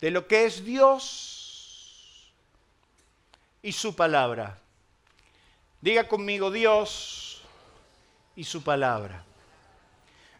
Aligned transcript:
de 0.00 0.10
lo 0.10 0.26
que 0.26 0.44
es 0.44 0.64
Dios 0.64 2.32
y 3.62 3.72
su 3.72 3.94
palabra. 3.94 4.58
Diga 5.80 6.08
conmigo 6.08 6.50
Dios 6.50 7.42
y 8.36 8.44
su 8.44 8.62
palabra. 8.62 9.24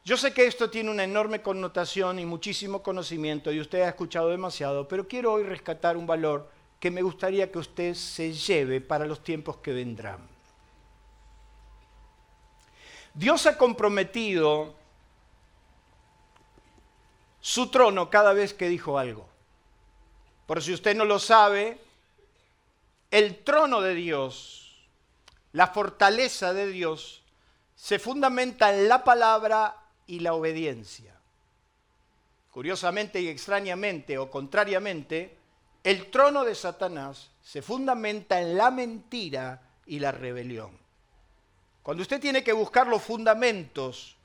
Yo 0.04 0.16
sé 0.16 0.32
que 0.32 0.46
esto 0.46 0.70
tiene 0.70 0.90
una 0.90 1.04
enorme 1.04 1.42
connotación 1.42 2.18
y 2.18 2.24
muchísimo 2.24 2.82
conocimiento 2.82 3.52
y 3.52 3.60
usted 3.60 3.82
ha 3.82 3.88
escuchado 3.88 4.30
demasiado, 4.30 4.88
pero 4.88 5.06
quiero 5.06 5.34
hoy 5.34 5.42
rescatar 5.42 5.96
un 5.96 6.06
valor 6.06 6.50
que 6.80 6.90
me 6.90 7.02
gustaría 7.02 7.50
que 7.50 7.58
usted 7.58 7.94
se 7.94 8.32
lleve 8.32 8.80
para 8.80 9.04
los 9.04 9.22
tiempos 9.22 9.58
que 9.58 9.72
vendrán. 9.72 10.18
Dios 13.12 13.46
ha 13.46 13.58
comprometido 13.58 14.74
su 17.40 17.68
trono 17.70 18.08
cada 18.08 18.32
vez 18.32 18.54
que 18.54 18.68
dijo 18.68 18.98
algo. 18.98 19.28
Por 20.48 20.62
si 20.62 20.72
usted 20.72 20.96
no 20.96 21.04
lo 21.04 21.18
sabe, 21.18 21.78
el 23.10 23.44
trono 23.44 23.82
de 23.82 23.94
Dios, 23.94 24.78
la 25.52 25.66
fortaleza 25.66 26.54
de 26.54 26.68
Dios, 26.68 27.22
se 27.74 27.98
fundamenta 27.98 28.72
en 28.72 28.88
la 28.88 29.04
palabra 29.04 29.76
y 30.06 30.20
la 30.20 30.32
obediencia. 30.32 31.14
Curiosamente 32.50 33.20
y 33.20 33.28
extrañamente 33.28 34.16
o 34.16 34.30
contrariamente, 34.30 35.36
el 35.84 36.10
trono 36.10 36.44
de 36.44 36.54
Satanás 36.54 37.28
se 37.42 37.60
fundamenta 37.60 38.40
en 38.40 38.56
la 38.56 38.70
mentira 38.70 39.60
y 39.84 39.98
la 39.98 40.12
rebelión. 40.12 40.70
Cuando 41.82 42.00
usted 42.00 42.22
tiene 42.22 42.42
que 42.42 42.54
buscar 42.54 42.86
los 42.86 43.02
fundamentos 43.02 44.16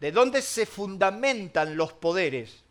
de 0.00 0.12
dónde 0.12 0.42
se 0.42 0.66
fundamentan 0.66 1.78
los 1.78 1.94
poderes, 1.94 2.65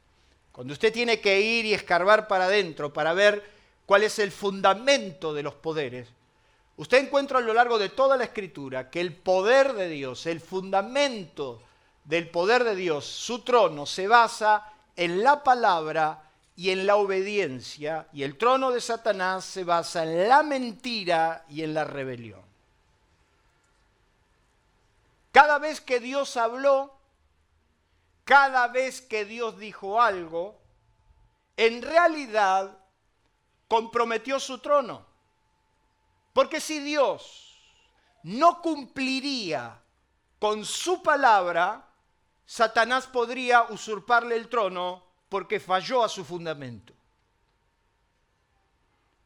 cuando 0.56 0.72
usted 0.72 0.94
tiene 0.94 1.20
que 1.20 1.42
ir 1.42 1.66
y 1.66 1.73
escarbar 1.73 2.30
para 2.30 2.45
adentro 2.45 2.94
para 2.94 3.11
ver 3.11 3.44
cuál 3.86 4.03
es 4.03 4.20
el 4.20 4.31
fundamento 4.31 5.34
de 5.34 5.44
los 5.44 5.53
poderes, 5.53 6.08
usted 6.78 7.00
encuentra 7.00 7.39
a 7.39 7.42
lo 7.42 7.53
largo 7.53 7.78
de 7.78 7.89
toda 7.89 8.16
la 8.16 8.23
escritura 8.23 8.89
que 8.89 9.02
el 9.02 9.14
poder 9.14 9.73
de 9.73 9.89
Dios, 9.89 10.25
el 10.28 10.39
fundamento 10.39 11.62
del 12.06 12.30
poder 12.30 12.64
de 12.64 12.73
Dios, 12.73 13.03
su 13.03 13.39
trono, 13.39 13.86
se 13.86 14.08
basa 14.08 14.72
en 14.95 15.23
la 15.23 15.44
palabra 15.44 16.23
y 16.56 16.69
en 16.69 16.88
la 16.88 16.95
obediencia, 16.95 18.08
y 18.14 18.23
el 18.23 18.38
trono 18.38 18.72
de 18.72 18.80
Satanás 18.80 19.44
se 19.44 19.66
basa 19.66 20.03
en 20.03 20.30
la 20.30 20.42
mentira 20.42 21.44
y 21.50 21.64
en 21.64 21.73
la 21.73 21.84
rebelión. 21.84 22.40
Cada 25.34 25.59
vez 25.59 25.81
que 25.81 26.00
Dios 26.00 26.38
habló, 26.38 26.94
cada 28.26 28.68
vez 28.68 29.02
que 29.02 29.23
Dios 29.23 29.58
dijo 29.58 30.02
algo, 30.02 30.59
en 31.56 31.81
realidad 31.81 32.78
comprometió 33.68 34.40
su 34.40 34.58
trono. 34.58 35.06
Porque 36.34 36.59
si 36.59 36.80
Dios 36.80 37.64
no 38.24 38.62
cumpliría 38.62 39.80
con 40.40 40.66
su 40.66 41.02
palabra, 41.02 41.88
Satanás 42.46 43.08
podría 43.08 43.64
usurparle 43.69 44.35
el 44.35 44.50
trono 44.50 45.03
porque 45.30 45.59
falló 45.59 46.03
a 46.03 46.09
su 46.09 46.25
fundamento. 46.25 46.94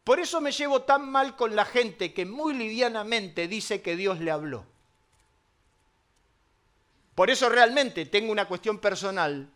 Por 0.03 0.19
eso 0.19 0.41
me 0.41 0.51
llevo 0.51 0.81
tan 0.83 1.09
mal 1.09 1.35
con 1.35 1.55
la 1.55 1.65
gente 1.65 2.13
que 2.13 2.25
muy 2.25 2.53
livianamente 2.53 3.47
dice 3.47 3.81
que 3.81 3.95
Dios 3.95 4.19
le 4.19 4.31
habló. 4.31 4.65
Por 7.19 7.29
eso 7.29 7.49
realmente 7.49 8.05
tengo 8.05 8.31
una 8.31 8.47
cuestión 8.47 8.79
personal 8.79 9.49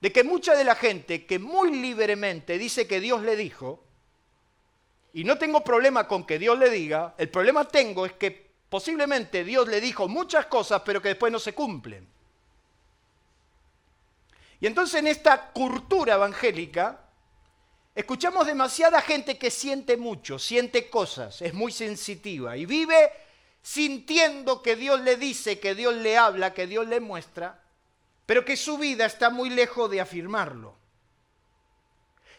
de 0.00 0.12
que 0.12 0.22
mucha 0.22 0.54
de 0.54 0.62
la 0.62 0.76
gente 0.76 1.26
que 1.26 1.40
muy 1.40 1.72
libremente 1.72 2.56
dice 2.56 2.86
que 2.86 3.00
Dios 3.00 3.22
le 3.22 3.34
dijo, 3.34 3.82
y 5.12 5.24
no 5.24 5.38
tengo 5.38 5.64
problema 5.64 6.06
con 6.06 6.24
que 6.24 6.38
Dios 6.38 6.56
le 6.56 6.70
diga, 6.70 7.16
el 7.18 7.30
problema 7.30 7.66
tengo 7.66 8.06
es 8.06 8.12
que 8.12 8.52
posiblemente 8.68 9.42
Dios 9.42 9.66
le 9.66 9.80
dijo 9.80 10.06
muchas 10.06 10.46
cosas, 10.46 10.82
pero 10.86 11.02
que 11.02 11.08
después 11.08 11.32
no 11.32 11.40
se 11.40 11.52
cumplen. 11.52 12.06
Y 14.60 14.66
entonces 14.68 15.00
en 15.00 15.08
esta 15.08 15.50
cultura 15.50 16.14
evangélica, 16.14 17.08
escuchamos 17.92 18.46
demasiada 18.46 19.00
gente 19.00 19.36
que 19.36 19.50
siente 19.50 19.96
mucho, 19.96 20.38
siente 20.38 20.88
cosas, 20.88 21.42
es 21.42 21.54
muy 21.54 21.72
sensitiva 21.72 22.56
y 22.56 22.66
vive 22.66 23.10
sintiendo 23.62 24.60
que 24.60 24.76
Dios 24.76 25.00
le 25.00 25.16
dice, 25.16 25.60
que 25.60 25.74
Dios 25.74 25.94
le 25.94 26.18
habla, 26.18 26.52
que 26.52 26.66
Dios 26.66 26.86
le 26.88 27.00
muestra, 27.00 27.62
pero 28.26 28.44
que 28.44 28.56
su 28.56 28.76
vida 28.76 29.06
está 29.06 29.30
muy 29.30 29.50
lejos 29.50 29.90
de 29.90 30.00
afirmarlo. 30.00 30.76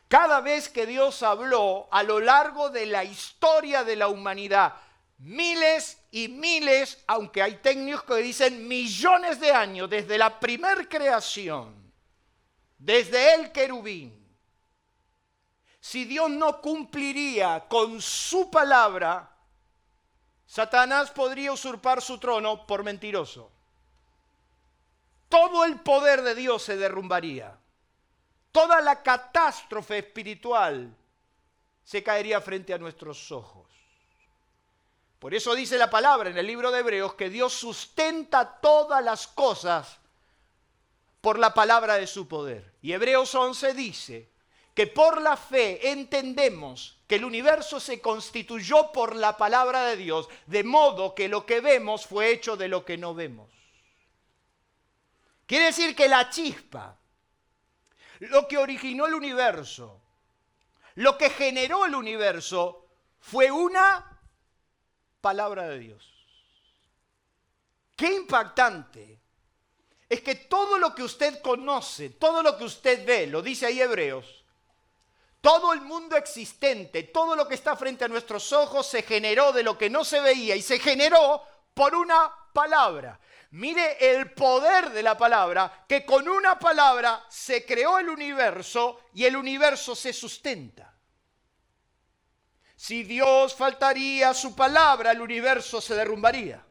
Cada 0.08 0.42
vez 0.42 0.70
que 0.70 0.86
Dios 0.86 1.24
habló 1.24 1.88
a 1.92 2.04
lo 2.04 2.20
largo 2.20 2.70
de 2.70 2.86
la 2.86 3.04
historia 3.04 3.84
de 3.84 3.96
la 3.96 4.10
humanidad, 4.10 4.76
miles 5.18 5.98
y 6.12 6.28
miles, 6.28 7.04
aunque 7.08 7.42
hay 7.42 7.56
técnicos 7.56 8.04
que 8.04 8.16
dicen 8.22 8.68
millones 8.68 9.40
de 9.40 9.52
años, 9.52 9.90
desde 9.90 10.18
la 10.18 10.40
primer 10.40 10.88
creación, 10.90 11.74
desde 12.78 13.34
el 13.34 13.52
querubín, 13.52 14.20
si 15.80 16.06
Dios 16.06 16.30
no 16.30 16.62
cumpliría 16.62 17.66
con 17.68 18.02
su 18.02 18.52
palabra, 18.52 19.33
Satanás 20.54 21.10
podría 21.10 21.52
usurpar 21.52 22.00
su 22.00 22.20
trono 22.20 22.68
por 22.68 22.84
mentiroso. 22.84 23.50
Todo 25.28 25.66
el 25.66 25.80
poder 25.80 26.22
de 26.22 26.36
Dios 26.36 26.62
se 26.62 26.78
derrumbaría. 26.78 27.58
Toda 28.52 28.80
la 28.82 29.02
catástrofe 29.02 29.98
espiritual 29.98 30.96
se 31.84 32.04
caería 32.04 32.40
frente 32.40 32.72
a 32.72 32.78
nuestros 32.78 33.32
ojos. 33.32 33.66
Por 35.18 35.34
eso 35.34 35.56
dice 35.56 35.76
la 35.76 35.90
palabra 35.90 36.30
en 36.30 36.38
el 36.38 36.46
libro 36.46 36.70
de 36.70 36.82
Hebreos 36.82 37.16
que 37.16 37.32
Dios 37.32 37.54
sustenta 37.54 38.60
todas 38.62 39.04
las 39.04 39.26
cosas 39.26 39.98
por 41.20 41.40
la 41.40 41.56
palabra 41.56 41.96
de 41.96 42.06
su 42.06 42.28
poder. 42.28 42.76
Y 42.84 42.94
Hebreos 42.94 43.34
11 43.34 43.74
dice 43.74 44.30
que 44.76 44.86
por 44.86 45.20
la 45.20 45.36
fe 45.36 45.90
entendemos 45.90 47.00
que 47.14 47.18
el 47.18 47.26
universo 47.26 47.80
se 47.80 48.02
constituyó 48.02 48.92
por 48.92 49.16
la 49.16 49.38
palabra 49.38 49.84
de 49.86 49.98
Dios, 49.98 50.28
de 50.48 50.64
modo 50.64 51.14
que 51.14 51.30
lo 51.30 51.46
que 51.46 51.62
vemos 51.62 52.08
fue 52.08 52.32
hecho 52.32 52.58
de 52.58 52.68
lo 52.68 52.84
que 52.84 52.98
no 52.98 53.14
vemos. 53.14 53.52
Quiere 55.46 55.66
decir 55.66 55.96
que 55.96 56.08
la 56.08 56.32
chispa, 56.32 56.98
lo 58.18 58.48
que 58.48 58.58
originó 58.58 59.06
el 59.06 59.14
universo, 59.14 60.02
lo 60.96 61.16
que 61.16 61.30
generó 61.30 61.86
el 61.86 61.94
universo, 61.94 62.88
fue 63.20 63.52
una 63.52 64.20
palabra 65.22 65.68
de 65.68 65.78
Dios. 65.78 66.12
Qué 67.96 68.12
impactante 68.12 69.20
es 70.10 70.22
que 70.22 70.34
todo 70.34 70.80
lo 70.80 70.96
que 70.96 71.04
usted 71.04 71.44
conoce, 71.44 72.10
todo 72.10 72.42
lo 72.42 72.58
que 72.58 72.64
usted 72.64 73.06
ve, 73.06 73.28
lo 73.28 73.44
dice 73.44 73.68
ahí 73.68 73.80
Hebreos, 73.80 74.43
todo 75.44 75.74
el 75.74 75.82
mundo 75.82 76.16
existente, 76.16 77.04
todo 77.04 77.36
lo 77.36 77.46
que 77.50 77.56
está 77.56 77.76
frente 77.76 78.06
a 78.06 78.08
nuestros 78.08 78.54
ojos 78.54 78.88
se 78.88 79.02
generó 79.02 79.52
de 79.52 79.62
lo 79.62 79.78
que 79.78 79.90
no 79.90 80.06
se 80.06 80.22
veía 80.22 80.56
y 80.56 80.62
se 80.62 80.80
generó 80.80 81.44
por 81.74 81.94
una 81.96 82.34
palabra. 82.54 83.20
Mire 83.52 83.98
el 84.00 84.32
poder 84.32 84.92
de 84.92 85.04
la 85.04 85.18
palabra, 85.18 85.84
que 85.86 86.06
con 86.06 86.30
una 86.30 86.58
palabra 86.58 87.26
se 87.28 87.66
creó 87.66 88.00
el 88.00 88.08
universo 88.08 89.02
y 89.16 89.26
el 89.26 89.36
universo 89.36 89.98
se 89.98 90.14
sustenta. 90.14 90.96
Si 92.78 93.04
Dios 93.04 93.54
faltaría 93.54 94.34
su 94.34 94.56
palabra, 94.56 95.12
el 95.12 95.20
universo 95.20 95.82
se 95.82 95.94
derrumbaría. 95.94 96.66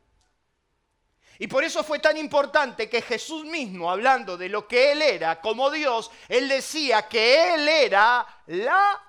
Y 1.43 1.49
por 1.49 1.65
eso 1.65 1.83
fue 1.83 1.99
tan 1.99 2.17
importante 2.17 2.89
que 2.89 3.03
Jesús 3.03 3.45
mismo, 3.45 3.91
hablando 3.91 4.37
de 4.37 4.49
lo 4.49 4.69
que 4.69 4.93
Él 4.93 5.03
era 5.03 5.41
como 5.41 5.73
Dios, 5.73 6.09
Él 6.29 6.49
decía 6.49 7.09
que 7.09 7.55
Él 7.55 7.67
era 7.67 8.25
la 8.47 9.03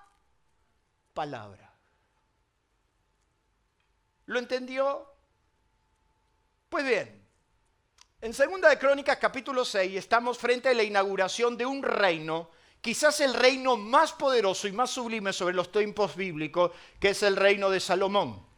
palabra. 1.13 1.71
¿Lo 4.25 4.39
entendió? 4.39 5.13
Pues 6.69 6.83
bien, 6.83 7.24
en 8.19 8.33
Segunda 8.33 8.68
de 8.68 8.80
Crónicas 8.80 9.18
capítulo 9.18 9.63
6 9.63 9.95
estamos 9.95 10.39
frente 10.39 10.69
a 10.69 10.74
la 10.74 10.81
inauguración 10.81 11.56
de 11.56 11.68
un 11.68 11.83
reino 11.83 12.50
quizás 12.81 13.19
el 13.19 13.35
reino 13.35 13.77
más 13.77 14.12
poderoso 14.12 14.68
y 14.68 14.71
más 14.71 14.89
sublime 14.89 15.33
sobre 15.33 15.53
los 15.53 15.71
tiempos 15.71 16.15
bíblicos, 16.15 16.71
que 17.00 17.09
es 17.09 17.21
el 17.21 17.35
reino 17.35 17.69
de 17.69 17.80
Salomón. 17.80 18.52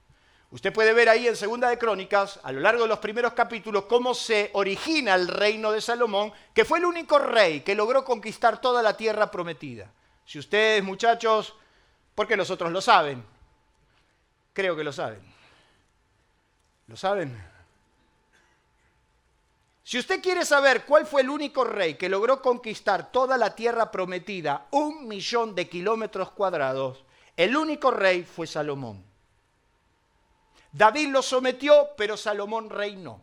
Usted 0.52 0.72
puede 0.72 0.94
ver 0.94 1.10
ahí 1.10 1.28
en 1.28 1.36
Segunda 1.36 1.70
de 1.70 1.78
Crónicas, 1.78 2.40
a 2.44 2.52
lo 2.52 2.62
largo 2.62 2.84
de 2.84 2.88
los 2.88 3.00
primeros 3.00 3.34
capítulos, 3.34 3.86
cómo 3.86 4.14
se 4.14 4.52
origina 4.54 5.16
el 5.16 5.28
reino 5.28 5.72
de 5.72 5.82
Salomón, 5.82 6.32
que 6.54 6.66
fue 6.66 6.80
el 6.80 6.86
único 6.86 7.20
rey 7.20 7.62
que 7.62 7.76
logró 7.76 8.06
conquistar 8.06 8.62
toda 8.62 8.82
la 8.82 8.96
tierra 8.96 9.30
prometida. 9.30 9.92
Si 10.26 10.40
ustedes, 10.40 10.84
muchachos, 10.84 11.54
porque 12.14 12.38
los 12.38 12.50
otros 12.50 12.72
lo 12.72 12.80
saben, 12.80 13.24
creo 14.54 14.76
que 14.76 14.84
lo 14.84 14.94
saben. 14.94 15.20
¿Lo 16.88 16.96
saben? 16.96 17.36
Si 19.84 20.00
usted 20.00 20.22
quiere 20.22 20.46
saber 20.46 20.86
cuál 20.86 21.06
fue 21.06 21.22
el 21.22 21.30
único 21.30 21.64
rey 21.64 21.96
que 21.96 22.10
logró 22.10 22.42
conquistar 22.42 23.12
toda 23.12 23.38
la 23.38 23.54
tierra 23.56 23.92
prometida, 23.92 24.68
un 24.72 25.08
millón 25.08 25.54
de 25.54 25.68
kilómetros 25.68 26.32
cuadrados, 26.32 27.04
el 27.36 27.56
único 27.56 27.92
rey 27.92 28.24
fue 28.24 28.48
Salomón. 28.48 29.15
David 30.76 31.08
lo 31.08 31.22
sometió, 31.22 31.92
pero 31.96 32.18
Salomón 32.18 32.70
reinó. 32.70 33.22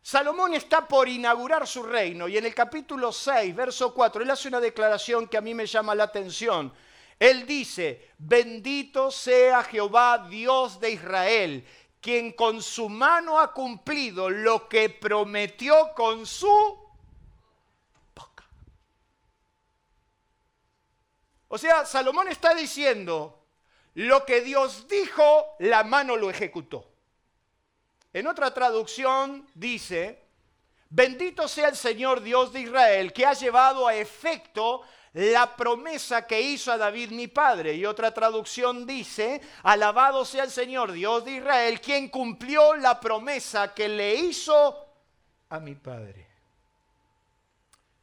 Salomón 0.00 0.54
está 0.54 0.88
por 0.88 1.10
inaugurar 1.10 1.66
su 1.66 1.82
reino 1.82 2.26
y 2.26 2.38
en 2.38 2.46
el 2.46 2.54
capítulo 2.54 3.12
6, 3.12 3.54
verso 3.54 3.92
4, 3.92 4.22
él 4.22 4.30
hace 4.30 4.48
una 4.48 4.60
declaración 4.60 5.28
que 5.28 5.36
a 5.36 5.42
mí 5.42 5.52
me 5.52 5.66
llama 5.66 5.94
la 5.94 6.04
atención. 6.04 6.72
Él 7.18 7.46
dice, 7.46 8.12
bendito 8.16 9.10
sea 9.10 9.62
Jehová, 9.64 10.26
Dios 10.30 10.80
de 10.80 10.92
Israel, 10.92 11.66
quien 12.00 12.32
con 12.32 12.62
su 12.62 12.88
mano 12.88 13.38
ha 13.38 13.52
cumplido 13.52 14.30
lo 14.30 14.70
que 14.70 14.88
prometió 14.88 15.92
con 15.94 16.24
su 16.24 16.48
boca. 18.14 18.44
O 21.48 21.58
sea, 21.58 21.84
Salomón 21.84 22.28
está 22.28 22.54
diciendo, 22.54 23.45
lo 23.96 24.26
que 24.26 24.42
Dios 24.42 24.86
dijo, 24.88 25.56
la 25.58 25.82
mano 25.82 26.16
lo 26.16 26.28
ejecutó. 26.28 26.86
En 28.12 28.26
otra 28.26 28.52
traducción 28.52 29.48
dice, 29.54 30.22
bendito 30.90 31.48
sea 31.48 31.68
el 31.68 31.76
Señor 31.76 32.20
Dios 32.20 32.52
de 32.52 32.60
Israel, 32.60 33.14
que 33.14 33.24
ha 33.24 33.32
llevado 33.32 33.86
a 33.88 33.94
efecto 33.94 34.82
la 35.14 35.56
promesa 35.56 36.26
que 36.26 36.38
hizo 36.38 36.70
a 36.70 36.76
David 36.76 37.10
mi 37.10 37.26
padre. 37.26 37.72
Y 37.72 37.86
otra 37.86 38.12
traducción 38.12 38.86
dice, 38.86 39.40
alabado 39.62 40.26
sea 40.26 40.44
el 40.44 40.50
Señor 40.50 40.92
Dios 40.92 41.24
de 41.24 41.32
Israel, 41.32 41.80
quien 41.80 42.10
cumplió 42.10 42.74
la 42.74 43.00
promesa 43.00 43.72
que 43.72 43.88
le 43.88 44.14
hizo 44.14 44.76
a 45.48 45.58
mi 45.58 45.74
padre. 45.74 46.25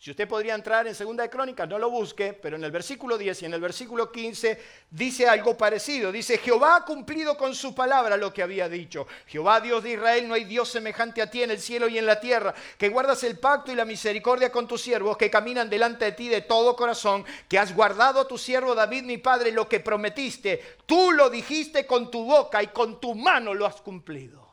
Si 0.03 0.11
usted 0.11 0.27
podría 0.27 0.53
entrar 0.53 0.85
en 0.85 0.95
Segunda 0.95 1.23
de 1.23 1.29
Crónicas, 1.29 1.65
no 1.69 1.79
lo 1.79 1.89
busque, 1.89 2.33
pero 2.33 2.57
en 2.57 2.63
el 2.65 2.71
versículo 2.71 3.17
10 3.17 3.41
y 3.41 3.45
en 3.45 3.53
el 3.53 3.61
versículo 3.61 4.11
15 4.11 4.61
dice 4.89 5.29
algo 5.29 5.55
parecido. 5.55 6.11
Dice, 6.11 6.39
Jehová 6.39 6.75
ha 6.75 6.83
cumplido 6.83 7.37
con 7.37 7.55
su 7.55 7.73
palabra 7.73 8.17
lo 8.17 8.33
que 8.33 8.43
había 8.43 8.67
dicho. 8.67 9.07
Jehová 9.27 9.61
Dios 9.61 9.81
de 9.81 9.91
Israel, 9.91 10.27
no 10.27 10.33
hay 10.33 10.43
Dios 10.43 10.67
semejante 10.67 11.21
a 11.21 11.31
ti 11.31 11.41
en 11.41 11.51
el 11.51 11.61
cielo 11.61 11.87
y 11.87 11.97
en 11.97 12.05
la 12.05 12.19
tierra, 12.19 12.53
que 12.77 12.89
guardas 12.89 13.23
el 13.23 13.39
pacto 13.39 13.71
y 13.71 13.75
la 13.75 13.85
misericordia 13.85 14.51
con 14.51 14.67
tus 14.67 14.81
siervos, 14.81 15.15
que 15.15 15.29
caminan 15.29 15.69
delante 15.69 16.03
de 16.03 16.11
ti 16.11 16.27
de 16.27 16.41
todo 16.41 16.75
corazón, 16.75 17.23
que 17.47 17.57
has 17.57 17.73
guardado 17.73 18.19
a 18.19 18.27
tu 18.27 18.37
siervo 18.37 18.75
David 18.75 19.03
mi 19.03 19.19
padre 19.19 19.53
lo 19.53 19.69
que 19.69 19.79
prometiste. 19.79 20.79
Tú 20.85 21.13
lo 21.13 21.29
dijiste 21.29 21.87
con 21.87 22.11
tu 22.11 22.25
boca 22.25 22.61
y 22.61 22.67
con 22.67 22.99
tu 22.99 23.15
mano 23.15 23.53
lo 23.53 23.65
has 23.65 23.79
cumplido. 23.79 24.49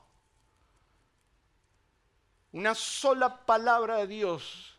Una 2.52 2.76
sola 2.76 3.44
palabra 3.44 3.96
de 3.96 4.06
Dios 4.06 4.76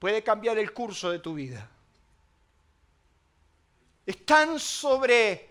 puede 0.00 0.24
cambiar 0.24 0.58
el 0.58 0.72
curso 0.72 1.10
de 1.10 1.20
tu 1.20 1.34
vida. 1.34 1.68
Es 4.06 4.24
tan 4.24 4.58
sobre, 4.58 5.50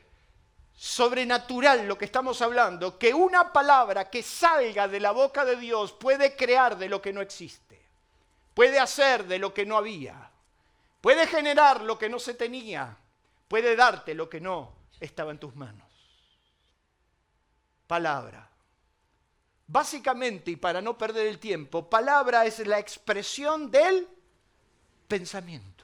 sobrenatural 0.75 1.87
lo 1.87 1.97
que 1.97 2.05
estamos 2.05 2.41
hablando 2.41 2.97
que 2.97 3.13
una 3.13 3.53
palabra 3.53 4.09
que 4.09 4.23
salga 4.23 4.87
de 4.87 4.99
la 4.99 5.11
boca 5.11 5.45
de 5.45 5.55
Dios 5.55 5.93
puede 5.93 6.35
crear 6.35 6.77
de 6.77 6.89
lo 6.89 6.99
que 7.01 7.13
no 7.13 7.21
existe, 7.21 7.79
puede 8.55 8.79
hacer 8.79 9.25
de 9.27 9.37
lo 9.37 9.53
que 9.53 9.67
no 9.67 9.77
había, 9.77 10.31
puede 10.99 11.27
generar 11.27 11.81
lo 11.81 11.99
que 11.99 12.09
no 12.09 12.17
se 12.17 12.33
tenía, 12.33 12.97
puede 13.47 13.75
darte 13.75 14.15
lo 14.15 14.27
que 14.27 14.41
no 14.41 14.73
estaba 14.99 15.31
en 15.31 15.39
tus 15.39 15.55
manos. 15.55 15.87
Palabra. 17.85 18.49
Básicamente, 19.67 20.49
y 20.49 20.55
para 20.55 20.81
no 20.81 20.97
perder 20.97 21.27
el 21.27 21.37
tiempo, 21.37 21.87
palabra 21.87 22.47
es 22.47 22.65
la 22.65 22.79
expresión 22.79 23.69
del 23.69 24.07
pensamiento. 25.09 25.83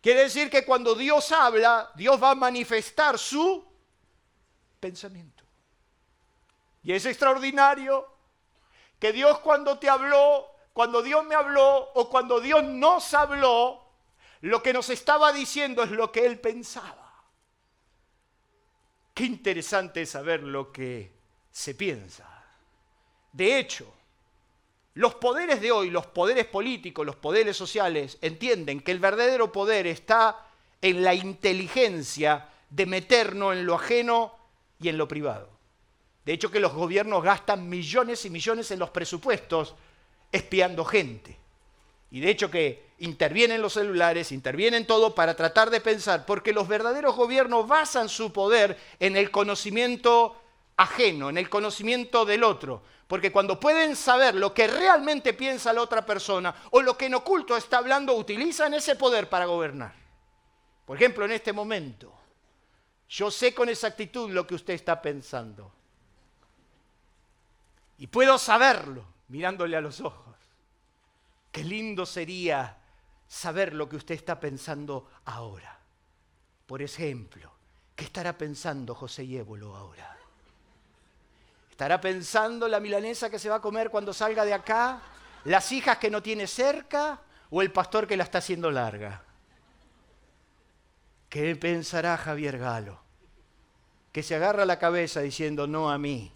Quiere 0.00 0.22
decir 0.22 0.48
que 0.48 0.64
cuando 0.64 0.94
Dios 0.94 1.30
habla, 1.30 1.92
Dios 1.94 2.20
va 2.20 2.30
a 2.30 2.34
manifestar 2.34 3.18
su 3.18 3.62
pensamiento. 4.80 5.44
Y 6.82 6.92
es 6.92 7.04
extraordinario 7.04 8.08
que 8.98 9.12
Dios 9.12 9.38
cuando 9.40 9.78
te 9.78 9.88
habló, 9.88 10.46
cuando 10.72 11.02
Dios 11.02 11.24
me 11.24 11.34
habló 11.34 11.90
o 11.94 12.08
cuando 12.08 12.40
Dios 12.40 12.64
nos 12.64 13.12
habló, 13.14 13.82
lo 14.40 14.62
que 14.62 14.72
nos 14.72 14.88
estaba 14.90 15.32
diciendo 15.32 15.84
es 15.84 15.90
lo 15.90 16.10
que 16.10 16.26
Él 16.26 16.40
pensaba. 16.40 17.12
Qué 19.14 19.24
interesante 19.24 20.02
es 20.02 20.10
saber 20.10 20.42
lo 20.42 20.72
que 20.72 21.12
se 21.50 21.74
piensa. 21.74 22.28
De 23.32 23.58
hecho, 23.58 23.92
los 24.94 25.14
poderes 25.14 25.60
de 25.60 25.72
hoy, 25.72 25.90
los 25.90 26.06
poderes 26.06 26.46
políticos, 26.46 27.06
los 27.06 27.16
poderes 27.16 27.56
sociales, 27.56 28.18
entienden 28.20 28.80
que 28.80 28.92
el 28.92 28.98
verdadero 28.98 29.50
poder 29.50 29.86
está 29.86 30.46
en 30.82 31.02
la 31.02 31.14
inteligencia 31.14 32.48
de 32.68 32.86
meternos 32.86 33.54
en 33.54 33.64
lo 33.64 33.74
ajeno 33.74 34.34
y 34.80 34.88
en 34.88 34.98
lo 34.98 35.08
privado. 35.08 35.48
De 36.24 36.32
hecho, 36.32 36.50
que 36.50 36.60
los 36.60 36.72
gobiernos 36.72 37.22
gastan 37.22 37.68
millones 37.68 38.24
y 38.24 38.30
millones 38.30 38.70
en 38.70 38.78
los 38.78 38.90
presupuestos 38.90 39.74
espiando 40.30 40.84
gente. 40.84 41.36
Y 42.10 42.20
de 42.20 42.30
hecho 42.30 42.50
que 42.50 42.92
intervienen 42.98 43.62
los 43.62 43.72
celulares, 43.72 44.32
intervienen 44.32 44.86
todo 44.86 45.14
para 45.14 45.34
tratar 45.34 45.70
de 45.70 45.80
pensar, 45.80 46.26
porque 46.26 46.52
los 46.52 46.68
verdaderos 46.68 47.16
gobiernos 47.16 47.66
basan 47.66 48.08
su 48.08 48.32
poder 48.32 48.78
en 49.00 49.16
el 49.16 49.30
conocimiento 49.30 50.36
ajeno, 50.76 51.30
en 51.30 51.38
el 51.38 51.48
conocimiento 51.48 52.24
del 52.24 52.44
otro. 52.44 52.82
Porque 53.06 53.30
cuando 53.30 53.60
pueden 53.60 53.94
saber 53.94 54.34
lo 54.34 54.54
que 54.54 54.66
realmente 54.66 55.34
piensa 55.34 55.72
la 55.72 55.82
otra 55.82 56.06
persona 56.06 56.54
o 56.70 56.80
lo 56.80 56.96
que 56.96 57.06
en 57.06 57.14
oculto 57.14 57.56
está 57.56 57.78
hablando, 57.78 58.14
utilizan 58.14 58.72
ese 58.74 58.96
poder 58.96 59.28
para 59.28 59.44
gobernar. 59.44 59.94
Por 60.86 60.96
ejemplo, 60.96 61.24
en 61.24 61.32
este 61.32 61.52
momento, 61.52 62.12
yo 63.08 63.30
sé 63.30 63.54
con 63.54 63.68
exactitud 63.68 64.30
lo 64.30 64.46
que 64.46 64.54
usted 64.54 64.74
está 64.74 65.02
pensando. 65.02 65.72
Y 67.98 68.06
puedo 68.06 68.38
saberlo 68.38 69.04
mirándole 69.28 69.76
a 69.76 69.80
los 69.80 70.00
ojos. 70.00 70.36
Qué 71.50 71.62
lindo 71.62 72.06
sería 72.06 72.78
saber 73.28 73.74
lo 73.74 73.88
que 73.88 73.96
usted 73.96 74.14
está 74.14 74.40
pensando 74.40 75.10
ahora. 75.26 75.78
Por 76.66 76.80
ejemplo, 76.80 77.52
¿qué 77.94 78.04
estará 78.04 78.36
pensando 78.38 78.94
José 78.94 79.26
Yébolo 79.26 79.76
ahora? 79.76 80.21
¿Estará 81.82 82.00
pensando 82.00 82.68
la 82.68 82.78
milanesa 82.78 83.28
que 83.28 83.40
se 83.40 83.48
va 83.48 83.56
a 83.56 83.60
comer 83.60 83.90
cuando 83.90 84.12
salga 84.12 84.44
de 84.44 84.54
acá? 84.54 85.00
¿Las 85.46 85.72
hijas 85.72 85.98
que 85.98 86.12
no 86.12 86.22
tiene 86.22 86.46
cerca? 86.46 87.18
¿O 87.50 87.60
el 87.60 87.72
pastor 87.72 88.06
que 88.06 88.16
la 88.16 88.22
está 88.22 88.38
haciendo 88.38 88.70
larga? 88.70 89.24
¿Qué 91.28 91.56
pensará 91.56 92.16
Javier 92.16 92.56
Galo? 92.56 93.00
Que 94.12 94.22
se 94.22 94.36
agarra 94.36 94.64
la 94.64 94.78
cabeza 94.78 95.22
diciendo 95.22 95.66
no 95.66 95.90
a 95.90 95.98
mí. 95.98 96.30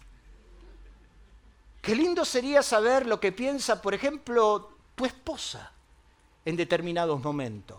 Qué 1.81 1.95
lindo 1.95 2.25
sería 2.25 2.61
saber 2.61 3.05
lo 3.05 3.21
que 3.21 3.31
piensa, 3.31 3.81
por 3.81 3.93
ejemplo, 3.93 4.75
tu 4.95 5.05
esposa 5.05 5.71
en 6.43 6.57
determinados 6.57 7.23
momentos. 7.23 7.77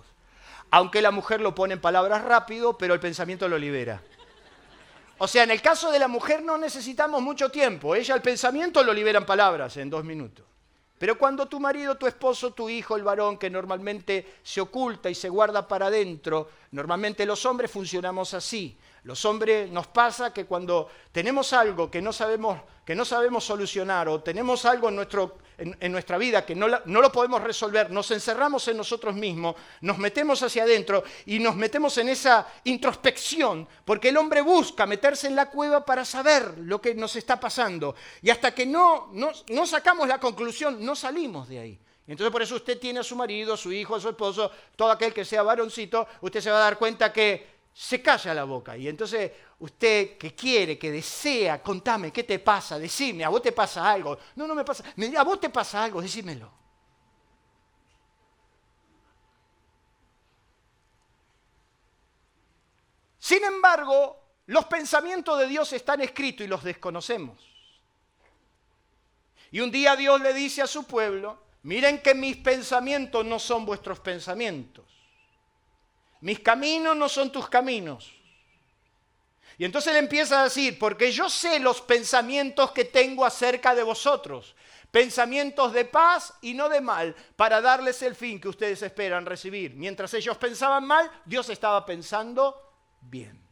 Aunque 0.70 1.02
la 1.02 1.10
mujer 1.10 1.42
lo 1.42 1.54
pone 1.54 1.74
en 1.74 1.82
palabras 1.82 2.24
rápido, 2.24 2.78
pero 2.78 2.94
el 2.94 3.00
pensamiento 3.00 3.46
lo 3.46 3.58
libera. 3.58 4.00
O 5.18 5.26
sea, 5.26 5.42
en 5.42 5.50
el 5.50 5.60
caso 5.60 5.90
de 5.90 5.98
la 5.98 6.08
mujer 6.08 6.42
no 6.42 6.56
necesitamos 6.56 7.20
mucho 7.20 7.50
tiempo. 7.50 7.94
Ella 7.94 8.14
el 8.14 8.22
pensamiento 8.22 8.82
lo 8.84 8.92
libera 8.92 9.18
en 9.18 9.26
palabras 9.26 9.76
en 9.76 9.90
dos 9.90 10.04
minutos. 10.04 10.46
Pero 10.98 11.16
cuando 11.16 11.46
tu 11.46 11.60
marido, 11.60 11.96
tu 11.96 12.06
esposo, 12.06 12.52
tu 12.52 12.68
hijo, 12.68 12.96
el 12.96 13.04
varón 13.04 13.38
que 13.38 13.50
normalmente 13.50 14.38
se 14.42 14.60
oculta 14.60 15.08
y 15.08 15.14
se 15.14 15.28
guarda 15.28 15.66
para 15.66 15.86
adentro, 15.86 16.50
normalmente 16.72 17.24
los 17.24 17.46
hombres 17.46 17.70
funcionamos 17.70 18.34
así. 18.34 18.76
Los 19.04 19.24
hombres 19.24 19.70
nos 19.70 19.86
pasa 19.86 20.32
que 20.32 20.44
cuando 20.44 20.88
tenemos 21.12 21.52
algo 21.52 21.88
que 21.88 22.02
no 22.02 22.12
sabemos, 22.12 22.60
que 22.84 22.96
no 22.96 23.04
sabemos 23.04 23.44
solucionar 23.44 24.08
o 24.08 24.20
tenemos 24.22 24.64
algo 24.64 24.88
en, 24.88 24.96
nuestro, 24.96 25.38
en, 25.58 25.92
nuestra 25.92 26.16
vida 26.18 26.46
que 26.46 26.54
no, 26.54 26.68
no, 26.68 27.02
lo 27.02 27.10
podemos 27.10 27.42
resolver, 27.42 27.90
nos 27.90 28.10
encerramos 28.10 28.66
en 28.68 28.76
nosotros 28.76 29.14
mismos, 29.14 29.56
nos 29.80 29.98
metemos 29.98 30.42
hacia 30.42 30.62
adentro 30.62 31.02
y 31.26 31.40
nos 31.40 31.56
metemos 31.56 31.98
en 31.98 32.08
esa 32.08 32.46
introspección, 32.64 33.68
porque 33.84 34.10
el 34.10 34.16
hombre 34.16 34.40
busca 34.40 34.86
meterse 34.86 35.26
en 35.26 35.36
la 35.36 35.50
cueva 35.50 35.84
para 35.84 36.04
saber 36.04 36.58
lo 36.58 36.80
que 36.80 36.94
nos 36.94 37.16
está 37.16 37.40
pasando. 37.40 37.94
Y 38.22 38.30
hasta 38.30 38.54
que 38.54 38.64
no, 38.66 39.10
no, 39.12 39.32
no 39.48 39.66
sacamos 39.66 40.06
la 40.06 40.20
conclusión, 40.20 40.84
no 40.84 40.94
salimos 40.94 41.48
de 41.48 41.58
ahí. 41.58 41.78
Entonces 42.06 42.32
por 42.32 42.40
eso 42.40 42.56
usted 42.56 42.78
tiene 42.78 43.00
a 43.00 43.04
su 43.04 43.16
marido, 43.16 43.54
a 43.54 43.56
su 43.56 43.70
hijo, 43.70 43.94
a 43.94 44.00
su 44.00 44.08
esposo, 44.08 44.50
todo 44.76 44.90
aquel 44.90 45.12
que 45.12 45.24
sea 45.24 45.42
varoncito, 45.42 46.06
usted 46.22 46.40
se 46.40 46.50
va 46.50 46.58
a 46.58 46.60
dar 46.60 46.78
cuenta 46.78 47.12
que 47.12 47.57
se 47.78 48.02
calla 48.02 48.34
la 48.34 48.42
boca. 48.42 48.76
Y 48.76 48.88
entonces 48.88 49.30
usted 49.60 50.18
que 50.18 50.34
quiere, 50.34 50.76
que 50.76 50.90
desea, 50.90 51.62
contame, 51.62 52.12
¿qué 52.12 52.24
te 52.24 52.40
pasa? 52.40 52.76
Decime, 52.76 53.24
¿a 53.24 53.28
vos 53.28 53.40
te 53.40 53.52
pasa 53.52 53.88
algo? 53.88 54.18
No, 54.34 54.48
no 54.48 54.54
me 54.56 54.64
pasa. 54.64 54.82
¿A 55.16 55.22
vos 55.22 55.38
te 55.38 55.48
pasa 55.48 55.84
algo? 55.84 56.02
Decímelo. 56.02 56.50
Sin 63.16 63.44
embargo, 63.44 64.24
los 64.46 64.64
pensamientos 64.64 65.38
de 65.38 65.46
Dios 65.46 65.72
están 65.72 66.00
escritos 66.00 66.44
y 66.44 66.48
los 66.48 66.64
desconocemos. 66.64 67.48
Y 69.52 69.60
un 69.60 69.70
día 69.70 69.94
Dios 69.94 70.20
le 70.20 70.34
dice 70.34 70.62
a 70.62 70.66
su 70.66 70.84
pueblo, 70.84 71.44
miren 71.62 72.02
que 72.02 72.16
mis 72.16 72.38
pensamientos 72.38 73.24
no 73.24 73.38
son 73.38 73.64
vuestros 73.64 74.00
pensamientos. 74.00 74.97
Mis 76.20 76.40
caminos 76.40 76.96
no 76.96 77.08
son 77.08 77.30
tus 77.30 77.48
caminos. 77.48 78.12
Y 79.56 79.64
entonces 79.64 79.92
le 79.92 79.98
empieza 79.98 80.40
a 80.40 80.44
decir, 80.44 80.78
porque 80.78 81.10
yo 81.10 81.28
sé 81.28 81.58
los 81.58 81.80
pensamientos 81.80 82.70
que 82.70 82.84
tengo 82.84 83.24
acerca 83.24 83.74
de 83.74 83.82
vosotros, 83.82 84.54
pensamientos 84.90 85.72
de 85.72 85.84
paz 85.84 86.34
y 86.42 86.54
no 86.54 86.68
de 86.68 86.80
mal, 86.80 87.14
para 87.34 87.60
darles 87.60 88.00
el 88.02 88.14
fin 88.14 88.40
que 88.40 88.48
ustedes 88.48 88.82
esperan 88.82 89.26
recibir. 89.26 89.74
Mientras 89.74 90.14
ellos 90.14 90.36
pensaban 90.38 90.86
mal, 90.86 91.10
Dios 91.24 91.48
estaba 91.50 91.84
pensando 91.84 92.72
bien. 93.00 93.48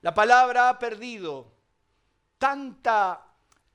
La 0.00 0.14
palabra 0.14 0.68
ha 0.68 0.78
perdido 0.78 1.50
tanta, 2.38 3.26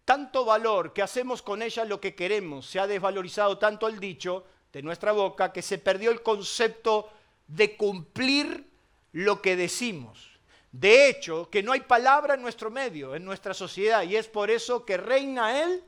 tanto 0.05 0.45
valor 0.45 0.93
que 0.93 1.01
hacemos 1.01 1.41
con 1.41 1.61
ella 1.61 1.83
lo 1.83 1.99
que 1.99 2.15
queremos. 2.15 2.65
Se 2.65 2.79
ha 2.79 2.87
desvalorizado 2.87 3.57
tanto 3.57 3.89
el 3.89 3.99
dicho 3.99 4.45
de 4.73 4.81
nuestra 4.81 5.11
boca 5.11 5.53
que 5.53 5.61
se 5.61 5.77
perdió 5.77 6.11
el 6.11 6.23
concepto 6.23 7.09
de 7.47 7.77
cumplir 7.77 8.67
lo 9.11 9.41
que 9.41 9.55
decimos. 9.55 10.39
De 10.71 11.07
hecho, 11.07 11.49
que 11.51 11.61
no 11.61 11.71
hay 11.71 11.81
palabra 11.81 12.33
en 12.33 12.41
nuestro 12.41 12.71
medio, 12.71 13.15
en 13.15 13.23
nuestra 13.23 13.53
sociedad, 13.53 14.03
y 14.03 14.15
es 14.15 14.27
por 14.27 14.49
eso 14.49 14.83
que 14.83 14.97
reina 14.97 15.61
Él 15.61 15.83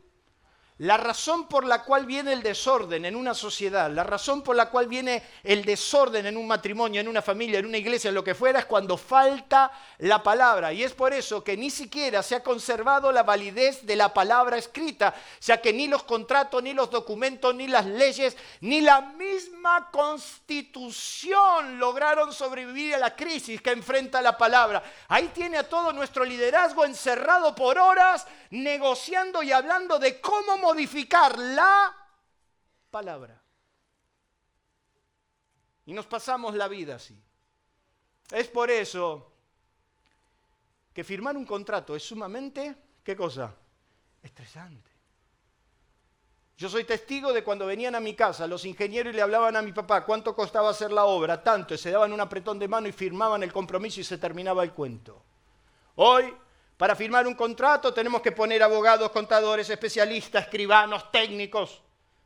la 0.79 0.97
razón 0.97 1.47
por 1.47 1.63
la 1.63 1.83
cual 1.83 2.05
viene 2.05 2.33
el 2.33 2.43
desorden 2.43 3.05
en 3.05 3.15
una 3.15 3.33
sociedad, 3.33 3.89
la 3.89 4.03
razón 4.03 4.41
por 4.41 4.57
la 4.57 4.69
cual 4.69 4.89
viene 4.89 5.23
el 5.41 5.63
desorden 5.63 6.25
en 6.25 6.35
un 6.35 6.47
matrimonio, 6.47 6.99
en 6.99 7.07
una 7.07 7.21
familia, 7.21 7.59
en 7.59 7.65
una 7.65 7.77
iglesia, 7.77 8.09
en 8.09 8.15
lo 8.15 8.25
que 8.25 8.35
fuera, 8.35 8.59
es 8.59 8.65
cuando 8.65 8.97
falta 8.97 9.71
la 9.99 10.21
palabra. 10.21 10.73
Y 10.73 10.83
es 10.83 10.91
por 10.91 11.13
eso 11.13 11.41
que 11.41 11.55
ni 11.55 11.69
siquiera 11.69 12.21
se 12.21 12.35
ha 12.35 12.43
conservado 12.43 13.09
la 13.13 13.23
validez 13.23 13.85
de 13.85 13.95
la 13.95 14.13
palabra 14.13 14.57
escrita, 14.57 15.15
ya 15.39 15.61
que 15.61 15.71
ni 15.71 15.87
los 15.87 16.03
contratos, 16.03 16.61
ni 16.61 16.73
los 16.73 16.91
documentos, 16.91 17.55
ni 17.55 17.67
las 17.67 17.85
leyes, 17.85 18.35
ni 18.59 18.81
la 18.81 18.99
misma 18.99 19.89
constitución 19.91 21.79
lograron 21.79 22.33
sobrevivir 22.33 22.95
a 22.95 22.99
la 22.99 23.15
crisis 23.15 23.61
que 23.61 23.71
enfrenta 23.71 24.21
la 24.21 24.37
palabra. 24.37 24.83
Ahí 25.07 25.31
tiene 25.33 25.57
a 25.57 25.69
todo 25.69 25.93
nuestro 25.93 26.25
liderazgo 26.25 26.83
encerrado 26.83 27.55
por 27.55 27.77
horas, 27.77 28.27
negociando 28.49 29.41
y 29.41 29.53
hablando 29.53 29.99
de 29.99 30.19
cómo 30.19 30.64
modificar 30.65 31.37
la 31.37 31.95
palabra. 32.89 33.39
Y 35.85 35.93
nos 35.93 36.07
pasamos 36.07 36.55
la 36.55 36.67
vida 36.67 36.95
así. 36.95 37.21
Es 38.31 38.47
por 38.47 38.71
eso 38.71 39.31
que 40.91 41.03
firmar 41.03 41.37
un 41.37 41.45
contrato 41.45 41.95
es 41.95 42.03
sumamente, 42.03 42.75
¿qué 43.03 43.15
cosa? 43.15 43.53
Estresante. 44.23 44.89
Yo 46.57 46.69
soy 46.69 46.85
testigo 46.85 47.33
de 47.33 47.43
cuando 47.43 47.65
venían 47.65 47.95
a 47.95 47.99
mi 47.99 48.15
casa 48.15 48.47
los 48.47 48.65
ingenieros 48.65 49.13
y 49.13 49.15
le 49.15 49.21
hablaban 49.21 49.55
a 49.57 49.61
mi 49.61 49.73
papá 49.73 50.05
cuánto 50.05 50.33
costaba 50.33 50.69
hacer 50.69 50.91
la 50.91 51.05
obra, 51.05 51.43
tanto, 51.43 51.73
y 51.73 51.77
se 51.77 51.91
daban 51.91 52.13
un 52.13 52.21
apretón 52.21 52.57
de 52.57 52.67
mano 52.67 52.87
y 52.87 52.93
firmaban 52.93 53.43
el 53.43 53.53
compromiso 53.53 53.99
y 53.99 54.05
se 54.05 54.17
terminaba 54.17 54.63
el 54.63 54.71
cuento. 54.71 55.21
Hoy 55.95 56.33
para 56.77 56.95
firmar 56.95 57.25
un 57.25 57.35
contrato 57.35 57.93
tenemos 57.93 58.21
que 58.21 58.33
poner 58.33 58.61
abogados, 58.61 59.09
contadores, 59.11 59.69
especialistas, 59.69 60.43
escribanos, 60.43 61.09
técnicos. 61.11 61.81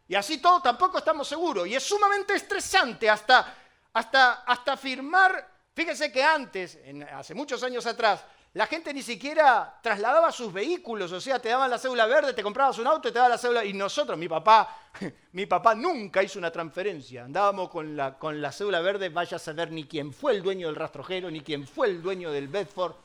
Y 0.08 0.15
así 0.15 0.39
todo 0.39 0.60
tampoco 0.60 0.98
estamos 0.98 1.27
seguros. 1.27 1.68
Y 1.68 1.75
es 1.75 1.84
sumamente 1.84 2.34
estresante 2.34 3.08
hasta, 3.08 3.56
hasta, 3.94 4.34
hasta 4.41 4.75
firmar. 4.75 5.48
Fíjense 5.75 6.12
que 6.12 6.24
antes, 6.24 6.79
hace 7.13 7.36
muchos 7.36 7.62
años 7.62 7.86
atrás, 7.86 8.25
la 8.53 8.65
gente 8.65 8.91
ni 8.91 9.03
siquiera 9.03 9.79
trasladaba 9.84 10.32
sus 10.32 10.51
vehículos, 10.51 11.12
o 11.12 11.22
sea, 11.22 11.38
te 11.38 11.50
daban 11.50 11.70
la 11.70 11.77
cédula 11.77 12.08
verde, 12.08 12.34
te 12.34 12.41
comprabas 12.41 12.79
un 12.79 12.88
auto 12.88 13.08
y 13.08 13.12
te 13.12 13.20
daban 13.20 13.29
la 13.29 13.38
cédula. 13.38 13.63
Y 13.63 13.74
nosotros, 13.74 14.18
mi 14.18 14.27
papá, 14.27 14.89
mi 15.34 15.46
papá 15.46 15.75
nunca 15.75 16.24
hizo 16.24 16.39
una 16.39 16.50
transferencia. 16.50 17.25
Andábamos 17.25 17.70
con 17.70 17.96
la, 17.96 18.18
con 18.18 18.41
la 18.41 18.51
cédula 18.51 18.82
verde, 18.82 19.10
vaya 19.10 19.38
a 19.38 19.39
saber 19.39 19.72
ni 19.72 19.84
quién 19.84 20.12
fue 20.12 20.32
el 20.32 20.41
dueño 20.41 20.65
del 20.65 20.75
rastrojero, 20.75 21.29
ni 21.29 21.41
quién 21.41 21.68
fue 21.68 21.86
el 21.86 22.01
dueño 22.01 22.32
del 22.32 22.48
Bedford 22.48 22.96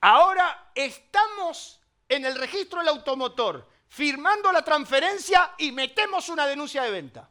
Ahora 0.00 0.70
estamos 0.74 1.80
en 2.08 2.24
el 2.24 2.36
registro 2.36 2.78
del 2.78 2.88
automotor, 2.88 3.68
firmando 3.88 4.52
la 4.52 4.62
transferencia 4.62 5.54
y 5.58 5.72
metemos 5.72 6.28
una 6.28 6.46
denuncia 6.46 6.82
de 6.82 6.90
venta. 6.90 7.28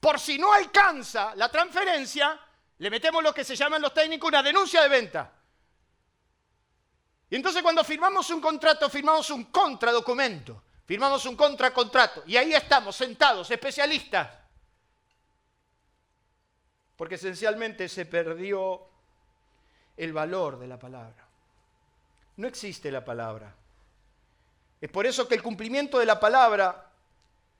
Por 0.00 0.20
si 0.20 0.38
no 0.38 0.52
alcanza 0.52 1.34
la 1.34 1.48
transferencia, 1.50 2.38
le 2.78 2.90
metemos 2.90 3.22
lo 3.22 3.34
que 3.34 3.44
se 3.44 3.56
llaman 3.56 3.82
los 3.82 3.94
técnicos 3.94 4.28
una 4.28 4.42
denuncia 4.42 4.82
de 4.82 4.88
venta. 4.88 5.32
Y 7.30 7.36
entonces 7.36 7.62
cuando 7.62 7.82
firmamos 7.84 8.30
un 8.30 8.40
contrato, 8.40 8.88
firmamos 8.88 9.30
un 9.30 9.44
contradocumento, 9.44 10.62
firmamos 10.86 11.26
un 11.26 11.36
contracontrato. 11.36 12.22
Y 12.26 12.36
ahí 12.36 12.54
estamos, 12.54 12.96
sentados, 12.96 13.50
especialistas. 13.50 14.28
Porque 16.96 17.16
esencialmente 17.16 17.88
se 17.88 18.06
perdió 18.06 18.88
el 19.98 20.12
valor 20.12 20.58
de 20.58 20.68
la 20.68 20.78
palabra. 20.78 21.26
No 22.36 22.46
existe 22.46 22.90
la 22.90 23.04
palabra. 23.04 23.52
Es 24.80 24.88
por 24.90 25.06
eso 25.06 25.26
que 25.26 25.34
el 25.34 25.42
cumplimiento 25.42 25.98
de 25.98 26.06
la 26.06 26.20
palabra 26.20 26.86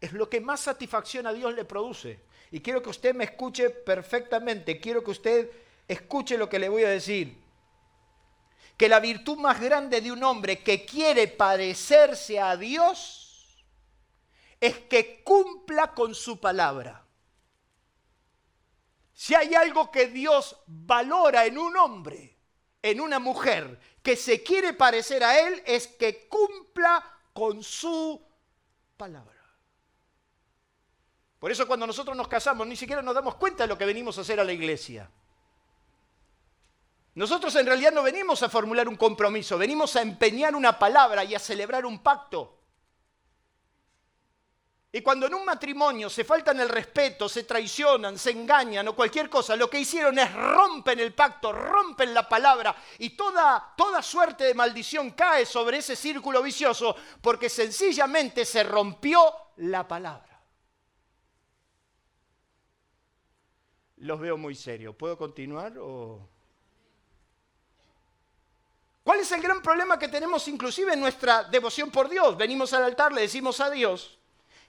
es 0.01 0.13
lo 0.13 0.31
que 0.31 0.41
más 0.41 0.61
satisfacción 0.61 1.27
a 1.27 1.33
Dios 1.33 1.53
le 1.55 1.65
produce. 1.65 2.21
Y 2.53 2.61
quiero 2.61 2.81
que 2.81 2.91
usted 2.91 3.15
me 3.15 3.25
escuche 3.25 3.71
perfectamente, 3.71 4.79
quiero 4.81 5.03
que 5.03 5.11
usted 5.11 5.51
escuche 5.89 6.39
lo 6.39 6.49
que 6.49 6.61
le 6.61 6.69
voy 6.69 6.85
a 6.85 6.91
decir. 6.91 7.37
Que 8.77 8.89
la 8.89 9.01
virtud 9.01 9.37
más 9.39 9.61
grande 9.61 10.01
de 10.01 10.13
un 10.13 10.23
hombre 10.23 10.63
que 10.63 10.87
quiere 10.87 11.27
parecerse 11.27 12.39
a 12.39 12.57
Dios 12.57 13.59
es 14.61 14.79
que 14.79 15.23
cumpla 15.25 15.93
con 15.93 16.15
su 16.15 16.39
palabra. 16.39 17.05
Si 19.19 19.35
hay 19.35 19.53
algo 19.57 19.91
que 19.91 20.07
Dios 20.07 20.57
valora 20.69 21.45
en 21.45 21.59
un 21.59 21.77
hombre, 21.77 22.39
en 22.81 23.01
una 23.01 23.19
mujer 23.19 23.81
que 24.01 24.15
se 24.15 24.45
quiere 24.45 24.75
parecer 24.75 25.25
a 25.25 25.41
Él, 25.41 25.61
es 25.67 25.89
que 25.89 26.29
cumpla 26.29 27.05
con 27.33 27.65
su 27.65 28.25
palabra. 28.97 29.43
Por 31.41 31.51
eso 31.51 31.67
cuando 31.67 31.85
nosotros 31.85 32.17
nos 32.17 32.29
casamos 32.29 32.65
ni 32.69 32.77
siquiera 32.77 33.03
nos 33.03 33.13
damos 33.13 33.35
cuenta 33.35 33.65
de 33.65 33.69
lo 33.69 33.77
que 33.77 33.87
venimos 33.87 34.17
a 34.19 34.21
hacer 34.21 34.39
a 34.39 34.45
la 34.45 34.53
iglesia. 34.53 35.11
Nosotros 37.17 37.57
en 37.57 37.67
realidad 37.67 37.91
no 37.91 38.05
venimos 38.05 38.45
a 38.45 38.49
formular 38.49 38.87
un 38.87 38.95
compromiso, 38.95 39.59
venimos 39.59 39.97
a 39.97 40.03
empeñar 40.03 40.55
una 40.55 40.79
palabra 40.79 41.25
y 41.25 41.35
a 41.35 41.41
celebrar 41.41 41.85
un 41.85 42.05
pacto. 42.05 42.58
Y 44.91 45.03
cuando 45.03 45.27
en 45.27 45.35
un 45.35 45.45
matrimonio 45.45 46.09
se 46.09 46.25
faltan 46.25 46.59
el 46.61 46.69
respeto, 46.69 47.29
se 47.29 47.45
traicionan, 47.45 48.19
se 48.19 48.31
engañan 48.31 48.89
o 48.89 48.97
cualquier 48.97 49.29
cosa, 49.29 49.55
lo 49.55 49.69
que 49.69 49.81
hicieron 49.81 50.19
es 50.19 50.33
rompen 50.33 50.99
el 50.99 51.13
pacto, 51.13 51.53
rompen 51.53 52.15
la 52.15 52.27
palabra 52.27 52.75
y 52.99 53.11
toda, 53.11 53.75
toda 53.77 54.01
suerte 54.03 54.45
de 54.45 54.55
maldición 54.55 55.11
cae 55.11 55.45
sobre 55.45 55.79
ese 55.79 55.95
círculo 55.95 56.43
vicioso 56.43 56.97
porque 57.21 57.51
sencillamente 57.51 58.47
se 58.47 58.63
rompió 58.63 59.21
la 59.57 59.87
palabra. 59.87 60.41
Los 63.99 64.21
veo 64.21 64.39
muy 64.39 64.55
serios. 64.55 64.95
¿Puedo 64.95 65.19
continuar 65.19 65.77
o...? 65.79 66.27
¿Cuál 69.03 69.21
es 69.21 69.33
el 69.33 69.43
gran 69.43 69.61
problema 69.63 69.99
que 69.99 70.09
tenemos 70.09 70.47
inclusive 70.49 70.93
en 70.93 71.01
nuestra 71.01 71.45
devoción 71.45 71.91
por 71.91 72.09
Dios? 72.09 72.37
Venimos 72.37 72.73
al 72.73 72.85
altar, 72.85 73.13
le 73.13 73.23
decimos 73.23 73.59
a 73.61 73.71
Dios, 73.71 74.18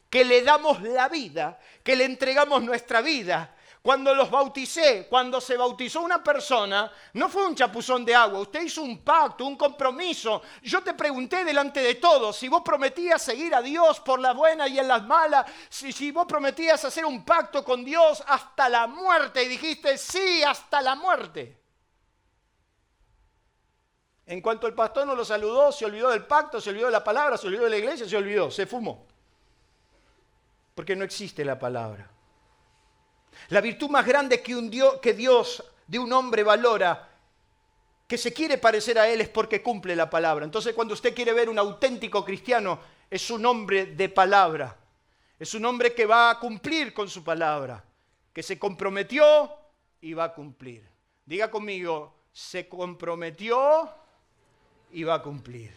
que 0.10 0.26
le 0.26 0.42
damos 0.42 0.82
la 0.82 1.08
vida, 1.08 1.60
que 1.84 1.96
le 1.96 2.06
entregamos 2.06 2.64
nuestra 2.64 3.02
vida. 3.02 3.56
Cuando 3.82 4.14
los 4.14 4.30
bauticé, 4.30 5.08
cuando 5.10 5.40
se 5.40 5.56
bautizó 5.56 6.02
una 6.02 6.22
persona, 6.22 6.92
no 7.14 7.30
fue 7.30 7.48
un 7.48 7.56
chapuzón 7.56 8.04
de 8.04 8.14
agua, 8.14 8.42
usted 8.42 8.62
hizo 8.64 8.82
un 8.82 9.02
pacto, 9.02 9.46
un 9.46 9.56
compromiso. 9.56 10.42
Yo 10.64 10.82
te 10.82 10.94
pregunté 10.94 11.46
delante 11.46 11.80
de 11.80 11.96
todos 11.96 12.36
si 12.36 12.50
vos 12.50 12.62
prometías 12.62 13.22
seguir 13.22 13.56
a 13.56 13.62
Dios 13.62 14.02
por 14.02 14.20
las 14.20 14.36
buenas 14.36 14.70
y 14.70 14.80
en 14.80 14.88
las 14.88 15.04
malas, 15.06 15.46
si, 15.70 16.12
vos 16.12 16.26
prometías 16.28 16.84
hacer 16.84 17.06
un 17.06 17.24
pacto 17.24 17.64
con 17.64 17.86
Dios 17.86 18.22
hasta 18.28 18.68
la 18.68 18.86
muerte 18.86 19.44
y 19.44 19.48
dijiste 19.48 19.98
sí, 19.98 20.44
hasta 20.44 20.82
la 20.82 20.96
muerte. 20.96 21.58
En 24.26 24.42
cuanto 24.42 24.68
el 24.68 24.76
pastor 24.76 25.08
no 25.08 25.16
lo 25.16 25.24
saludó, 25.24 25.72
se 25.72 25.86
olvidó 25.86 26.10
del 26.10 26.28
pacto, 26.28 26.60
se 26.60 26.70
olvidó 26.70 26.88
de 26.88 26.92
la 26.92 27.04
palabra, 27.04 27.38
se 27.38 27.48
olvidó 27.48 27.64
de 27.64 27.70
la 27.70 27.78
iglesia, 27.78 28.08
se 28.08 28.18
olvidó, 28.18 28.52
se 28.52 28.68
fumó. 28.68 29.09
Porque 30.80 30.96
no 30.96 31.04
existe 31.04 31.44
la 31.44 31.60
palabra. 31.60 32.10
La 33.50 33.60
virtud 33.60 33.90
más 33.90 34.06
grande 34.06 34.42
que, 34.42 34.56
un 34.56 34.70
Dios, 34.70 35.02
que 35.02 35.14
Dios 35.14 35.62
de 35.86 36.00
un 36.00 36.14
hombre 36.14 36.42
valora, 36.42 37.06
que 38.08 38.18
se 38.18 38.32
quiere 38.32 38.58
parecer 38.58 38.98
a 38.98 39.10
Él, 39.10 39.20
es 39.20 39.28
porque 39.28 39.62
cumple 39.62 39.94
la 39.94 40.10
palabra. 40.10 40.46
Entonces 40.46 40.74
cuando 40.74 40.94
usted 40.94 41.14
quiere 41.14 41.34
ver 41.34 41.50
un 41.50 41.60
auténtico 41.60 42.24
cristiano, 42.24 42.80
es 43.10 43.30
un 43.30 43.46
hombre 43.46 43.88
de 43.88 44.08
palabra. 44.08 44.78
Es 45.38 45.54
un 45.54 45.66
hombre 45.66 45.94
que 45.94 46.06
va 46.06 46.30
a 46.30 46.40
cumplir 46.40 46.94
con 46.94 47.10
su 47.10 47.26
palabra, 47.26 47.84
que 48.32 48.42
se 48.42 48.58
comprometió 48.58 49.52
y 50.00 50.14
va 50.14 50.24
a 50.24 50.34
cumplir. 50.34 50.88
Diga 51.26 51.52
conmigo, 51.52 52.16
se 52.32 52.70
comprometió 52.70 53.90
y 54.94 55.04
va 55.04 55.16
a 55.16 55.22
cumplir. 55.22 55.76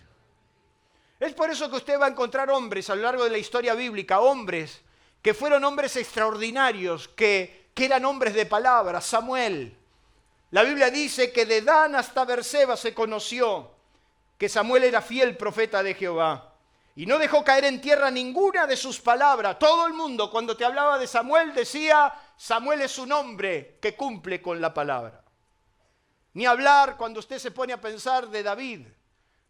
Es 1.19 1.35
por 1.35 1.51
eso 1.51 1.69
que 1.69 1.79
usted 1.79 1.99
va 1.99 2.07
a 2.07 2.11
encontrar 2.11 2.53
hombres 2.53 2.89
a 2.89 2.95
lo 2.95 3.03
largo 3.03 3.25
de 3.25 3.31
la 3.31 3.39
historia 3.39 3.75
bíblica, 3.75 4.21
hombres 4.21 4.81
que 5.23 5.35
fueron 5.35 5.65
hombres 5.65 5.97
extraordinarios, 5.97 7.09
que, 7.09 7.71
que 7.73 7.85
eran 7.85 8.05
hombres 8.05 8.35
de 8.35 8.45
palabra. 8.45 9.01
Samuel. 9.01 9.79
La 10.51 10.65
Biblia 10.65 10.91
dice 10.91 11.33
que 11.33 11.47
de 11.47 11.63
Dan 11.63 11.95
hasta 11.95 12.25
Berseba 12.25 12.77
se 12.77 12.93
conoció 12.93 13.71
que 14.37 14.49
Samuel 14.49 14.85
era 14.85 15.01
fiel 15.01 15.37
profeta 15.37 15.83
de 15.83 15.95
Jehová. 15.95 16.53
Y 16.97 17.07
no 17.07 17.19
dejó 17.19 17.43
caer 17.43 17.65
en 17.65 17.81
tierra 17.81 18.11
ninguna 18.11 18.67
de 18.67 18.77
sus 18.77 19.01
palabras. 19.01 19.59
Todo 19.59 19.87
el 19.87 19.95
mundo 19.95 20.31
cuando 20.31 20.57
te 20.57 20.65
hablaba 20.65 20.99
de 20.99 21.07
Samuel 21.07 21.55
decía, 21.55 22.13
Samuel 22.37 22.83
es 22.83 22.99
un 22.99 23.13
hombre 23.13 23.79
que 23.81 23.95
cumple 23.95 24.43
con 24.43 24.61
la 24.61 24.75
palabra. 24.75 25.23
Ni 26.35 26.45
hablar 26.45 26.97
cuando 26.97 27.21
usted 27.21 27.39
se 27.39 27.51
pone 27.51 27.73
a 27.73 27.81
pensar 27.81 28.29
de 28.29 28.43
David. 28.43 28.89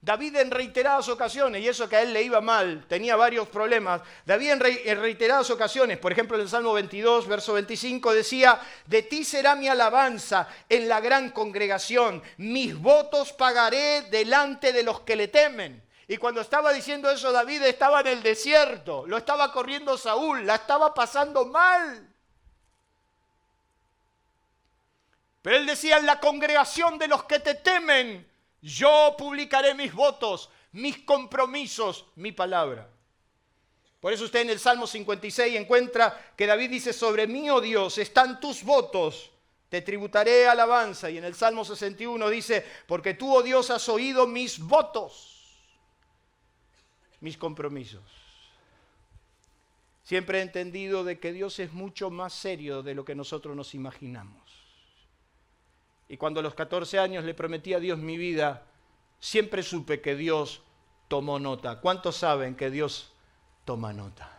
David 0.03 0.35
en 0.35 0.51
reiteradas 0.51 1.09
ocasiones, 1.09 1.63
y 1.63 1.69
eso 1.69 1.89
que 1.89 1.95
a 1.95 2.03
él 2.03 2.13
le 2.13 2.25
iba 2.25 2.41
mal, 2.41 2.85
tenía 2.89 3.15
varios 3.15 3.47
problemas, 3.47 4.03
David 4.27 4.51
en, 4.51 5.01
reiteradas 5.01 5.49
ocasiones, 5.51 5.97
por 5.99 6.11
ejemplo 6.11 6.37
en 6.37 6.43
el 6.43 6.49
Salmo 6.49 6.73
22, 6.73 7.29
verso 7.29 7.53
25, 7.53 8.13
decía, 8.13 8.61
de 8.85 9.03
ti 9.03 9.23
será 9.23 9.55
mi 9.55 9.69
alabanza 9.69 10.49
en 10.69 10.89
la 10.89 11.01
gran 11.01 11.31
congregación, 11.31 12.21
mis 12.39 12.77
votos 12.77 13.33
pagaré 13.33 14.03
delante 14.11 14.73
de 14.73 14.83
los 14.83 15.03
que 15.03 15.15
le 15.15 15.29
temen. 15.29 15.81
Y 16.09 16.17
cuando 16.17 16.41
estaba 16.41 16.73
diciendo 16.73 17.09
eso 17.09 17.31
David 17.31 17.63
estaba 17.63 18.01
en 18.01 18.09
el 18.09 18.25
desierto, 18.25 19.07
lo 19.07 19.17
estaba 19.17 19.53
corriendo 19.53 19.97
Saúl, 19.97 20.45
la 20.45 20.57
estaba 20.57 20.93
pasando 20.93 21.45
mal. 21.45 22.09
Pero 25.43 25.57
él 25.57 25.67
decía, 25.67 25.99
en 25.99 26.07
la 26.07 26.19
congregación 26.19 26.99
de 26.99 27.07
los 27.07 27.23
que 27.23 27.39
te 27.39 27.55
temen, 27.55 28.32
yo 28.63 29.17
publicaré 29.19 29.75
mis 29.75 29.93
votos, 29.93 30.49
mis 30.71 30.99
compromisos, 30.99 32.07
mi 32.15 32.33
palabra. 32.33 32.89
Por 34.01 34.13
eso 34.13 34.25
usted 34.25 34.41
en 34.41 34.51
el 34.51 34.59
Salmo 34.59 34.87
56 34.87 35.55
encuentra 35.57 36.33
que 36.37 36.47
David 36.47 36.71
dice, 36.71 36.93
sobre 36.93 37.27
mí, 37.27 37.51
oh 37.51 37.61
Dios, 37.61 37.99
están 37.99 38.41
tus 38.41 38.63
votos, 38.65 39.31
te 39.69 39.83
tributaré 39.83 40.49
alabanza. 40.49 41.11
Y 41.11 41.19
en 41.19 41.25
el 41.25 41.35
Salmo 41.35 41.65
61 41.65 42.29
dice, 42.29 42.65
porque 42.87 43.15
tú, 43.15 43.35
oh 43.35 43.43
Dios, 43.43 43.71
has 43.71 43.89
oído 43.89 44.27
mis 44.27 44.59
votos, 44.59 45.57
mis 47.21 47.39
compromisos. 47.39 48.03
Siempre 50.03 50.41
he 50.41 50.43
entendido 50.43 51.05
de 51.05 51.21
que 51.21 51.33
Dios 51.33 51.59
es 51.61 51.73
mucho 51.73 52.11
más 52.11 52.33
serio 52.33 52.83
de 52.83 52.95
lo 52.95 53.05
que 53.05 53.15
nosotros 53.15 53.55
nos 53.55 53.75
imaginamos. 53.75 54.42
Y 56.13 56.19
cuando 56.19 56.41
a 56.41 56.43
los 56.43 56.55
14 56.55 56.99
años 56.99 57.25
le 57.25 57.33
prometí 57.33 57.73
a 57.73 57.81
Dios 57.81 57.99
mi 57.99 58.19
vida, 58.19 58.65
siempre 59.19 59.63
supe 59.63 60.03
que 60.03 60.15
Dios 60.15 60.61
tomó 61.09 61.39
nota. 61.39 61.81
¿Cuántos 61.81 62.19
saben 62.19 62.55
que 62.55 62.71
Dios 62.71 63.15
toma 63.65 63.95
nota? 63.95 64.31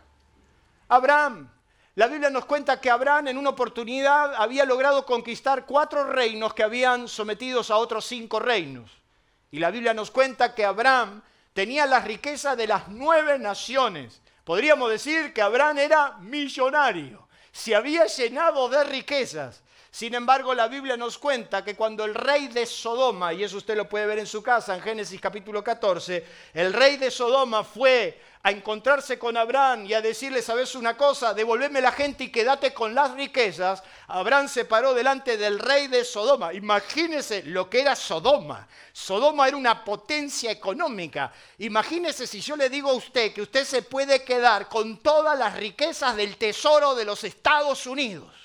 Abraham. 0.86 1.50
La 1.96 2.06
Biblia 2.06 2.30
nos 2.30 2.44
cuenta 2.44 2.80
que 2.80 2.92
Abraham 2.92 3.26
en 3.26 3.38
una 3.38 3.50
oportunidad 3.50 4.36
había 4.36 4.64
logrado 4.64 5.04
conquistar 5.04 5.66
cuatro 5.66 6.04
reinos 6.04 6.54
que 6.54 6.62
habían 6.62 7.08
sometidos 7.08 7.72
a 7.72 7.76
otros 7.76 8.04
cinco 8.04 8.38
reinos. 8.38 8.92
Y 9.50 9.58
la 9.58 9.72
Biblia 9.72 9.94
nos 9.94 10.12
cuenta 10.12 10.54
que 10.54 10.64
Abraham 10.64 11.22
tenía 11.54 11.86
la 11.86 11.98
riqueza 11.98 12.54
de 12.54 12.68
las 12.68 12.86
nueve 12.86 13.36
naciones. 13.36 14.22
Podríamos 14.44 14.90
decir 14.90 15.32
que 15.32 15.42
Abraham 15.42 15.78
era 15.78 16.18
millonario. 16.18 17.26
Se 17.50 17.74
había 17.74 18.06
llenado 18.06 18.68
de 18.68 18.84
riquezas. 18.84 19.64
Sin 19.94 20.12
embargo, 20.12 20.52
la 20.54 20.66
Biblia 20.66 20.96
nos 20.96 21.18
cuenta 21.18 21.62
que 21.62 21.76
cuando 21.76 22.04
el 22.04 22.16
rey 22.16 22.48
de 22.48 22.66
Sodoma, 22.66 23.32
y 23.32 23.44
eso 23.44 23.58
usted 23.58 23.76
lo 23.76 23.88
puede 23.88 24.06
ver 24.06 24.18
en 24.18 24.26
su 24.26 24.42
casa 24.42 24.74
en 24.74 24.82
Génesis 24.82 25.20
capítulo 25.20 25.62
14, 25.62 26.26
el 26.52 26.72
rey 26.72 26.96
de 26.96 27.12
Sodoma 27.12 27.62
fue 27.62 28.20
a 28.42 28.50
encontrarse 28.50 29.20
con 29.20 29.36
Abraham 29.36 29.86
y 29.86 29.94
a 29.94 30.02
decirle, 30.02 30.42
¿sabes 30.42 30.74
una 30.74 30.96
cosa? 30.96 31.32
Devolveme 31.32 31.80
la 31.80 31.92
gente 31.92 32.24
y 32.24 32.32
quédate 32.32 32.74
con 32.74 32.92
las 32.92 33.12
riquezas. 33.12 33.84
Abraham 34.08 34.48
se 34.48 34.64
paró 34.64 34.94
delante 34.94 35.36
del 35.36 35.60
rey 35.60 35.86
de 35.86 36.04
Sodoma. 36.04 36.52
Imagínese 36.52 37.44
lo 37.44 37.70
que 37.70 37.82
era 37.82 37.94
Sodoma. 37.94 38.66
Sodoma 38.92 39.46
era 39.46 39.56
una 39.56 39.84
potencia 39.84 40.50
económica. 40.50 41.32
Imagínese 41.58 42.26
si 42.26 42.40
yo 42.40 42.56
le 42.56 42.68
digo 42.68 42.90
a 42.90 42.94
usted 42.94 43.32
que 43.32 43.42
usted 43.42 43.64
se 43.64 43.82
puede 43.82 44.24
quedar 44.24 44.68
con 44.68 44.98
todas 44.98 45.38
las 45.38 45.54
riquezas 45.54 46.16
del 46.16 46.36
tesoro 46.36 46.96
de 46.96 47.04
los 47.04 47.22
Estados 47.22 47.86
Unidos. 47.86 48.43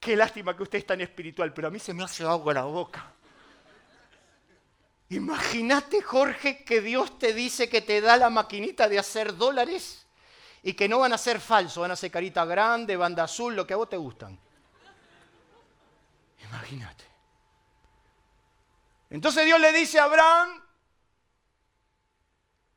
Qué 0.00 0.16
lástima 0.16 0.56
que 0.56 0.62
usted 0.62 0.78
es 0.78 0.86
tan 0.86 1.02
espiritual, 1.02 1.52
pero 1.52 1.68
a 1.68 1.70
mí 1.70 1.78
se 1.78 1.92
me 1.92 2.02
hace 2.02 2.24
agua 2.24 2.54
la 2.54 2.64
boca. 2.64 3.12
Imagínate, 5.10 6.00
Jorge, 6.00 6.64
que 6.64 6.80
Dios 6.80 7.18
te 7.18 7.34
dice 7.34 7.68
que 7.68 7.82
te 7.82 8.00
da 8.00 8.16
la 8.16 8.30
maquinita 8.30 8.88
de 8.88 8.98
hacer 8.98 9.36
dólares 9.36 10.06
y 10.62 10.72
que 10.72 10.88
no 10.88 11.00
van 11.00 11.12
a 11.12 11.18
ser 11.18 11.38
falsos, 11.38 11.82
van 11.82 11.90
a 11.90 11.96
ser 11.96 12.10
carita 12.10 12.46
grande, 12.46 12.96
banda 12.96 13.24
azul, 13.24 13.54
lo 13.54 13.66
que 13.66 13.74
a 13.74 13.76
vos 13.76 13.90
te 13.90 13.98
gustan. 13.98 14.38
Imagínate. 16.44 17.04
Entonces 19.10 19.44
Dios 19.44 19.60
le 19.60 19.72
dice 19.72 19.98
a 19.98 20.04
Abraham, 20.04 20.62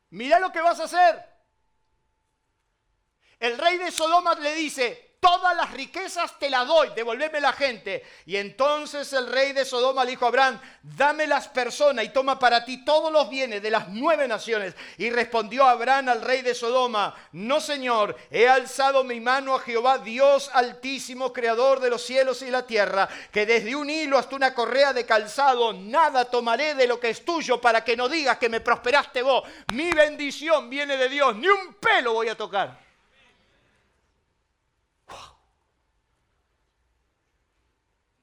mira 0.09 0.39
lo 0.39 0.51
que 0.51 0.59
vas 0.59 0.79
a 0.81 0.86
hacer. 0.86 1.23
El 3.39 3.57
rey 3.57 3.77
de 3.77 3.91
Sodoma 3.91 4.33
le 4.36 4.55
dice, 4.55 5.12
todas 5.23 5.55
las 5.55 5.71
riquezas 5.71 6.38
te 6.38 6.49
las 6.49 6.67
doy, 6.67 6.89
devolveme 6.93 7.39
la 7.39 7.53
gente. 7.53 8.03
Y 8.25 8.36
entonces 8.36 9.13
el 9.13 9.27
rey 9.27 9.53
de 9.53 9.63
Sodoma 9.63 10.03
le 10.03 10.12
dijo 10.12 10.25
a 10.25 10.27
Abraham, 10.27 10.59
dame 10.81 11.25
las 11.25 11.47
personas 11.47 12.03
y 12.03 12.09
toma 12.09 12.38
para 12.38 12.65
ti 12.65 12.83
todos 12.83 13.09
los 13.09 13.29
bienes 13.29 13.63
de 13.63 13.71
las 13.71 13.88
nueve 13.88 14.27
naciones. 14.27 14.75
Y 14.97 15.09
respondió 15.09 15.63
Abraham 15.63 16.09
al 16.09 16.21
rey 16.21 16.41
de 16.41 16.53
Sodoma, 16.53 17.15
no 17.31 17.62
señor, 17.62 18.17
he 18.29 18.49
alzado 18.49 19.05
mi 19.05 19.21
mano 19.21 19.55
a 19.55 19.62
Jehová, 19.62 19.99
Dios 19.99 20.51
altísimo, 20.53 21.31
creador 21.31 21.79
de 21.79 21.89
los 21.89 22.01
cielos 22.01 22.41
y 22.41 22.51
la 22.51 22.67
tierra, 22.67 23.07
que 23.31 23.45
desde 23.45 23.77
un 23.77 23.89
hilo 23.89 24.17
hasta 24.17 24.36
una 24.36 24.53
correa 24.53 24.91
de 24.91 25.05
calzado, 25.05 25.71
nada 25.71 26.25
tomaré 26.25 26.75
de 26.75 26.86
lo 26.86 26.99
que 26.99 27.09
es 27.09 27.23
tuyo 27.23 27.62
para 27.62 27.81
que 27.81 27.95
no 27.95 28.09
digas 28.09 28.38
que 28.38 28.49
me 28.49 28.59
prosperaste 28.59 29.21
vos. 29.21 29.43
Mi 29.73 29.89
bendición 29.91 30.69
viene 30.69 30.97
de 30.97 31.07
Dios, 31.07 31.33
ni 31.38 31.47
un 31.47 31.75
pelo 31.75 32.12
voy 32.12 32.27
a 32.27 32.36
tocar. 32.36 32.83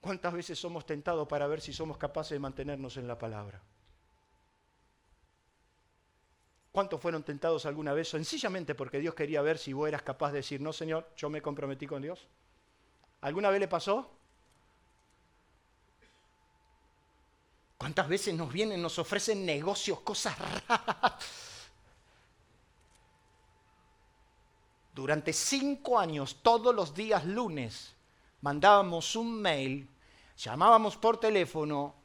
¿Cuántas 0.01 0.33
veces 0.33 0.59
somos 0.59 0.85
tentados 0.85 1.27
para 1.27 1.45
ver 1.45 1.61
si 1.61 1.71
somos 1.71 1.97
capaces 1.97 2.31
de 2.31 2.39
mantenernos 2.39 2.97
en 2.97 3.07
la 3.07 3.19
palabra? 3.19 3.61
¿Cuántos 6.71 6.99
fueron 6.99 7.21
tentados 7.23 7.65
alguna 7.67 7.93
vez 7.93 8.09
sencillamente 8.09 8.73
porque 8.73 8.99
Dios 8.99 9.13
quería 9.13 9.41
ver 9.43 9.59
si 9.59 9.73
vos 9.73 9.87
eras 9.87 10.01
capaz 10.01 10.31
de 10.31 10.37
decir, 10.37 10.59
no 10.59 10.73
Señor, 10.73 11.07
yo 11.15 11.29
me 11.29 11.41
comprometí 11.41 11.85
con 11.85 12.01
Dios? 12.01 12.27
¿Alguna 13.21 13.51
vez 13.51 13.59
le 13.59 13.67
pasó? 13.67 14.09
¿Cuántas 17.77 18.07
veces 18.07 18.33
nos 18.33 18.51
vienen, 18.51 18.81
nos 18.81 18.97
ofrecen 18.97 19.45
negocios, 19.45 19.99
cosas 19.99 20.37
raras? 20.39 21.13
Durante 24.93 25.31
cinco 25.33 25.99
años, 25.99 26.41
todos 26.41 26.73
los 26.73 26.93
días 26.93 27.25
lunes, 27.25 27.95
mandábamos 28.41 29.15
un 29.15 29.41
mail, 29.41 29.87
llamábamos 30.37 30.97
por 30.97 31.19
teléfono 31.19 31.95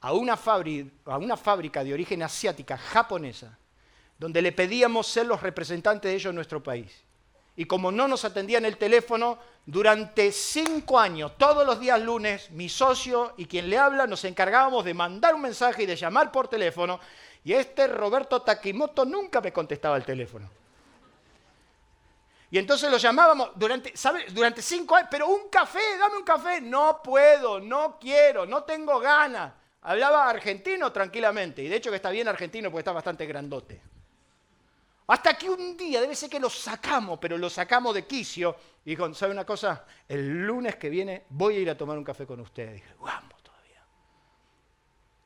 a 0.00 0.12
una, 0.12 0.36
fábrica, 0.36 1.82
de 1.82 1.92
origen 1.92 2.22
asiática, 2.22 2.76
japonesa, 2.76 3.58
donde 4.18 4.40
le 4.40 4.52
pedíamos 4.52 5.06
ser 5.06 5.26
los 5.26 5.42
representantes 5.42 6.10
de 6.10 6.14
ellos 6.14 6.30
en 6.30 6.36
nuestro 6.36 6.62
país. 6.62 7.02
Y 7.56 7.64
como 7.64 7.90
no 7.90 8.06
nos 8.06 8.24
atendían 8.24 8.66
el 8.66 8.76
teléfono, 8.76 9.38
durante 9.64 10.30
cinco 10.30 11.00
años, 11.00 11.32
todos 11.38 11.66
los 11.66 11.80
días 11.80 12.00
lunes, 12.00 12.50
mi 12.50 12.68
socio 12.68 13.32
y 13.38 13.46
quien 13.46 13.70
le 13.70 13.78
habla 13.78 14.06
nos 14.06 14.24
encargábamos 14.24 14.84
de 14.84 14.94
mandar 14.94 15.34
un 15.34 15.40
mensaje 15.40 15.84
y 15.84 15.86
de 15.86 15.96
llamar 15.96 16.30
por 16.30 16.48
teléfono. 16.48 17.00
Y 17.42 17.54
este 17.54 17.86
Roberto 17.86 18.42
Takimoto 18.42 19.04
nunca 19.06 19.40
me 19.40 19.52
contestaba 19.52 19.96
el 19.96 20.04
teléfono. 20.04 20.48
Y 22.50 22.58
entonces 22.58 22.90
lo 22.90 22.96
llamábamos 22.96 23.50
durante, 23.56 23.92
durante 24.30 24.62
cinco 24.62 24.94
años, 24.94 25.08
pero 25.10 25.26
un 25.26 25.48
café, 25.48 25.98
dame 25.98 26.16
un 26.16 26.24
café. 26.24 26.60
No 26.60 27.00
puedo, 27.02 27.58
no 27.60 27.98
quiero, 27.98 28.46
no 28.46 28.62
tengo 28.62 29.00
ganas. 29.00 29.52
Hablaba 29.82 30.28
argentino 30.28 30.92
tranquilamente, 30.92 31.62
y 31.62 31.68
de 31.68 31.76
hecho 31.76 31.90
que 31.90 31.96
está 31.96 32.10
bien 32.10 32.28
argentino 32.28 32.70
porque 32.70 32.80
está 32.80 32.92
bastante 32.92 33.26
grandote. 33.26 33.80
Hasta 35.08 35.34
que 35.34 35.48
un 35.48 35.76
día, 35.76 36.00
debe 36.00 36.16
ser 36.16 36.28
que 36.28 36.40
lo 36.40 36.50
sacamos, 36.50 37.18
pero 37.20 37.38
lo 37.38 37.48
sacamos 37.48 37.94
de 37.94 38.06
quicio. 38.06 38.56
Y 38.84 38.90
dijo, 38.90 39.12
¿sabe 39.14 39.32
una 39.32 39.44
cosa? 39.44 39.84
El 40.08 40.44
lunes 40.44 40.76
que 40.76 40.90
viene 40.90 41.26
voy 41.28 41.56
a 41.56 41.58
ir 41.60 41.70
a 41.70 41.76
tomar 41.76 41.96
un 41.96 42.04
café 42.04 42.26
con 42.26 42.40
ustedes. 42.40 42.74
dije, 42.74 42.94
vamos 42.98 43.40
todavía. 43.42 43.84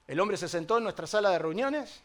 El 0.07 0.21
hombre 0.21 0.37
se 0.37 0.49
sentó 0.49 0.77
en 0.77 0.85
nuestra 0.85 1.07
sala 1.07 1.31
de 1.31 1.39
reuniones 1.39 2.03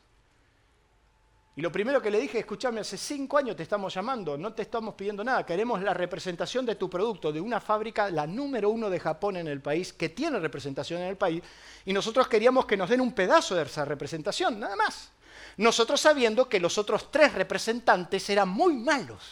y 1.58 1.62
lo 1.62 1.72
primero 1.72 2.02
que 2.02 2.12
le 2.12 2.20
dije, 2.20 2.40
escúchame, 2.40 2.82
hace 2.82 2.98
cinco 2.98 3.38
años 3.38 3.56
te 3.56 3.64
estamos 3.64 3.94
llamando, 3.94 4.38
no 4.38 4.52
te 4.54 4.64
estamos 4.64 4.94
pidiendo 4.96 5.24
nada, 5.24 5.46
queremos 5.46 5.82
la 5.82 5.94
representación 5.94 6.66
de 6.66 6.76
tu 6.76 6.90
producto 6.90 7.32
de 7.32 7.40
una 7.40 7.62
fábrica, 7.62 8.10
la 8.10 8.28
número 8.28 8.70
uno 8.70 8.90
de 8.90 9.00
Japón 9.00 9.38
en 9.38 9.48
el 9.48 9.62
país, 9.62 9.94
que 9.94 10.10
tiene 10.10 10.38
representación 10.40 11.02
en 11.02 11.08
el 11.08 11.16
país, 11.16 11.42
y 11.86 11.94
nosotros 11.94 12.28
queríamos 12.28 12.66
que 12.66 12.76
nos 12.76 12.90
den 12.90 13.00
un 13.00 13.14
pedazo 13.14 13.56
de 13.56 13.64
esa 13.64 13.86
representación, 13.86 14.60
nada 14.60 14.76
más. 14.76 15.12
Nosotros 15.56 16.02
sabiendo 16.02 16.50
que 16.50 16.60
los 16.60 16.78
otros 16.78 17.10
tres 17.10 17.34
representantes 17.34 18.30
eran 18.30 18.50
muy 18.50 18.74
malos, 18.74 19.24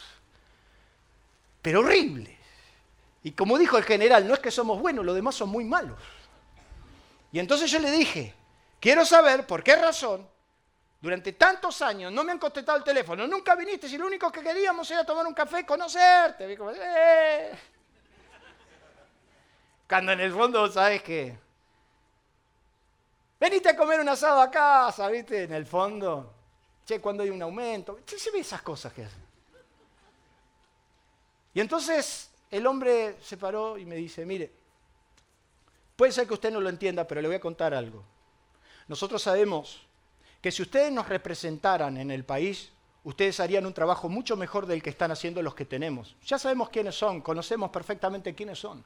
pero 1.60 1.80
horribles. 1.80 2.38
Y 3.22 3.32
como 3.32 3.58
dijo 3.58 3.76
el 3.76 3.84
general, 3.84 4.26
no 4.26 4.32
es 4.32 4.40
que 4.40 4.50
somos 4.50 4.80
buenos, 4.80 5.04
los 5.04 5.14
demás 5.14 5.34
son 5.34 5.50
muy 5.50 5.64
malos. 5.64 5.98
Y 7.32 7.38
entonces 7.38 7.70
yo 7.70 7.80
le 7.80 7.90
dije, 7.90 8.34
quiero 8.80 9.04
saber 9.04 9.46
por 9.46 9.62
qué 9.62 9.76
razón 9.76 10.26
durante 11.04 11.34
tantos 11.34 11.82
años 11.82 12.10
no 12.10 12.24
me 12.24 12.32
han 12.32 12.38
contestado 12.38 12.78
el 12.78 12.82
teléfono, 12.82 13.26
nunca 13.26 13.54
viniste, 13.54 13.90
si 13.90 13.98
lo 13.98 14.06
único 14.06 14.32
que 14.32 14.40
queríamos 14.40 14.90
era 14.90 15.04
tomar 15.04 15.26
un 15.26 15.34
café, 15.34 15.66
conocerte. 15.66 16.50
Eh". 16.50 17.58
Cuando 19.86 20.12
en 20.12 20.20
el 20.20 20.32
fondo 20.32 20.66
sabes 20.72 21.02
que 21.02 21.36
veniste 23.38 23.68
a 23.68 23.76
comer 23.76 24.00
un 24.00 24.08
asado 24.08 24.40
a 24.40 24.50
casa, 24.50 25.06
¿viste? 25.08 25.42
En 25.42 25.52
el 25.52 25.66
fondo, 25.66 26.32
che, 26.86 26.98
cuando 27.02 27.22
hay 27.22 27.28
un 27.28 27.42
aumento, 27.42 28.00
che, 28.06 28.18
se 28.18 28.30
ve 28.30 28.38
esas 28.38 28.62
cosas 28.62 28.90
que 28.94 29.04
hacen. 29.04 29.22
Y 31.52 31.60
entonces 31.60 32.30
el 32.50 32.66
hombre 32.66 33.18
se 33.22 33.36
paró 33.36 33.76
y 33.76 33.84
me 33.84 33.96
dice, 33.96 34.24
mire, 34.24 34.50
puede 35.96 36.12
ser 36.12 36.26
que 36.26 36.32
usted 36.32 36.50
no 36.50 36.62
lo 36.62 36.70
entienda, 36.70 37.06
pero 37.06 37.20
le 37.20 37.28
voy 37.28 37.36
a 37.36 37.40
contar 37.40 37.74
algo. 37.74 38.02
Nosotros 38.88 39.20
sabemos 39.20 39.86
que 40.44 40.52
si 40.52 40.60
ustedes 40.60 40.92
nos 40.92 41.08
representaran 41.08 41.96
en 41.96 42.10
el 42.10 42.22
país, 42.22 42.70
ustedes 43.02 43.40
harían 43.40 43.64
un 43.64 43.72
trabajo 43.72 44.10
mucho 44.10 44.36
mejor 44.36 44.66
del 44.66 44.82
que 44.82 44.90
están 44.90 45.10
haciendo 45.10 45.40
los 45.40 45.54
que 45.54 45.64
tenemos. 45.64 46.16
Ya 46.26 46.38
sabemos 46.38 46.68
quiénes 46.68 46.94
son, 46.96 47.22
conocemos 47.22 47.70
perfectamente 47.70 48.34
quiénes 48.34 48.58
son. 48.58 48.84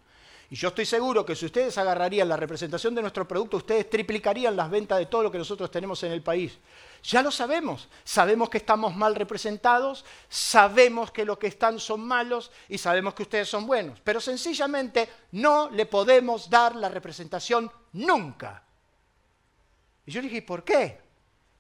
Y 0.51 0.55
yo 0.55 0.69
estoy 0.69 0.87
seguro 0.87 1.27
que 1.27 1.35
si 1.35 1.47
ustedes 1.47 1.77
agarrarían 1.77 2.29
la 2.29 2.37
representación 2.37 2.95
de 2.95 3.01
nuestro 3.01 3.27
producto, 3.27 3.57
ustedes 3.57 3.91
triplicarían 3.91 4.55
las 4.55 4.71
ventas 4.71 5.01
de 5.01 5.07
todo 5.07 5.25
lo 5.25 5.33
que 5.33 5.39
nosotros 5.39 5.69
tenemos 5.69 6.01
en 6.05 6.13
el 6.13 6.23
país. 6.23 6.57
Ya 7.03 7.23
lo 7.23 7.33
sabemos. 7.33 7.89
Sabemos 8.05 8.51
que 8.51 8.59
estamos 8.59 8.95
mal 8.95 9.17
representados, 9.17 10.05
sabemos 10.29 11.11
que 11.11 11.25
los 11.25 11.39
que 11.39 11.49
están 11.49 11.81
son 11.81 12.03
malos 12.03 12.53
y 12.69 12.79
sabemos 12.79 13.15
que 13.15 13.25
ustedes 13.25 13.49
son 13.49 13.67
buenos. 13.67 13.99
Pero 14.05 14.21
sencillamente 14.21 15.09
no 15.33 15.71
le 15.71 15.87
podemos 15.87 16.49
dar 16.49 16.77
la 16.77 16.89
representación 16.89 17.69
nunca. 17.95 18.63
Y 20.07 20.13
yo 20.13 20.23
le 20.23 20.29
dije, 20.29 20.43
¿por 20.43 20.63
qué? 20.63 21.08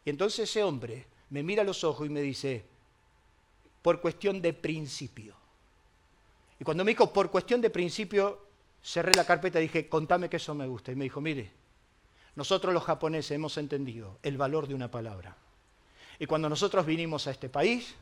Y 0.09 0.11
entonces 0.11 0.49
ese 0.49 0.64
hombre 0.64 1.05
me 1.29 1.42
mira 1.42 1.61
a 1.61 1.66
los 1.66 1.85
ojos 1.85 2.07
y 2.07 2.09
me 2.09 2.23
dice, 2.23 2.64
por 3.83 4.01
cuestión 4.01 4.40
de 4.40 4.55
principio. 4.55 5.35
Y 6.59 6.64
cuando 6.64 6.83
me 6.83 6.92
dijo, 6.92 7.12
por 7.12 7.31
cuestión 7.31 7.61
de 7.61 7.68
principio, 7.68 8.40
cerré 8.83 9.14
la 9.14 9.27
carpeta 9.27 9.59
y 9.59 9.64
dije, 9.64 9.87
contame 9.87 10.31
que 10.31 10.38
eso 10.38 10.55
me 10.55 10.66
gusta. 10.66 10.92
Y 10.92 10.97
me 10.97 11.05
dijo, 11.05 11.21
mire, 11.21 11.51
nosotros 12.37 12.73
los 12.73 12.85
japoneses 12.85 13.33
hemos 13.33 13.59
entendido 13.59 14.18
el 14.23 14.38
valor 14.38 14.66
de 14.66 14.75
una 14.75 14.90
palabra. 14.90 15.37
Y 16.18 16.25
cuando 16.25 16.49
nosotros 16.49 16.87
vinimos 16.87 17.27
a 17.27 17.33
este 17.33 17.51
país, 17.51 17.94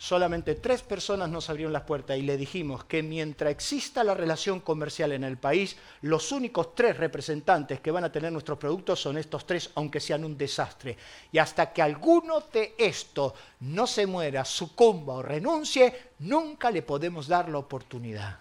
solamente 0.00 0.54
tres 0.54 0.80
personas 0.80 1.28
nos 1.28 1.50
abrieron 1.50 1.74
las 1.74 1.82
puertas 1.82 2.16
y 2.16 2.22
le 2.22 2.38
dijimos 2.38 2.84
que 2.84 3.02
mientras 3.02 3.50
exista 3.50 4.02
la 4.02 4.14
relación 4.14 4.60
comercial 4.60 5.12
en 5.12 5.24
el 5.24 5.36
país, 5.36 5.76
los 6.00 6.32
únicos 6.32 6.74
tres 6.74 6.96
representantes 6.96 7.80
que 7.80 7.90
van 7.90 8.04
a 8.04 8.10
tener 8.10 8.32
nuestros 8.32 8.56
productos 8.56 8.98
son 8.98 9.18
estos 9.18 9.46
tres, 9.46 9.70
aunque 9.74 10.00
sean 10.00 10.24
un 10.24 10.38
desastre. 10.38 10.96
Y 11.30 11.36
hasta 11.36 11.70
que 11.70 11.82
alguno 11.82 12.40
de 12.50 12.74
estos 12.78 13.34
no 13.60 13.86
se 13.86 14.06
muera, 14.06 14.42
sucumba 14.46 15.16
o 15.16 15.22
renuncie, 15.22 16.12
nunca 16.20 16.70
le 16.70 16.80
podemos 16.80 17.28
dar 17.28 17.50
la 17.50 17.58
oportunidad. 17.58 18.38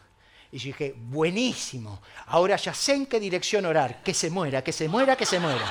Y 0.54 0.60
yo 0.60 0.67
dije, 0.67 0.95
buenísimo, 0.98 2.02
ahora 2.28 2.56
ya 2.56 2.74
sé 2.74 2.93
en 2.93 3.06
qué 3.06 3.19
dirección 3.19 3.65
orar, 3.65 4.02
que 4.02 4.13
se 4.13 4.30
muera, 4.30 4.63
que 4.63 4.72
se 4.72 4.88
muera, 4.88 5.17
que 5.17 5.26
se 5.26 5.41
muera. 5.41 5.69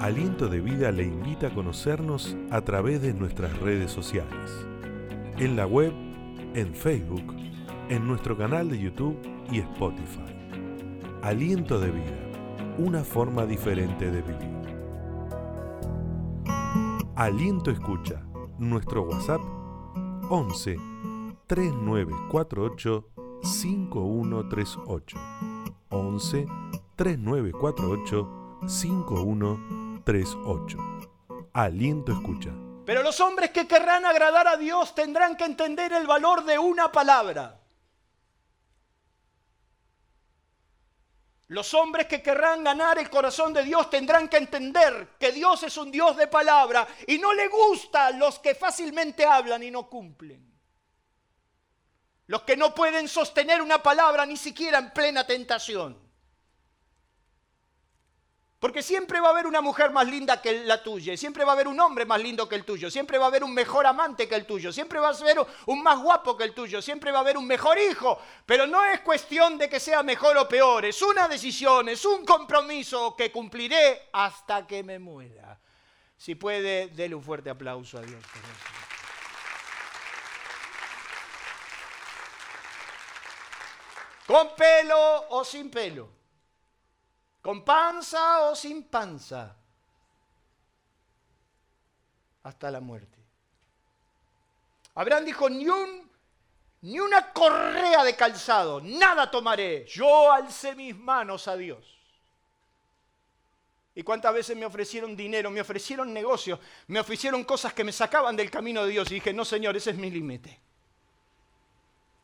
Aliento 0.00 0.48
de 0.48 0.60
Vida 0.60 0.92
le 0.92 1.04
invita 1.04 1.48
a 1.48 1.54
conocernos 1.54 2.36
a 2.50 2.60
través 2.60 3.02
de 3.02 3.12
nuestras 3.12 3.58
redes 3.58 3.90
sociales. 3.90 4.66
En 5.38 5.56
la 5.56 5.66
web, 5.66 5.92
en 6.54 6.74
Facebook, 6.74 7.34
en 7.88 8.06
nuestro 8.06 8.36
canal 8.36 8.70
de 8.70 8.78
YouTube 8.78 9.18
y 9.50 9.58
Spotify. 9.58 10.20
Aliento 11.22 11.80
de 11.80 11.90
Vida, 11.90 12.16
una 12.78 13.02
forma 13.02 13.44
diferente 13.44 14.10
de 14.10 14.22
vivir. 14.22 14.58
Aliento 17.16 17.70
Escucha, 17.70 18.22
nuestro 18.58 19.02
WhatsApp 19.02 19.40
11 20.30 20.76
3948 21.48 23.08
5138 23.42 25.18
11 25.90 26.46
3948 26.96 28.37
5138. 28.66 30.78
Aliento 31.52 32.12
escucha. 32.12 32.50
Pero 32.84 33.02
los 33.02 33.20
hombres 33.20 33.50
que 33.50 33.68
querrán 33.68 34.06
agradar 34.06 34.48
a 34.48 34.56
Dios 34.56 34.94
tendrán 34.94 35.36
que 35.36 35.44
entender 35.44 35.92
el 35.92 36.06
valor 36.06 36.44
de 36.44 36.58
una 36.58 36.90
palabra. 36.90 37.60
Los 41.48 41.72
hombres 41.74 42.06
que 42.06 42.22
querrán 42.22 42.64
ganar 42.64 42.98
el 42.98 43.08
corazón 43.08 43.54
de 43.54 43.62
Dios 43.62 43.88
tendrán 43.88 44.28
que 44.28 44.36
entender 44.36 45.16
que 45.18 45.32
Dios 45.32 45.62
es 45.62 45.76
un 45.76 45.90
Dios 45.90 46.16
de 46.16 46.26
palabra 46.26 46.86
y 47.06 47.18
no 47.18 47.32
le 47.32 47.48
gusta 47.48 48.06
a 48.06 48.10
los 48.10 48.38
que 48.38 48.54
fácilmente 48.54 49.24
hablan 49.24 49.62
y 49.62 49.70
no 49.70 49.88
cumplen. 49.88 50.46
Los 52.26 52.42
que 52.42 52.56
no 52.56 52.74
pueden 52.74 53.08
sostener 53.08 53.62
una 53.62 53.82
palabra 53.82 54.26
ni 54.26 54.36
siquiera 54.36 54.78
en 54.78 54.92
plena 54.92 55.26
tentación. 55.26 56.07
Porque 58.58 58.82
siempre 58.82 59.20
va 59.20 59.28
a 59.28 59.30
haber 59.30 59.46
una 59.46 59.60
mujer 59.60 59.92
más 59.92 60.08
linda 60.08 60.42
que 60.42 60.64
la 60.64 60.82
tuya, 60.82 61.16
siempre 61.16 61.44
va 61.44 61.52
a 61.52 61.54
haber 61.54 61.68
un 61.68 61.78
hombre 61.78 62.04
más 62.04 62.20
lindo 62.20 62.48
que 62.48 62.56
el 62.56 62.64
tuyo, 62.64 62.90
siempre 62.90 63.16
va 63.16 63.26
a 63.26 63.28
haber 63.28 63.44
un 63.44 63.54
mejor 63.54 63.86
amante 63.86 64.28
que 64.28 64.34
el 64.34 64.46
tuyo, 64.46 64.72
siempre 64.72 64.98
va 64.98 65.10
a 65.10 65.12
haber 65.12 65.38
un 65.66 65.80
más 65.80 66.00
guapo 66.02 66.36
que 66.36 66.42
el 66.42 66.54
tuyo, 66.54 66.82
siempre 66.82 67.12
va 67.12 67.18
a 67.18 67.20
haber 67.20 67.36
un 67.36 67.46
mejor 67.46 67.78
hijo. 67.78 68.20
Pero 68.44 68.66
no 68.66 68.84
es 68.84 69.00
cuestión 69.00 69.58
de 69.58 69.68
que 69.68 69.78
sea 69.78 70.02
mejor 70.02 70.36
o 70.38 70.48
peor, 70.48 70.84
es 70.84 71.00
una 71.02 71.28
decisión, 71.28 71.88
es 71.88 72.04
un 72.04 72.24
compromiso 72.24 73.14
que 73.14 73.30
cumpliré 73.30 74.08
hasta 74.12 74.66
que 74.66 74.82
me 74.82 74.98
muera. 74.98 75.56
Si 76.16 76.34
puede, 76.34 76.88
dele 76.88 77.14
un 77.14 77.22
fuerte 77.22 77.50
aplauso 77.50 77.98
a 77.98 78.02
Dios. 78.02 78.24
Con 84.26 84.56
pelo 84.56 85.28
o 85.28 85.44
sin 85.44 85.70
pelo. 85.70 86.17
¿Con 87.48 87.64
panza 87.64 88.50
o 88.50 88.54
sin 88.54 88.82
panza? 88.82 89.56
Hasta 92.42 92.70
la 92.70 92.78
muerte. 92.78 93.18
Abraham 94.94 95.24
dijo, 95.24 95.48
ni, 95.48 95.66
un, 95.66 96.10
ni 96.82 97.00
una 97.00 97.32
correa 97.32 98.04
de 98.04 98.14
calzado, 98.14 98.82
nada 98.82 99.30
tomaré. 99.30 99.86
Yo 99.86 100.30
alcé 100.30 100.74
mis 100.74 100.94
manos 100.94 101.48
a 101.48 101.56
Dios. 101.56 101.98
¿Y 103.94 104.02
cuántas 104.02 104.34
veces 104.34 104.54
me 104.54 104.66
ofrecieron 104.66 105.16
dinero, 105.16 105.50
me 105.50 105.62
ofrecieron 105.62 106.12
negocios, 106.12 106.60
me 106.88 107.00
ofrecieron 107.00 107.44
cosas 107.44 107.72
que 107.72 107.82
me 107.82 107.92
sacaban 107.92 108.36
del 108.36 108.50
camino 108.50 108.84
de 108.84 108.90
Dios? 108.90 109.10
Y 109.10 109.14
dije, 109.14 109.32
no, 109.32 109.46
Señor, 109.46 109.74
ese 109.74 109.92
es 109.92 109.96
mi 109.96 110.10
límite. 110.10 110.60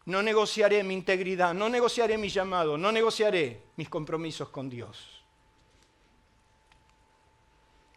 No 0.06 0.22
negociaré 0.22 0.82
mi 0.82 0.94
integridad, 0.94 1.54
no 1.54 1.68
negociaré 1.68 2.18
mi 2.18 2.28
llamado, 2.28 2.76
no 2.76 2.92
negociaré 2.92 3.62
mis 3.76 3.88
compromisos 3.88 4.50
con 4.50 4.68
Dios. 4.68 5.22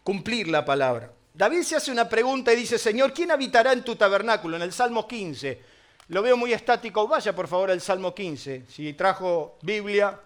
Cumplir 0.03 0.47
la 0.47 0.63
palabra. 0.63 1.11
David 1.33 1.63
se 1.63 1.75
hace 1.75 1.91
una 1.91 2.07
pregunta 2.07 2.53
y 2.53 2.55
dice, 2.55 2.79
Señor, 2.79 3.13
¿quién 3.13 3.29
habitará 3.29 3.73
en 3.73 3.83
tu 3.83 3.95
tabernáculo? 3.95 4.55
En 4.55 4.63
el 4.63 4.71
Salmo 4.71 5.07
15. 5.07 5.61
Lo 6.07 6.21
veo 6.21 6.37
muy 6.37 6.53
estático. 6.53 7.07
Vaya 7.07 7.35
por 7.35 7.47
favor 7.47 7.69
al 7.69 7.81
Salmo 7.81 8.15
15. 8.15 8.65
Si 8.69 8.93
trajo 8.93 9.57
Biblia, 9.61 10.19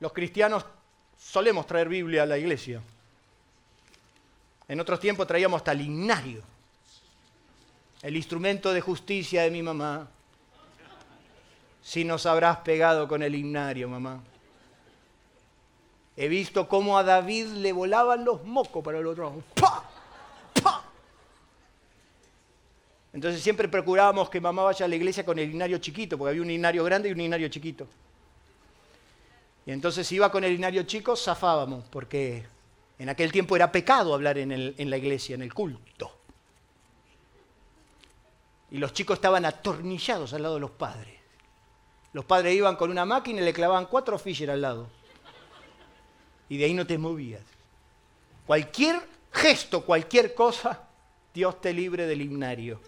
los 0.00 0.12
cristianos 0.12 0.66
solemos 1.18 1.66
traer 1.66 1.88
Biblia 1.88 2.24
a 2.24 2.26
la 2.26 2.38
iglesia. 2.38 2.82
En 4.68 4.78
otros 4.78 5.00
tiempos 5.00 5.26
traíamos 5.26 5.58
hasta 5.58 5.72
el 5.72 5.80
himnario. 5.80 6.42
El 8.02 8.16
instrumento 8.16 8.72
de 8.72 8.80
justicia 8.80 9.42
de 9.42 9.50
mi 9.50 9.62
mamá. 9.62 10.08
Si 11.82 12.04
nos 12.04 12.26
habrás 12.26 12.58
pegado 12.58 13.08
con 13.08 13.22
el 13.22 13.34
himnario, 13.34 13.88
mamá. 13.88 14.22
He 16.16 16.28
visto 16.28 16.68
cómo 16.68 16.98
a 16.98 17.04
David 17.04 17.46
le 17.46 17.72
volaban 17.72 18.24
los 18.24 18.44
mocos 18.44 18.84
para 18.84 18.98
el 18.98 19.06
otro 19.06 19.24
lado. 19.24 19.42
¡Pah! 19.54 19.84
¡Pah! 20.62 20.82
Entonces 23.12 23.40
siempre 23.40 23.68
procurábamos 23.68 24.28
que 24.28 24.40
mamá 24.40 24.64
vaya 24.64 24.84
a 24.84 24.88
la 24.88 24.96
iglesia 24.96 25.24
con 25.24 25.38
el 25.38 25.50
himnario 25.50 25.78
chiquito, 25.78 26.18
porque 26.18 26.30
había 26.30 26.42
un 26.42 26.50
himnario 26.50 26.84
grande 26.84 27.08
y 27.08 27.12
un 27.12 27.20
himnario 27.20 27.48
chiquito. 27.48 27.86
Y 29.64 29.70
entonces 29.70 30.06
si 30.06 30.16
iba 30.16 30.30
con 30.30 30.44
el 30.44 30.52
himnario 30.52 30.82
chico, 30.82 31.14
zafábamos, 31.16 31.84
porque 31.90 32.44
en 32.98 33.08
aquel 33.08 33.30
tiempo 33.30 33.54
era 33.54 33.70
pecado 33.70 34.12
hablar 34.12 34.38
en, 34.38 34.52
en 34.52 34.90
la 34.90 34.96
iglesia, 34.96 35.36
en 35.36 35.42
el 35.42 35.54
culto. 35.54 36.17
Y 38.70 38.78
los 38.78 38.92
chicos 38.92 39.16
estaban 39.16 39.44
atornillados 39.44 40.32
al 40.34 40.42
lado 40.42 40.54
de 40.54 40.60
los 40.60 40.70
padres. 40.72 41.18
Los 42.12 42.24
padres 42.24 42.54
iban 42.54 42.76
con 42.76 42.90
una 42.90 43.04
máquina 43.04 43.40
y 43.40 43.44
le 43.44 43.52
clavaban 43.52 43.86
cuatro 43.86 44.18
Fisher 44.18 44.50
al 44.50 44.62
lado. 44.62 44.88
Y 46.48 46.56
de 46.56 46.64
ahí 46.64 46.74
no 46.74 46.86
te 46.86 46.98
movías. 46.98 47.42
Cualquier 48.46 49.00
gesto, 49.32 49.84
cualquier 49.84 50.34
cosa, 50.34 50.88
Dios 51.34 51.60
te 51.60 51.72
libre 51.72 52.06
del 52.06 52.22
himnario. 52.22 52.80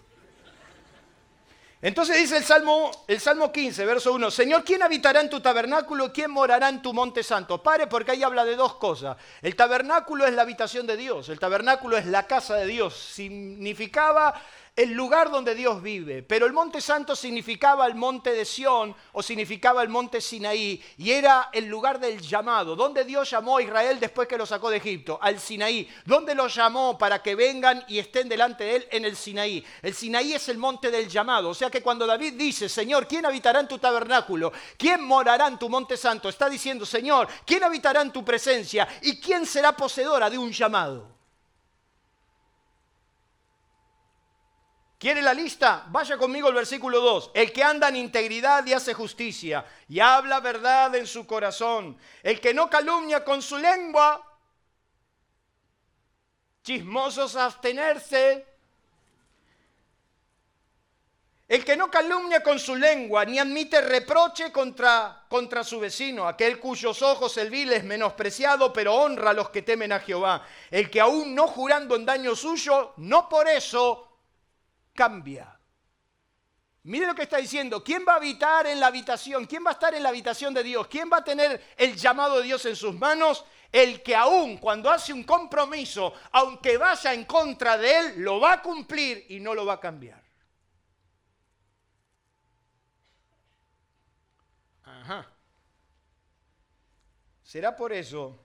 Entonces 1.83 2.15
dice 2.17 2.37
el 2.37 2.43
Salmo, 2.43 2.91
el 3.07 3.19
Salmo 3.19 3.51
15, 3.51 3.85
verso 3.85 4.13
1, 4.13 4.29
Señor, 4.29 4.63
¿quién 4.63 4.83
habitará 4.83 5.19
en 5.19 5.31
tu 5.31 5.39
tabernáculo? 5.39 6.13
¿Quién 6.13 6.29
morará 6.29 6.69
en 6.69 6.79
tu 6.79 6.93
monte 6.93 7.23
santo? 7.23 7.63
Pare 7.63 7.87
porque 7.87 8.11
ahí 8.11 8.21
habla 8.21 8.45
de 8.45 8.55
dos 8.55 8.75
cosas. 8.75 9.17
El 9.41 9.55
tabernáculo 9.55 10.27
es 10.27 10.33
la 10.33 10.43
habitación 10.43 10.85
de 10.85 10.95
Dios, 10.95 11.29
el 11.29 11.39
tabernáculo 11.39 11.97
es 11.97 12.05
la 12.05 12.27
casa 12.27 12.55
de 12.55 12.67
Dios. 12.67 12.95
Significaba 12.95 14.39
el 14.81 14.93
lugar 14.93 15.29
donde 15.29 15.53
Dios 15.53 15.79
vive. 15.79 16.23
Pero 16.23 16.47
el 16.47 16.53
monte 16.53 16.81
santo 16.81 17.15
significaba 17.15 17.85
el 17.85 17.93
monte 17.93 18.31
de 18.31 18.45
Sión 18.45 18.95
o 19.11 19.21
significaba 19.21 19.83
el 19.83 19.89
monte 19.89 20.19
Sinaí 20.19 20.83
y 20.97 21.11
era 21.11 21.49
el 21.53 21.67
lugar 21.67 21.99
del 21.99 22.19
llamado, 22.19 22.75
donde 22.75 23.05
Dios 23.05 23.29
llamó 23.29 23.57
a 23.57 23.61
Israel 23.61 23.99
después 23.99 24.27
que 24.27 24.39
lo 24.39 24.45
sacó 24.47 24.71
de 24.71 24.77
Egipto, 24.77 25.19
al 25.21 25.39
Sinaí, 25.39 25.87
donde 26.05 26.33
lo 26.33 26.47
llamó 26.47 26.97
para 26.97 27.21
que 27.21 27.35
vengan 27.35 27.85
y 27.87 27.99
estén 27.99 28.27
delante 28.27 28.63
de 28.63 28.75
él 28.77 28.87
en 28.89 29.05
el 29.05 29.15
Sinaí. 29.15 29.63
El 29.83 29.93
Sinaí 29.93 30.33
es 30.33 30.49
el 30.49 30.57
monte 30.57 30.89
del 30.89 31.07
llamado, 31.07 31.49
o 31.49 31.53
sea 31.53 31.69
que 31.69 31.83
cuando 31.83 32.07
David 32.07 32.33
dice, 32.33 32.67
Señor, 32.67 33.07
¿quién 33.07 33.27
habitará 33.27 33.59
en 33.59 33.67
tu 33.67 33.77
tabernáculo? 33.77 34.51
¿Quién 34.77 35.03
morará 35.03 35.47
en 35.47 35.59
tu 35.59 35.69
monte 35.69 35.95
santo? 35.95 36.27
Está 36.27 36.49
diciendo, 36.49 36.87
Señor, 36.87 37.27
¿quién 37.45 37.63
habitará 37.63 38.01
en 38.01 38.11
tu 38.11 38.25
presencia? 38.25 38.87
¿Y 39.03 39.19
quién 39.19 39.45
será 39.45 39.77
poseedora 39.77 40.27
de 40.27 40.39
un 40.39 40.51
llamado? 40.51 41.20
¿Quiere 45.01 45.23
la 45.23 45.33
lista? 45.33 45.85
Vaya 45.87 46.15
conmigo 46.15 46.47
al 46.47 46.53
versículo 46.53 47.01
2. 47.01 47.31
El 47.33 47.51
que 47.51 47.63
anda 47.63 47.89
en 47.89 47.95
integridad 47.95 48.63
y 48.67 48.73
hace 48.73 48.93
justicia 48.93 49.65
y 49.89 49.99
habla 49.99 50.39
verdad 50.41 50.93
en 50.93 51.07
su 51.07 51.25
corazón. 51.25 51.97
El 52.21 52.39
que 52.39 52.53
no 52.53 52.69
calumnia 52.69 53.23
con 53.25 53.41
su 53.41 53.57
lengua. 53.57 54.23
Chismosos 56.61 57.35
abstenerse. 57.35 58.45
El 61.47 61.65
que 61.65 61.75
no 61.75 61.89
calumnia 61.89 62.43
con 62.43 62.59
su 62.59 62.75
lengua 62.75 63.25
ni 63.25 63.39
admite 63.39 63.81
reproche 63.81 64.51
contra, 64.51 65.25
contra 65.27 65.63
su 65.63 65.79
vecino, 65.79 66.27
aquel 66.27 66.59
cuyos 66.59 67.01
ojos 67.01 67.35
el 67.37 67.49
vil 67.49 67.73
es 67.73 67.83
menospreciado, 67.83 68.71
pero 68.71 68.93
honra 68.93 69.31
a 69.31 69.33
los 69.33 69.49
que 69.49 69.63
temen 69.63 69.93
a 69.93 69.99
Jehová. 69.99 70.45
El 70.69 70.91
que 70.91 71.01
aún 71.01 71.33
no 71.33 71.47
jurando 71.47 71.95
en 71.95 72.05
daño 72.05 72.35
suyo, 72.35 72.93
no 72.97 73.27
por 73.27 73.47
eso 73.47 74.09
cambia. 74.93 75.57
Mire 76.83 77.05
lo 77.05 77.13
que 77.13 77.23
está 77.23 77.37
diciendo. 77.37 77.83
¿Quién 77.83 78.03
va 78.07 78.13
a 78.13 78.15
habitar 78.15 78.65
en 78.65 78.79
la 78.79 78.87
habitación? 78.87 79.45
¿Quién 79.45 79.63
va 79.63 79.69
a 79.69 79.73
estar 79.73 79.93
en 79.93 80.01
la 80.01 80.09
habitación 80.09 80.53
de 80.53 80.63
Dios? 80.63 80.87
¿Quién 80.87 81.09
va 81.11 81.17
a 81.17 81.23
tener 81.23 81.73
el 81.77 81.95
llamado 81.95 82.37
de 82.37 82.43
Dios 82.43 82.65
en 82.65 82.75
sus 82.75 82.95
manos? 82.95 83.45
El 83.71 84.01
que 84.01 84.15
aún 84.15 84.57
cuando 84.57 84.89
hace 84.89 85.13
un 85.13 85.23
compromiso, 85.23 86.13
aunque 86.31 86.77
vaya 86.77 87.13
en 87.13 87.25
contra 87.25 87.77
de 87.77 87.99
él, 87.99 88.13
lo 88.17 88.39
va 88.39 88.53
a 88.53 88.61
cumplir 88.61 89.27
y 89.29 89.39
no 89.39 89.53
lo 89.53 89.65
va 89.65 89.73
a 89.73 89.79
cambiar. 89.79 90.21
Ajá. 94.83 95.27
Será 97.43 97.75
por 97.75 97.93
eso 97.93 98.43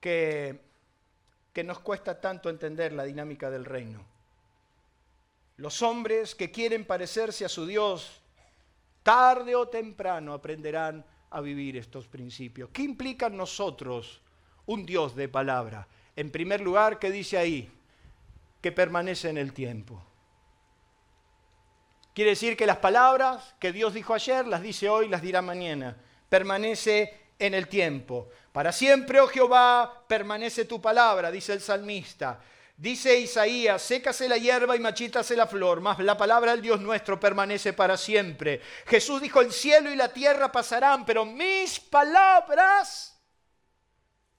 que, 0.00 0.60
que 1.52 1.62
nos 1.62 1.80
cuesta 1.80 2.20
tanto 2.20 2.48
entender 2.48 2.92
la 2.92 3.04
dinámica 3.04 3.50
del 3.50 3.66
reino. 3.66 4.13
Los 5.56 5.82
hombres 5.82 6.34
que 6.34 6.50
quieren 6.50 6.84
parecerse 6.84 7.44
a 7.44 7.48
su 7.48 7.66
Dios, 7.66 8.20
tarde 9.02 9.54
o 9.54 9.68
temprano 9.68 10.32
aprenderán 10.32 11.04
a 11.30 11.40
vivir 11.40 11.76
estos 11.76 12.08
principios. 12.08 12.70
¿Qué 12.72 12.82
implica 12.82 13.26
en 13.26 13.36
nosotros 13.36 14.20
un 14.66 14.84
Dios 14.84 15.14
de 15.14 15.28
palabra? 15.28 15.86
En 16.16 16.30
primer 16.30 16.60
lugar, 16.60 16.98
¿qué 16.98 17.10
dice 17.10 17.38
ahí? 17.38 17.70
Que 18.60 18.72
permanece 18.72 19.28
en 19.28 19.38
el 19.38 19.52
tiempo. 19.52 20.02
Quiere 22.14 22.30
decir 22.30 22.56
que 22.56 22.66
las 22.66 22.78
palabras 22.78 23.54
que 23.58 23.72
Dios 23.72 23.94
dijo 23.94 24.14
ayer, 24.14 24.46
las 24.46 24.62
dice 24.62 24.88
hoy, 24.88 25.08
las 25.08 25.22
dirá 25.22 25.42
mañana. 25.42 25.96
Permanece 26.28 27.24
en 27.38 27.54
el 27.54 27.68
tiempo. 27.68 28.28
Para 28.52 28.70
siempre, 28.72 29.20
oh 29.20 29.26
Jehová, 29.26 30.04
permanece 30.06 30.64
tu 30.64 30.80
palabra, 30.80 31.30
dice 31.30 31.52
el 31.52 31.60
salmista. 31.60 32.40
Dice 32.76 33.20
Isaías, 33.20 33.80
sécase 33.82 34.28
la 34.28 34.36
hierba 34.36 34.74
y 34.74 34.80
machítase 34.80 35.36
la 35.36 35.46
flor, 35.46 35.80
mas 35.80 35.98
la 36.00 36.16
palabra 36.16 36.50
del 36.50 36.60
Dios 36.60 36.80
nuestro 36.80 37.20
permanece 37.20 37.72
para 37.72 37.96
siempre. 37.96 38.60
Jesús 38.86 39.22
dijo, 39.22 39.40
el 39.40 39.52
cielo 39.52 39.90
y 39.90 39.96
la 39.96 40.12
tierra 40.12 40.50
pasarán, 40.50 41.06
pero 41.06 41.24
mis 41.24 41.78
palabras 41.78 43.16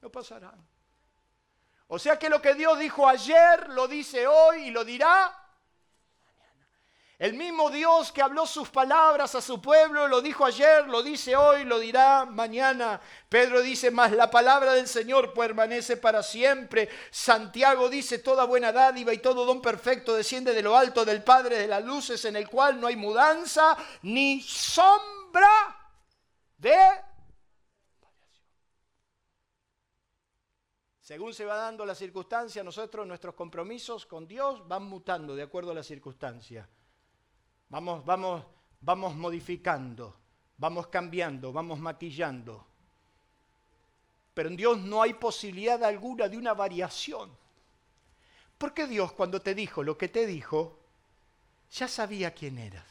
no 0.02 0.12
pasarán. 0.12 0.67
O 1.88 1.98
sea 1.98 2.19
que 2.19 2.30
lo 2.30 2.41
que 2.41 2.56
Dios 2.56 2.78
dijo 2.78 3.08
ayer 3.08 3.69
lo 3.69 3.88
dice 3.88 4.28
hoy 4.28 4.63
y 4.63 4.71
lo 4.71 4.84
dirá 4.84 5.44
el 7.17 7.34
mismo 7.34 7.69
Dios 7.69 8.12
que 8.12 8.21
habló 8.21 8.45
sus 8.45 8.69
palabras 8.69 9.36
a 9.36 9.41
su 9.41 9.62
pueblo, 9.62 10.08
lo 10.10 10.21
dijo 10.21 10.43
ayer, 10.43 10.86
lo 10.88 11.01
dice 11.01 11.34
hoy, 11.36 11.63
lo 11.63 11.80
dirá 11.80 12.25
mañana. 12.25 12.99
Pedro 13.30 13.62
dice, 13.62 13.89
más 13.89 14.12
la 14.12 14.30
palabra 14.30 14.73
del 14.73 14.88
Señor 14.88 15.34
permanece 15.34 15.95
para 15.95 16.21
siempre. 16.21 16.89
Santiago 17.12 17.88
dice, 17.88 18.19
toda 18.19 18.43
buena 18.43 18.73
dádiva 18.73 19.13
y 19.13 19.19
todo 19.19 19.45
don 19.45 19.62
perfecto 19.62 20.13
desciende 20.13 20.54
de 20.54 20.62
lo 20.62 20.75
alto 20.75 21.06
del 21.06 21.23
Padre 21.23 21.58
de 21.58 21.67
las 21.67 21.86
luces, 21.86 22.25
en 22.25 22.36
el 22.36 22.49
cual 22.49 22.82
no 22.82 22.88
hay 22.88 22.97
mudanza 22.97 23.78
ni 24.01 24.41
sombra 24.41 25.47
de... 26.58 26.75
Según 30.99 31.34
se 31.34 31.45
va 31.45 31.56
dando 31.56 31.86
la 31.86 31.95
circunstancia, 31.95 32.62
nosotros 32.63 33.08
nuestros 33.08 33.36
compromisos 33.36 34.06
con 34.06 34.28
Dios 34.28 34.67
van 34.67 34.84
mutando 34.84 35.34
de 35.36 35.43
acuerdo 35.43 35.71
a 35.71 35.75
la 35.75 35.84
circunstancia. 35.84 36.67
Vamos, 37.69 38.06
vamos, 38.06 38.43
vamos 38.82 39.15
modificando, 39.15 40.15
vamos 40.58 40.88
cambiando, 40.88 41.51
vamos 41.51 41.80
maquillando. 41.80 42.65
Pero 44.34 44.49
en 44.49 44.56
Dios 44.56 44.78
no 44.78 45.01
hay 45.01 45.13
posibilidad 45.13 45.84
alguna 45.84 46.28
de 46.28 46.38
una 46.38 46.54
variación. 46.54 47.32
Porque 48.58 48.88
Dios 48.88 49.12
cuando 49.13 49.41
te 49.41 49.56
dijo 49.56 49.84
lo 49.84 49.97
que 49.97 50.10
te 50.10 50.25
dijo, 50.25 50.80
ya 51.71 51.88
sabía 51.88 52.34
quién 52.34 52.58
eras. 52.58 52.86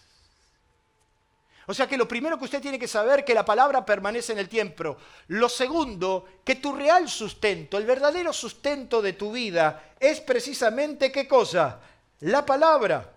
O 1.66 1.72
sea 1.72 1.86
que 1.86 1.96
lo 1.96 2.06
primero 2.06 2.38
que 2.38 2.44
usted 2.44 2.60
tiene 2.60 2.78
que 2.78 2.88
saber 2.88 3.20
es 3.20 3.24
que 3.24 3.34
la 3.34 3.44
palabra 3.44 3.86
permanece 3.86 4.32
en 4.32 4.38
el 4.38 4.48
tiempo. 4.48 4.98
Lo 5.28 5.48
segundo, 5.48 6.26
que 6.44 6.56
tu 6.56 6.74
real 6.74 7.08
sustento, 7.08 7.78
el 7.78 7.86
verdadero 7.86 8.32
sustento 8.32 9.00
de 9.00 9.14
tu 9.14 9.32
vida 9.32 9.94
es 9.98 10.20
precisamente 10.20 11.10
qué 11.10 11.26
cosa? 11.26 11.80
La 12.20 12.44
palabra 12.44 13.13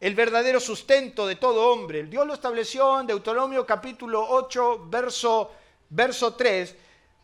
el 0.00 0.14
verdadero 0.14 0.60
sustento 0.60 1.26
de 1.26 1.36
todo 1.36 1.72
hombre. 1.72 2.04
Dios 2.04 2.26
lo 2.26 2.34
estableció 2.34 3.00
en 3.00 3.06
Deuteronomio 3.06 3.64
capítulo 3.64 4.26
8, 4.28 4.86
verso, 4.88 5.50
verso 5.88 6.34
3. 6.34 6.74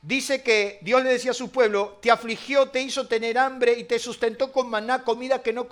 Dice 0.00 0.42
que 0.42 0.80
Dios 0.82 1.00
le 1.04 1.11
decía 1.11 1.30
a 1.30 1.35
su 1.35 1.52
pueblo, 1.52 1.98
te 2.02 2.11
afligió, 2.11 2.70
te 2.70 2.80
hizo 2.80 3.06
tener 3.06 3.38
hambre 3.38 3.74
y 3.78 3.85
te 3.85 4.00
sustentó 4.00 4.50
con 4.50 4.68
maná, 4.68 5.04
comida 5.04 5.42
que 5.42 5.52
no 5.52 5.68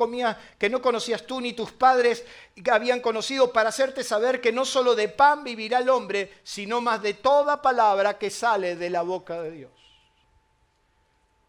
que 0.57 0.71
no 0.71 0.81
conocías 0.81 1.27
tú 1.27 1.41
ni 1.41 1.53
tus 1.53 1.73
padres 1.73 2.25
habían 2.71 3.01
conocido, 3.01 3.53
para 3.53 3.71
hacerte 3.71 4.05
saber 4.05 4.41
que 4.41 4.53
no 4.53 4.65
solo 4.65 4.95
de 4.95 5.09
pan 5.09 5.43
vivirá 5.43 5.79
el 5.79 5.89
hombre, 5.89 6.33
sino 6.45 6.81
más 6.81 7.03
de 7.03 7.15
toda 7.15 7.61
palabra 7.61 8.19
que 8.19 8.31
sale 8.31 8.77
de 8.77 8.91
la 8.91 9.03
boca 9.03 9.43
de 9.43 9.51
Dios. 9.51 9.73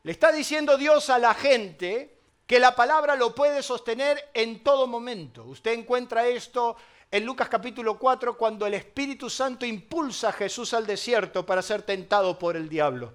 Le 0.01 0.11
está 0.11 0.31
diciendo 0.31 0.75
Dios 0.75 1.11
a 1.11 1.19
la 1.19 1.35
gente 1.35 2.20
que 2.51 2.59
la 2.59 2.75
palabra 2.75 3.15
lo 3.15 3.33
puede 3.33 3.63
sostener 3.63 4.29
en 4.33 4.61
todo 4.61 4.85
momento. 4.85 5.45
Usted 5.45 5.71
encuentra 5.71 6.27
esto 6.27 6.75
en 7.09 7.25
Lucas 7.25 7.47
capítulo 7.47 7.97
4 7.97 8.35
cuando 8.35 8.65
el 8.65 8.73
Espíritu 8.73 9.29
Santo 9.29 9.65
impulsa 9.65 10.27
a 10.27 10.33
Jesús 10.33 10.73
al 10.73 10.85
desierto 10.85 11.45
para 11.45 11.61
ser 11.61 11.83
tentado 11.83 12.37
por 12.37 12.57
el 12.57 12.67
diablo. 12.67 13.13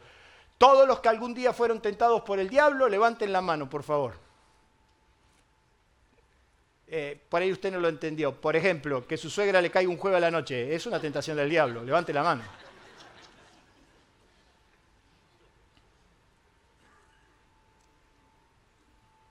Todos 0.57 0.88
los 0.88 1.01
que 1.01 1.11
algún 1.11 1.35
día 1.35 1.53
fueron 1.53 1.83
tentados 1.83 2.22
por 2.22 2.38
el 2.38 2.49
diablo, 2.49 2.88
levanten 2.88 3.31
la 3.31 3.42
mano, 3.42 3.68
por 3.68 3.83
favor. 3.83 4.14
Eh, 6.87 7.20
por 7.29 7.42
ahí 7.42 7.53
usted 7.53 7.70
no 7.70 7.79
lo 7.79 7.88
entendió. 7.88 8.33
Por 8.40 8.57
ejemplo, 8.57 9.07
que 9.07 9.18
su 9.18 9.29
suegra 9.29 9.61
le 9.61 9.70
caiga 9.70 9.90
un 9.90 9.99
jueves 9.99 10.16
a 10.16 10.20
la 10.20 10.31
noche. 10.31 10.75
Es 10.75 10.87
una 10.87 10.99
tentación 10.99 11.37
del 11.37 11.51
diablo. 11.51 11.85
Levante 11.85 12.14
la 12.14 12.22
mano. 12.22 12.42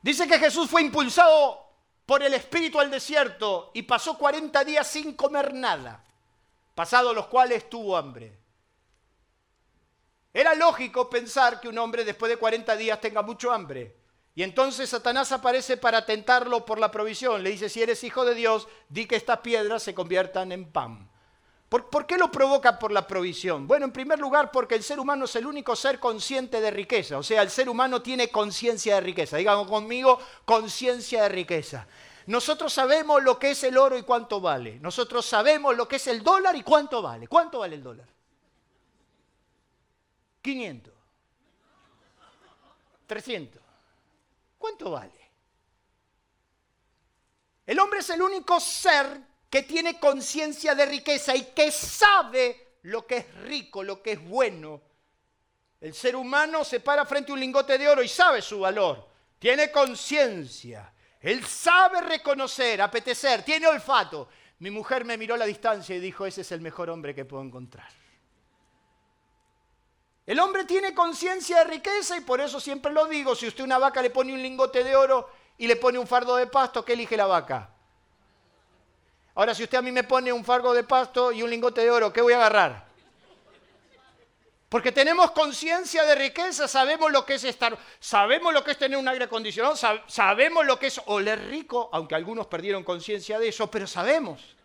Dice 0.06 0.28
que 0.28 0.38
Jesús 0.38 0.70
fue 0.70 0.84
impulsado 0.84 1.68
por 2.06 2.22
el 2.22 2.36
Espíritu 2.36 2.80
al 2.80 2.92
desierto 2.92 3.72
y 3.74 3.82
pasó 3.82 4.16
40 4.20 4.64
días 4.64 4.86
sin 4.86 5.16
comer 5.16 5.52
nada, 5.52 6.06
pasados 6.76 7.16
los 7.16 7.26
cuales 7.26 7.68
tuvo 7.72 7.98
hambre. 7.98 8.38
Era 10.32 10.54
lógico 10.54 11.10
pensar 11.10 11.60
que 11.60 11.70
un 11.70 11.80
hombre 11.80 12.06
después 12.06 12.30
de 12.30 12.38
40 12.38 12.76
días 12.76 13.02
tenga 13.02 13.24
mucho 13.24 13.52
hambre. 13.52 13.98
Y 14.36 14.44
entonces 14.44 14.92
Satanás 14.92 15.32
aparece 15.32 15.76
para 15.76 16.06
tentarlo 16.06 16.68
por 16.68 16.78
la 16.78 16.92
provisión. 16.92 17.42
Le 17.42 17.50
dice, 17.50 17.68
si 17.68 17.82
eres 17.82 18.04
hijo 18.04 18.26
de 18.26 18.36
Dios, 18.36 18.68
di 18.90 19.08
que 19.08 19.16
estas 19.16 19.40
piedras 19.40 19.82
se 19.82 19.96
conviertan 19.96 20.52
en 20.52 20.72
pan. 20.72 21.10
¿Por, 21.84 22.06
qué 22.06 22.18
lo 22.18 22.32
provoca 22.32 22.78
por 22.80 22.92
la 22.92 23.08
provisión? 23.08 23.68
Bueno, 23.68 23.86
en 23.86 23.92
primer 23.92 24.20
lugar, 24.20 24.52
porque 24.52 24.76
el 24.76 24.84
ser 24.84 25.00
humano 25.00 25.26
es 25.26 25.36
el 25.36 25.46
único 25.46 25.76
ser 25.76 26.00
consciente 26.00 26.62
de 26.62 26.72
riqueza. 26.72 27.18
O 27.18 27.24
sea, 27.24 27.42
el 27.42 27.50
ser 27.50 27.70
humano 27.70 28.02
tiene 28.02 28.30
conciencia 28.30 28.96
de 28.96 29.02
riqueza. 29.02 29.38
Digamos 29.38 29.68
conmigo, 29.68 30.20
conciencia 30.46 31.24
de 31.24 31.30
riqueza. 31.30 31.88
Nosotros 32.28 32.74
sabemos 32.74 33.22
lo 33.24 33.38
que 33.38 33.52
es 33.52 33.64
el 33.64 33.78
oro 33.78 33.98
y 33.98 34.04
cuánto 34.04 34.40
vale. 34.40 34.80
Nosotros 34.80 35.26
sabemos 35.26 35.76
lo 35.76 35.88
que 35.88 35.98
es 35.98 36.08
el 36.08 36.24
dólar 36.24 36.56
y 36.56 36.64
cuánto 36.64 37.02
vale. 37.02 37.28
¿Cuánto 37.28 37.60
vale 37.60 37.76
el 37.76 37.84
dólar? 37.84 38.08
500. 40.42 40.94
300. 43.08 43.62
¿Cuánto 44.58 44.92
vale? 44.92 45.32
El 47.66 47.80
hombre 47.80 48.00
es 48.00 48.10
el 48.12 48.22
único 48.22 48.60
ser 48.60 49.35
que 49.56 49.64
tiene 49.64 49.98
conciencia 50.02 50.76
de 50.76 50.86
riqueza 50.86 51.34
y 51.34 51.44
que 51.56 51.72
sabe 51.72 52.80
lo 52.82 53.08
que 53.08 53.16
es 53.16 53.36
rico, 53.36 53.84
lo 53.84 54.02
que 54.02 54.12
es 54.12 54.22
bueno. 54.22 54.82
El 55.80 55.94
ser 55.94 56.18
humano 56.18 56.66
se 56.66 56.82
para 56.82 57.06
frente 57.06 57.32
a 57.32 57.36
un 57.36 57.40
lingote 57.40 57.78
de 57.78 57.88
oro 57.88 58.04
y 58.04 58.10
sabe 58.10 58.42
su 58.42 58.60
valor. 58.60 59.08
Tiene 59.40 59.72
conciencia. 59.72 60.94
Él 61.22 61.46
sabe 61.46 62.02
reconocer, 62.02 62.82
apetecer, 62.82 63.44
tiene 63.44 63.68
olfato. 63.68 64.28
Mi 64.60 64.72
mujer 64.72 65.06
me 65.06 65.18
miró 65.18 65.36
a 65.36 65.38
la 65.38 65.46
distancia 65.46 65.96
y 65.96 66.02
dijo, 66.02 66.26
ese 66.26 66.42
es 66.42 66.52
el 66.52 66.60
mejor 66.60 66.90
hombre 66.90 67.16
que 67.16 67.24
puedo 67.24 67.42
encontrar. 67.42 67.88
El 70.26 70.38
hombre 70.42 70.66
tiene 70.66 70.94
conciencia 70.94 71.60
de 71.60 71.64
riqueza 71.64 72.18
y 72.18 72.20
por 72.20 72.42
eso 72.42 72.60
siempre 72.60 72.92
lo 72.92 73.06
digo, 73.06 73.34
si 73.34 73.48
usted 73.48 73.62
a 73.62 73.68
una 73.68 73.78
vaca 73.78 74.02
le 74.02 74.10
pone 74.10 74.34
un 74.34 74.42
lingote 74.42 74.84
de 74.84 74.98
oro 74.98 75.30
y 75.58 75.66
le 75.66 75.78
pone 75.78 75.98
un 75.98 76.08
fardo 76.08 76.36
de 76.36 76.48
pasto, 76.48 76.84
¿qué 76.84 76.92
elige 76.92 77.16
la 77.16 77.28
vaca? 77.28 77.75
Ahora, 79.36 79.54
si 79.54 79.64
usted 79.64 79.78
a 79.78 79.82
mí 79.82 79.92
me 79.92 80.06
pone 80.06 80.32
un 80.32 80.46
fargo 80.46 80.74
de 80.74 80.86
pasto 80.86 81.32
y 81.32 81.44
un 81.44 81.50
lingote 81.50 81.82
de 81.82 81.92
oro, 81.92 82.12
¿qué 82.14 82.22
voy 82.22 82.34
a 82.34 82.38
agarrar? 82.38 82.86
Porque 84.70 84.94
tenemos 84.94 85.32
conciencia 85.32 86.04
de 86.04 86.16
riqueza, 86.16 86.70
sabemos 86.70 87.12
lo 87.12 87.26
que 87.26 87.36
es 87.36 87.44
estar, 87.44 87.78
sabemos 88.00 88.54
lo 88.54 88.64
que 88.64 88.72
es 88.72 88.78
tener 88.78 88.98
un 88.98 89.08
aire 89.08 89.26
acondicionado, 89.26 89.76
sabemos 90.08 90.66
lo 90.66 90.80
que 90.80 90.88
es 90.88 91.02
oler 91.06 91.50
rico, 91.50 91.90
aunque 91.92 92.16
algunos 92.16 92.48
perdieron 92.48 92.84
conciencia 92.84 93.38
de 93.38 93.50
eso, 93.50 93.70
pero 93.70 93.88
sabemos. 93.88 94.56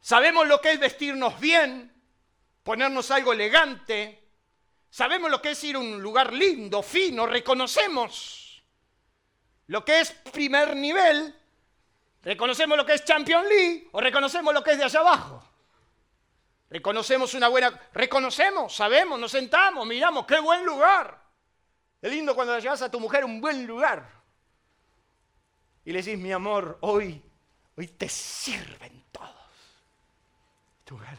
Sabemos 0.00 0.46
lo 0.48 0.60
que 0.60 0.72
es 0.72 0.80
vestirnos 0.80 1.38
bien, 1.38 1.92
ponernos 2.64 3.10
algo 3.12 3.32
elegante, 3.32 4.20
sabemos 4.90 5.30
lo 5.30 5.40
que 5.40 5.52
es 5.52 5.64
ir 5.64 5.76
a 5.76 5.78
un 5.78 6.02
lugar 6.02 6.32
lindo, 6.32 6.82
fino, 6.82 7.24
reconocemos 7.24 8.62
lo 9.68 9.84
que 9.84 10.00
es 10.00 10.10
primer 10.10 10.76
nivel 10.76 11.34
¿Reconocemos 12.22 12.76
lo 12.76 12.86
que 12.86 12.94
es 12.94 13.04
Champion 13.04 13.48
League 13.48 13.88
o 13.92 14.00
reconocemos 14.00 14.54
lo 14.54 14.62
que 14.62 14.72
es 14.72 14.78
de 14.78 14.84
allá 14.84 15.00
abajo? 15.00 15.42
Reconocemos 16.70 17.34
una 17.34 17.48
buena... 17.48 17.78
Reconocemos, 17.92 18.74
sabemos, 18.74 19.18
nos 19.18 19.30
sentamos, 19.30 19.86
miramos, 19.86 20.24
qué 20.24 20.38
buen 20.40 20.64
lugar. 20.64 21.20
Es 22.00 22.10
lindo 22.10 22.34
cuando 22.34 22.54
le 22.54 22.62
llevas 22.62 22.80
a 22.82 22.90
tu 22.90 23.00
mujer 23.00 23.24
un 23.24 23.40
buen 23.40 23.66
lugar. 23.66 24.08
Y 25.84 25.92
le 25.92 26.00
decís, 26.00 26.18
mi 26.18 26.32
amor, 26.32 26.78
hoy, 26.82 27.22
hoy 27.76 27.88
te 27.88 28.08
sirven 28.08 29.04
todos. 29.10 29.30
Tu 30.84 30.94
mujer. 30.94 31.18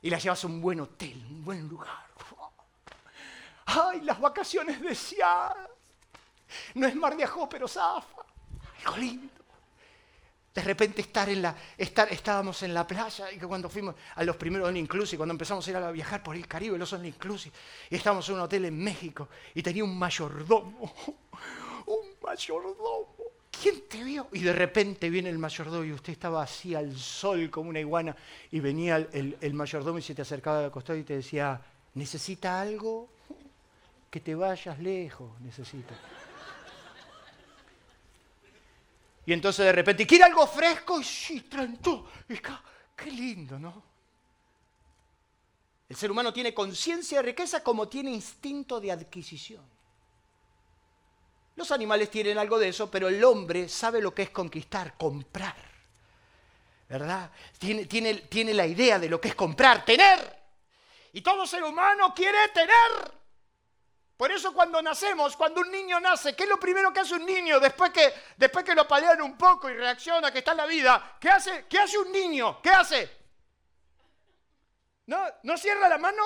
Y 0.00 0.10
la 0.10 0.18
llevas 0.18 0.42
a 0.42 0.46
un 0.46 0.60
buen 0.62 0.80
hotel, 0.80 1.22
un 1.30 1.44
buen 1.44 1.68
lugar. 1.68 2.06
¡Ay, 3.66 4.00
las 4.00 4.18
vacaciones 4.18 4.80
deseadas! 4.80 5.75
No 6.74 6.86
es 6.86 6.94
mar 6.94 7.16
de 7.16 7.24
ajo, 7.24 7.48
pero 7.48 7.68
zafa. 7.68 8.22
Algo 8.84 8.96
lindo. 8.96 9.36
De 10.56 10.62
repente 10.62 11.02
estar 11.02 11.28
en 11.28 11.42
la, 11.42 11.54
estar, 11.76 12.10
estábamos 12.10 12.62
en 12.62 12.72
la 12.72 12.86
playa 12.86 13.30
y 13.30 13.38
que 13.38 13.46
cuando 13.46 13.68
fuimos 13.68 13.94
a 14.14 14.24
los 14.24 14.36
primeros 14.36 14.66
All 14.66 14.76
Inclusive, 14.78 15.18
cuando 15.18 15.34
empezamos 15.34 15.66
a 15.66 15.70
ir 15.70 15.76
a 15.76 15.90
viajar 15.90 16.22
por 16.22 16.34
el 16.34 16.48
Caribe, 16.48 16.78
los 16.78 16.90
All 16.94 17.04
Inclusive, 17.04 17.54
y 17.90 17.94
estábamos 17.94 18.26
en 18.30 18.36
un 18.36 18.40
hotel 18.40 18.64
en 18.64 18.78
México 18.82 19.28
y 19.54 19.62
tenía 19.62 19.84
un 19.84 19.98
mayordomo, 19.98 20.94
un 21.86 22.06
mayordomo. 22.22 23.06
¿Quién 23.50 23.82
te 23.86 24.02
vio? 24.02 24.28
Y 24.32 24.40
de 24.40 24.54
repente 24.54 25.10
viene 25.10 25.28
el 25.28 25.38
mayordomo 25.38 25.84
y 25.84 25.92
usted 25.92 26.14
estaba 26.14 26.42
así 26.42 26.74
al 26.74 26.96
sol 26.96 27.50
como 27.50 27.68
una 27.68 27.80
iguana 27.80 28.16
y 28.50 28.58
venía 28.60 28.96
el, 28.96 29.36
el 29.38 29.52
mayordomo 29.52 29.98
y 29.98 30.02
se 30.02 30.14
te 30.14 30.22
acercaba 30.22 30.64
al 30.64 30.70
costado 30.70 30.98
y 30.98 31.04
te 31.04 31.16
decía, 31.16 31.60
¿necesita 31.92 32.58
algo? 32.62 33.10
Que 34.10 34.20
te 34.20 34.34
vayas 34.34 34.78
lejos, 34.78 35.38
necesita. 35.42 35.94
Y 39.26 39.32
entonces 39.32 39.66
de 39.66 39.72
repente, 39.72 40.06
¿quiere 40.06 40.24
algo 40.24 40.46
fresco? 40.46 41.00
Y 41.00 41.04
sí, 41.04 41.40
traen 41.42 41.78
todo. 41.78 42.08
qué 42.96 43.10
lindo, 43.10 43.58
¿no? 43.58 43.82
El 45.88 45.96
ser 45.96 46.10
humano 46.10 46.32
tiene 46.32 46.54
conciencia 46.54 47.18
de 47.18 47.22
riqueza 47.24 47.62
como 47.62 47.88
tiene 47.88 48.12
instinto 48.12 48.80
de 48.80 48.92
adquisición. 48.92 49.64
Los 51.56 51.70
animales 51.72 52.10
tienen 52.10 52.38
algo 52.38 52.58
de 52.58 52.68
eso, 52.68 52.90
pero 52.90 53.08
el 53.08 53.22
hombre 53.24 53.68
sabe 53.68 54.00
lo 54.00 54.14
que 54.14 54.22
es 54.22 54.30
conquistar, 54.30 54.96
comprar. 54.96 55.56
¿Verdad? 56.88 57.30
Tiene, 57.58 57.86
tiene, 57.86 58.14
tiene 58.14 58.54
la 58.54 58.66
idea 58.66 58.98
de 58.98 59.08
lo 59.08 59.20
que 59.20 59.28
es 59.28 59.34
comprar, 59.34 59.84
tener. 59.84 60.36
Y 61.12 61.20
todo 61.20 61.46
ser 61.46 61.64
humano 61.64 62.12
quiere 62.14 62.48
tener. 62.54 63.15
Por 64.16 64.32
eso 64.32 64.54
cuando 64.54 64.80
nacemos, 64.80 65.36
cuando 65.36 65.60
un 65.60 65.70
niño 65.70 66.00
nace, 66.00 66.34
¿qué 66.34 66.44
es 66.44 66.48
lo 66.48 66.58
primero 66.58 66.92
que 66.92 67.00
hace 67.00 67.14
un 67.14 67.26
niño 67.26 67.60
después 67.60 67.90
que, 67.90 68.14
después 68.36 68.64
que 68.64 68.74
lo 68.74 68.88
palean 68.88 69.20
un 69.20 69.36
poco 69.36 69.68
y 69.68 69.74
reacciona 69.74 70.32
que 70.32 70.38
está 70.38 70.52
en 70.52 70.56
la 70.56 70.66
vida? 70.66 71.16
¿Qué 71.20 71.28
hace, 71.28 71.66
qué 71.68 71.78
hace 71.78 71.98
un 71.98 72.10
niño? 72.10 72.60
¿Qué 72.62 72.70
hace? 72.70 73.10
¿No, 75.06 75.22
¿No 75.42 75.58
cierra 75.58 75.88
la 75.88 75.98
mano? 75.98 76.22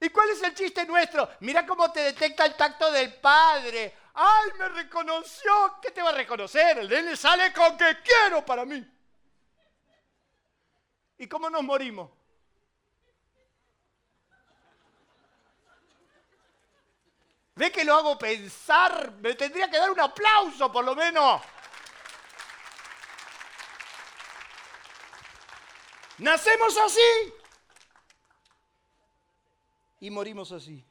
¿Y 0.00 0.10
cuál 0.10 0.30
es 0.30 0.42
el 0.42 0.54
chiste 0.54 0.84
nuestro? 0.84 1.28
Mira 1.40 1.64
cómo 1.64 1.90
te 1.92 2.00
detecta 2.00 2.44
el 2.44 2.56
tacto 2.56 2.90
del 2.90 3.14
padre. 3.14 3.94
¡Ay, 4.14 4.50
me 4.58 4.68
reconoció! 4.68 5.78
¿Qué 5.80 5.92
te 5.92 6.02
va 6.02 6.10
a 6.10 6.14
reconocer? 6.14 6.78
El 6.78 6.88
nene 6.88 7.16
sale 7.16 7.52
con 7.52 7.76
que 7.78 8.02
quiero 8.02 8.44
para 8.44 8.64
mí. 8.64 8.84
¿Y 11.18 11.28
cómo 11.28 11.48
nos 11.48 11.62
morimos? 11.62 12.10
¿Ve 17.56 17.72
que 17.72 17.84
lo 17.84 17.94
hago 17.94 18.18
pensar? 18.18 19.12
Me 19.20 19.34
tendría 19.34 19.70
que 19.70 19.78
dar 19.78 19.90
un 19.90 19.98
aplauso 19.98 20.70
por 20.70 20.84
lo 20.84 20.94
menos. 20.94 21.40
Nacemos 26.18 26.76
así 26.76 27.34
y 30.00 30.10
morimos 30.10 30.52
así. 30.52 30.84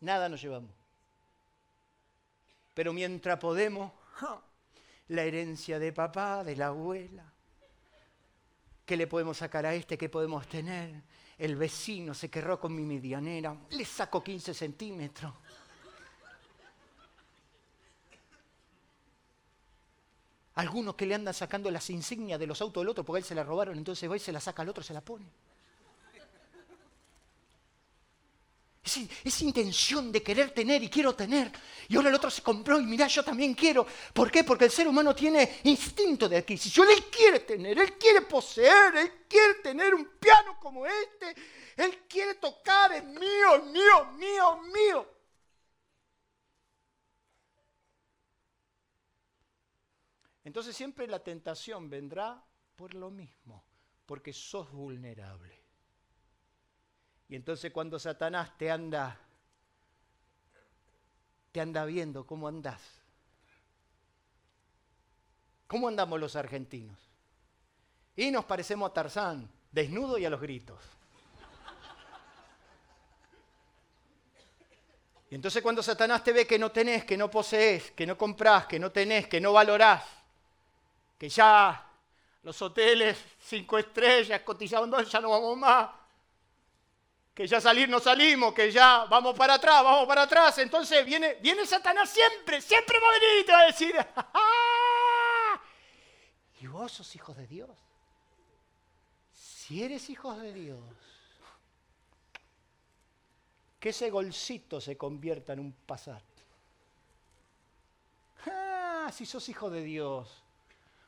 Nada 0.00 0.28
nos 0.28 0.40
llevamos. 0.40 0.70
Pero 2.72 2.92
mientras 2.94 3.38
podemos, 3.38 3.92
la 5.08 5.22
herencia 5.22 5.78
de 5.78 5.92
papá, 5.92 6.44
de 6.44 6.56
la 6.56 6.68
abuela, 6.68 7.30
¿qué 8.86 8.96
le 8.96 9.06
podemos 9.06 9.36
sacar 9.36 9.66
a 9.66 9.74
este? 9.74 9.98
¿Qué 9.98 10.08
podemos 10.08 10.46
tener? 10.48 11.02
El 11.38 11.56
vecino 11.56 12.14
se 12.14 12.30
querró 12.30 12.60
con 12.60 12.74
mi 12.74 12.82
medianera, 12.82 13.56
le 13.70 13.84
saco 13.84 14.22
15 14.22 14.54
centímetros. 14.54 15.32
Algunos 20.56 20.94
que 20.94 21.06
le 21.06 21.16
andan 21.16 21.34
sacando 21.34 21.70
las 21.70 21.90
insignias 21.90 22.38
de 22.38 22.46
los 22.46 22.60
autos 22.60 22.80
del 22.80 22.88
otro 22.88 23.04
porque 23.04 23.18
él 23.18 23.24
se 23.24 23.34
la 23.34 23.42
robaron, 23.42 23.76
entonces 23.76 24.08
va 24.08 24.16
y 24.16 24.20
se 24.20 24.30
la 24.30 24.40
saca 24.40 24.62
al 24.62 24.68
otro, 24.68 24.84
se 24.84 24.94
la 24.94 25.00
pone. 25.00 25.26
Esa 28.84 29.44
intención 29.44 30.12
de 30.12 30.22
querer 30.22 30.50
tener 30.50 30.82
y 30.82 30.90
quiero 30.90 31.14
tener. 31.14 31.50
Y 31.88 31.96
ahora 31.96 32.10
el 32.10 32.14
otro 32.14 32.30
se 32.30 32.42
compró 32.42 32.78
y 32.78 32.84
mira, 32.84 33.06
yo 33.06 33.24
también 33.24 33.54
quiero. 33.54 33.86
¿Por 34.12 34.30
qué? 34.30 34.44
Porque 34.44 34.66
el 34.66 34.70
ser 34.70 34.86
humano 34.86 35.14
tiene 35.14 35.60
instinto 35.64 36.28
de 36.28 36.36
adquisición. 36.36 36.86
Él 36.90 37.04
quiere 37.06 37.40
tener, 37.40 37.78
él 37.78 37.94
quiere 37.94 38.22
poseer, 38.22 38.96
él 38.96 39.12
quiere 39.28 39.54
tener 39.54 39.94
un 39.94 40.06
piano 40.20 40.58
como 40.60 40.86
este. 40.86 41.34
Él 41.76 42.04
quiere 42.08 42.34
tocar, 42.34 42.92
es 42.92 43.04
mío, 43.04 43.56
es 43.56 43.64
mío, 43.64 44.06
mío, 44.16 44.56
mío. 44.62 45.14
Entonces 50.44 50.76
siempre 50.76 51.06
la 51.06 51.20
tentación 51.20 51.88
vendrá 51.88 52.44
por 52.76 52.94
lo 52.94 53.10
mismo, 53.10 53.64
porque 54.04 54.32
sos 54.32 54.70
vulnerable. 54.70 55.63
Y 57.28 57.36
entonces 57.36 57.72
cuando 57.72 57.98
Satanás 57.98 58.56
te 58.56 58.70
anda 58.70 59.18
te 61.54 61.60
anda 61.60 61.84
viendo 61.84 62.26
cómo 62.26 62.48
andás. 62.48 62.82
¿Cómo 65.68 65.86
andamos 65.86 66.18
los 66.18 66.34
argentinos? 66.34 66.98
Y 68.16 68.32
nos 68.32 68.44
parecemos 68.44 68.90
a 68.90 68.92
Tarzán, 68.92 69.48
desnudo 69.70 70.18
y 70.18 70.24
a 70.24 70.30
los 70.30 70.40
gritos. 70.40 70.82
Y 75.30 75.36
entonces 75.36 75.62
cuando 75.62 75.80
Satanás 75.80 76.24
te 76.24 76.32
ve 76.32 76.44
que 76.44 76.58
no 76.58 76.72
tenés, 76.72 77.04
que 77.04 77.16
no 77.16 77.30
posees, 77.30 77.92
que 77.92 78.04
no 78.04 78.18
comprás, 78.18 78.66
que 78.66 78.80
no 78.80 78.90
tenés, 78.90 79.28
que 79.28 79.40
no 79.40 79.52
valorás, 79.52 80.04
que 81.16 81.28
ya 81.28 81.88
los 82.42 82.60
hoteles 82.62 83.16
cinco 83.38 83.78
estrellas 83.78 84.40
cotizados 84.40 85.08
ya 85.08 85.20
no 85.20 85.30
vamos 85.30 85.56
más, 85.56 85.88
que 87.34 87.48
ya 87.48 87.60
salir 87.60 87.88
no 87.88 87.98
salimos, 87.98 88.54
que 88.54 88.70
ya 88.70 89.06
vamos 89.06 89.36
para 89.36 89.54
atrás, 89.54 89.82
vamos 89.82 90.06
para 90.06 90.22
atrás. 90.22 90.56
Entonces 90.58 91.04
viene, 91.04 91.34
viene 91.34 91.66
Satanás 91.66 92.08
siempre, 92.08 92.60
siempre 92.60 92.98
va 93.00 93.08
a 93.08 93.12
venir 93.18 93.40
y 93.40 93.44
te 93.44 93.52
va 93.52 93.58
a 93.58 93.66
decir, 93.66 93.94
¡Ah! 94.16 95.60
y 96.60 96.66
vos 96.68 96.92
sos 96.92 97.14
hijos 97.16 97.36
de 97.36 97.46
Dios. 97.46 97.70
Si 99.34 99.82
eres 99.82 100.08
hijos 100.10 100.40
de 100.40 100.52
Dios, 100.52 100.80
que 103.80 103.88
ese 103.88 104.10
golcito 104.10 104.80
se 104.80 104.96
convierta 104.96 105.52
en 105.52 105.60
un 105.60 105.72
pasar. 105.72 106.22
Ah, 108.46 109.10
si 109.12 109.26
sos 109.26 109.48
hijo 109.48 109.68
de 109.70 109.82
Dios, 109.82 110.42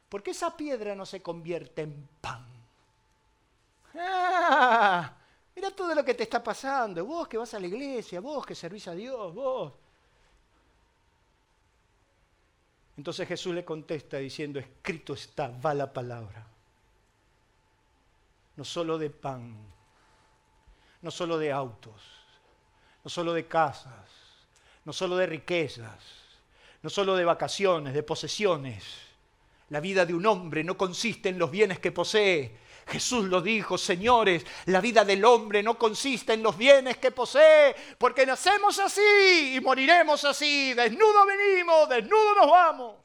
¿por 0.09 0.23
qué 0.23 0.33
esa 0.33 0.57
piedra 0.57 0.95
no 0.95 1.07
se 1.07 1.23
convierte 1.23 1.83
en 1.83 2.09
pan? 2.21 2.47
Ah, 3.95 5.15
Mira 5.57 5.71
todo 5.71 5.95
lo 5.95 6.05
que 6.05 6.15
te 6.15 6.25
está 6.25 6.45
pasando. 6.45 7.05
Vos 7.05 7.27
que 7.27 7.39
vas 7.39 7.53
a 7.55 7.59
la 7.59 7.67
iglesia, 7.67 8.21
vos 8.21 8.45
que 8.45 8.55
servís 8.55 8.87
a 8.89 8.95
Dios, 8.95 9.35
vos. 9.35 9.73
Entonces 12.99 13.27
Jesús 13.27 13.55
le 13.55 13.65
contesta 13.65 14.19
diciendo, 14.19 14.59
escrito 14.59 15.15
está, 15.15 15.49
va 15.49 15.75
la 15.75 15.91
palabra. 15.93 16.47
No 18.57 18.65
solo 18.65 18.99
de 18.99 19.11
pan, 19.11 19.57
no 21.03 21.11
solo 21.11 21.39
de 21.39 21.53
autos, 21.53 22.03
no 23.05 23.11
solo 23.11 23.33
de 23.33 23.47
casas, 23.47 24.11
no 24.85 24.93
solo 24.93 25.17
de 25.17 25.27
riquezas, 25.27 26.03
no 26.83 26.91
solo 26.91 27.17
de 27.17 27.25
vacaciones, 27.25 27.93
de 27.93 28.03
posesiones. 28.03 28.85
La 29.71 29.81
vida 29.81 30.07
de 30.07 30.15
un 30.15 30.25
hombre 30.27 30.65
no 30.65 30.77
consiste 30.79 31.29
en 31.29 31.39
los 31.39 31.51
bienes 31.51 31.81
que 31.81 31.93
posee, 31.93 32.57
Jesús 32.87 33.25
lo 33.25 33.41
dijo, 33.41 33.77
señores, 33.77 34.47
la 34.67 34.81
vida 34.81 35.05
del 35.05 35.25
hombre 35.25 35.61
no 35.61 35.77
consiste 35.77 36.35
en 36.35 36.43
los 36.43 36.57
bienes 36.57 36.99
que 36.99 37.11
posee, 37.11 37.75
porque 37.99 38.25
nacemos 38.25 38.79
así 38.79 39.55
y 39.57 39.61
moriremos 39.61 40.25
así, 40.25 40.73
desnudo 40.73 41.27
venimos, 41.27 41.89
desnudo 41.89 42.35
nos 42.37 42.51
vamos. 42.51 42.97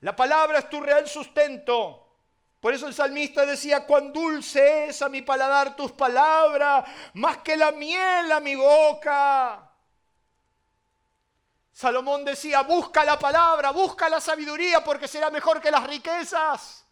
La 0.00 0.14
palabra 0.14 0.60
es 0.60 0.70
tu 0.70 0.80
real 0.80 1.08
sustento. 1.08 2.02
Por 2.60 2.72
eso 2.72 2.86
el 2.86 2.94
salmista 2.94 3.44
decía, 3.44 3.84
cuán 3.84 4.12
dulce 4.12 4.86
es 4.86 5.02
a 5.02 5.08
mi 5.08 5.22
paladar 5.22 5.74
tus 5.74 5.90
palabras, 5.92 6.84
más 7.14 7.38
que 7.38 7.56
la 7.56 7.72
miel 7.72 8.30
a 8.30 8.38
mi 8.38 8.54
boca. 8.54 9.73
Salomón 11.74 12.24
decía, 12.24 12.60
busca 12.62 13.04
la 13.04 13.18
palabra, 13.18 13.72
busca 13.72 14.08
la 14.08 14.20
sabiduría 14.20 14.84
porque 14.84 15.08
será 15.08 15.28
mejor 15.28 15.60
que 15.60 15.72
las 15.72 15.84
riquezas. 15.84 16.86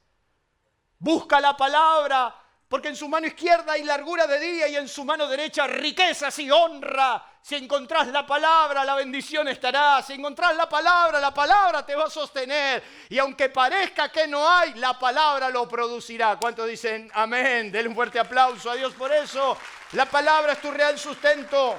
Busca 0.98 1.40
la 1.40 1.56
palabra 1.56 2.34
porque 2.68 2.88
en 2.88 2.96
su 2.96 3.08
mano 3.08 3.28
izquierda 3.28 3.74
hay 3.74 3.84
largura 3.84 4.26
de 4.26 4.40
día 4.40 4.66
y 4.66 4.74
en 4.74 4.88
su 4.88 5.04
mano 5.04 5.28
derecha 5.28 5.68
riquezas 5.68 6.36
y 6.40 6.50
honra. 6.50 7.24
Si 7.40 7.54
encontrás 7.54 8.08
la 8.08 8.26
palabra, 8.26 8.84
la 8.84 8.96
bendición 8.96 9.46
estará. 9.46 10.02
Si 10.02 10.14
encontrás 10.14 10.56
la 10.56 10.68
palabra, 10.68 11.20
la 11.20 11.32
palabra 11.32 11.86
te 11.86 11.94
va 11.94 12.06
a 12.06 12.10
sostener. 12.10 12.82
Y 13.08 13.20
aunque 13.20 13.50
parezca 13.50 14.10
que 14.10 14.26
no 14.26 14.48
hay, 14.48 14.74
la 14.74 14.98
palabra 14.98 15.48
lo 15.48 15.68
producirá. 15.68 16.38
¿Cuántos 16.40 16.66
dicen 16.66 17.08
amén? 17.14 17.70
Denle 17.70 17.88
un 17.88 17.94
fuerte 17.94 18.18
aplauso 18.18 18.68
a 18.68 18.74
Dios 18.74 18.94
por 18.94 19.12
eso. 19.12 19.56
La 19.92 20.06
palabra 20.06 20.54
es 20.54 20.60
tu 20.60 20.72
real 20.72 20.98
sustento. 20.98 21.76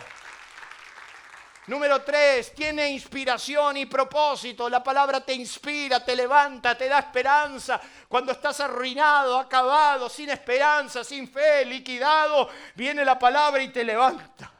Número 1.67 2.01
tres, 2.03 2.53
tiene 2.53 2.89
inspiración 2.89 3.77
y 3.77 3.85
propósito. 3.85 4.69
La 4.69 4.83
palabra 4.83 5.23
te 5.23 5.33
inspira, 5.33 6.03
te 6.03 6.13
levanta, 6.15 6.77
te 6.77 6.89
da 6.89 6.99
esperanza. 6.99 7.79
Cuando 8.09 8.33
estás 8.33 8.59
arruinado, 8.59 9.37
acabado, 9.37 10.09
sin 10.09 10.29
esperanza, 10.29 11.05
sin 11.05 11.27
fe, 11.27 11.63
liquidado, 11.65 12.49
viene 12.75 13.05
la 13.05 13.17
palabra 13.17 13.63
y 13.63 13.69
te 13.69 13.83
levanta. 13.83 14.51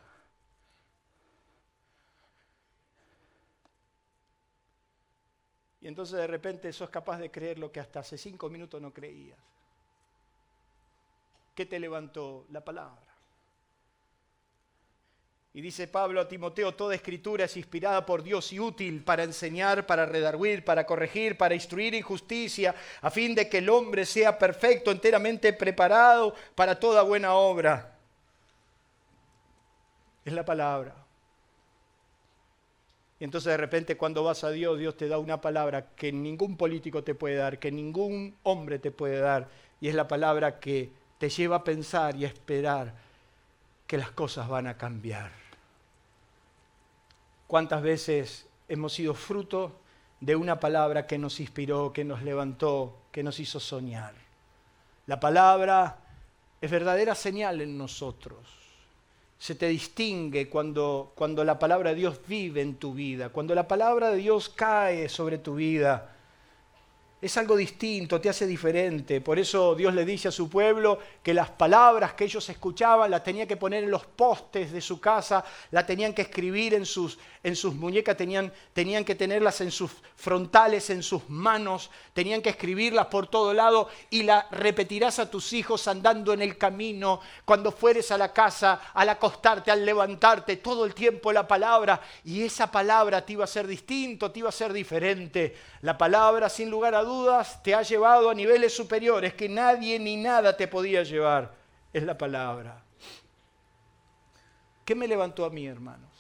Y 5.82 5.88
entonces 5.90 6.18
de 6.18 6.28
repente 6.28 6.72
sos 6.72 6.90
capaz 6.90 7.18
de 7.18 7.30
creer 7.30 7.60
lo 7.60 7.70
que 7.70 7.82
hasta 7.82 8.00
hace 8.00 8.18
cinco 8.18 8.50
minutos 8.50 8.82
no 8.82 8.94
creías. 8.94 9.38
¿Qué 11.54 11.66
te 11.66 11.78
levantó? 11.78 12.46
La 12.50 12.64
palabra. 12.64 13.03
Y 15.56 15.62
dice 15.62 15.88
Pablo 15.88 16.20
a 16.20 16.28
Timoteo, 16.28 16.74
toda 16.74 16.96
escritura 16.96 17.46
es 17.46 17.56
inspirada 17.58 18.04
por 18.08 18.24
Dios 18.24 18.52
y 18.54 18.60
útil 18.60 19.04
para 19.04 19.24
enseñar, 19.24 19.86
para 19.86 20.04
redarguir, 20.04 20.66
para 20.66 20.84
corregir, 20.84 21.38
para 21.38 21.54
instruir 21.54 21.94
en 21.94 22.02
justicia, 22.02 22.74
a 23.02 23.12
fin 23.12 23.36
de 23.36 23.48
que 23.48 23.60
el 23.60 23.70
hombre 23.70 24.04
sea 24.04 24.40
perfecto, 24.40 24.90
enteramente 24.90 25.54
preparado 25.54 26.34
para 26.56 26.80
toda 26.80 27.04
buena 27.04 27.36
obra. 27.36 27.96
Es 30.26 30.34
la 30.34 30.44
palabra. 30.44 30.96
Y 33.20 33.24
entonces 33.24 33.52
de 33.52 33.58
repente 33.58 33.96
cuando 33.96 34.24
vas 34.24 34.44
a 34.44 34.50
Dios, 34.50 34.80
Dios 34.80 34.98
te 34.98 35.08
da 35.08 35.20
una 35.20 35.40
palabra 35.40 35.94
que 35.96 36.12
ningún 36.12 36.58
político 36.58 37.04
te 37.04 37.14
puede 37.14 37.36
dar, 37.36 37.60
que 37.60 37.72
ningún 37.72 38.36
hombre 38.42 38.80
te 38.80 38.90
puede 38.90 39.20
dar. 39.20 39.50
Y 39.80 39.88
es 39.88 39.94
la 39.94 40.08
palabra 40.08 40.60
que 40.60 40.92
te 41.20 41.30
lleva 41.30 41.58
a 41.58 41.64
pensar 41.64 42.16
y 42.16 42.26
a 42.26 42.28
esperar 42.28 42.96
que 43.86 44.00
las 44.00 44.10
cosas 44.10 44.50
van 44.50 44.66
a 44.66 44.78
cambiar. 44.78 45.43
¿Cuántas 47.54 47.84
veces 47.84 48.48
hemos 48.68 48.94
sido 48.94 49.14
fruto 49.14 49.74
de 50.20 50.36
una 50.36 50.60
palabra 50.60 51.06
que 51.06 51.20
nos 51.20 51.40
inspiró, 51.40 51.94
que 51.94 52.04
nos 52.04 52.24
levantó, 52.24 53.04
que 53.12 53.22
nos 53.22 53.40
hizo 53.40 53.60
soñar? 53.60 54.16
La 55.06 55.20
palabra 55.20 56.00
es 56.60 56.72
verdadera 56.72 57.14
señal 57.14 57.62
en 57.62 57.78
nosotros. 57.78 58.40
Se 59.38 59.54
te 59.54 59.68
distingue 59.68 60.50
cuando, 60.50 61.12
cuando 61.14 61.44
la 61.44 61.60
palabra 61.60 61.92
de 61.92 61.98
Dios 61.98 62.20
vive 62.28 62.62
en 62.62 62.78
tu 62.78 62.96
vida, 62.96 63.30
cuando 63.30 63.54
la 63.54 63.68
palabra 63.68 64.10
de 64.10 64.18
Dios 64.18 64.50
cae 64.50 65.08
sobre 65.08 65.38
tu 65.38 65.54
vida 65.54 66.12
es 67.24 67.38
algo 67.38 67.56
distinto, 67.56 68.20
te 68.20 68.28
hace 68.28 68.46
diferente. 68.46 69.22
Por 69.22 69.40
eso 69.40 69.76
Dios 69.76 69.94
le 69.94 70.04
dice 70.04 70.28
a 70.28 70.32
su 70.32 70.50
pueblo 70.50 71.00
que 71.24 71.34
las 71.34 71.50
palabras 71.50 72.16
que 72.16 72.26
ellos 72.26 72.50
escuchaban 72.50 73.10
las 73.10 73.24
tenía 73.24 73.48
que 73.48 73.56
poner 73.56 73.86
en 73.86 73.92
los 73.92 74.06
postes 74.06 74.74
de 74.74 74.82
su 74.82 75.00
casa, 75.00 75.46
las 75.72 75.88
tenían 75.88 76.14
que 76.14 76.24
escribir 76.24 76.74
en 76.74 76.86
sus, 76.86 77.18
en 77.42 77.56
sus 77.56 77.76
muñecas, 77.76 78.18
tenían, 78.18 78.52
tenían 78.74 79.06
que 79.06 79.16
tenerlas 79.16 79.62
en 79.62 79.72
sus 79.72 79.92
frontales, 80.18 80.90
en 80.90 81.02
sus 81.02 81.30
manos, 81.30 81.90
tenían 82.14 82.42
que 82.42 82.50
escribirlas 82.50 83.06
por 83.08 83.28
todo 83.28 83.54
lado 83.54 83.88
y 84.10 84.24
la 84.24 84.46
repetirás 84.52 85.20
a 85.20 85.32
tus 85.32 85.54
hijos 85.54 85.88
andando 85.88 86.34
en 86.34 86.42
el 86.42 86.58
camino, 86.58 87.22
cuando 87.46 87.72
fueres 87.72 88.12
a 88.12 88.18
la 88.18 88.34
casa, 88.34 88.82
al 88.94 89.08
acostarte, 89.08 89.72
al 89.72 89.86
levantarte, 89.86 90.58
todo 90.58 90.84
el 90.84 90.94
tiempo 90.94 91.32
la 91.32 91.48
palabra. 91.48 92.02
Y 92.26 92.44
esa 92.44 92.70
palabra 92.70 93.26
te 93.26 93.32
iba 93.32 93.46
a 93.46 93.48
ser 93.48 93.66
distinto, 93.66 94.30
te 94.30 94.40
iba 94.40 94.50
a 94.50 94.52
ser 94.52 94.74
diferente. 94.74 95.56
La 95.84 95.98
palabra, 95.98 96.50
sin 96.50 96.70
lugar 96.70 96.96
a 96.96 97.04
dudas, 97.04 97.13
te 97.62 97.74
ha 97.74 97.82
llevado 97.82 98.30
a 98.30 98.34
niveles 98.34 98.76
superiores 98.76 99.34
que 99.34 99.50
nadie 99.50 100.00
ni 100.00 100.18
nada 100.18 100.56
te 100.56 100.68
podía 100.68 101.04
llevar. 101.04 101.54
Es 101.92 102.04
la 102.04 102.18
palabra. 102.18 102.82
¿Qué 104.86 104.96
me 104.96 105.08
levantó 105.08 105.46
a 105.46 105.50
mí, 105.50 105.66
hermanos? 105.66 106.12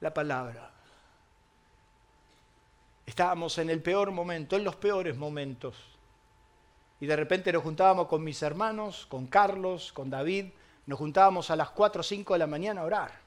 La 0.00 0.12
palabra. 0.12 0.70
Estábamos 3.06 3.56
en 3.58 3.70
el 3.70 3.82
peor 3.82 4.10
momento, 4.10 4.56
en 4.56 4.64
los 4.64 4.76
peores 4.76 5.16
momentos. 5.16 5.76
y 7.00 7.06
de 7.06 7.16
repente 7.16 7.52
nos 7.52 7.64
juntábamos 7.64 8.06
con 8.06 8.22
mis 8.22 8.40
hermanos, 8.42 9.06
con 9.06 9.26
Carlos, 9.26 9.92
con 9.92 10.08
David, 10.08 10.52
nos 10.86 10.98
juntábamos 11.00 11.50
a 11.50 11.56
las 11.56 11.70
4 11.70 12.00
o 12.00 12.02
5 12.04 12.32
de 12.34 12.38
la 12.38 12.46
mañana 12.46 12.82
a 12.82 12.84
orar. 12.84 13.21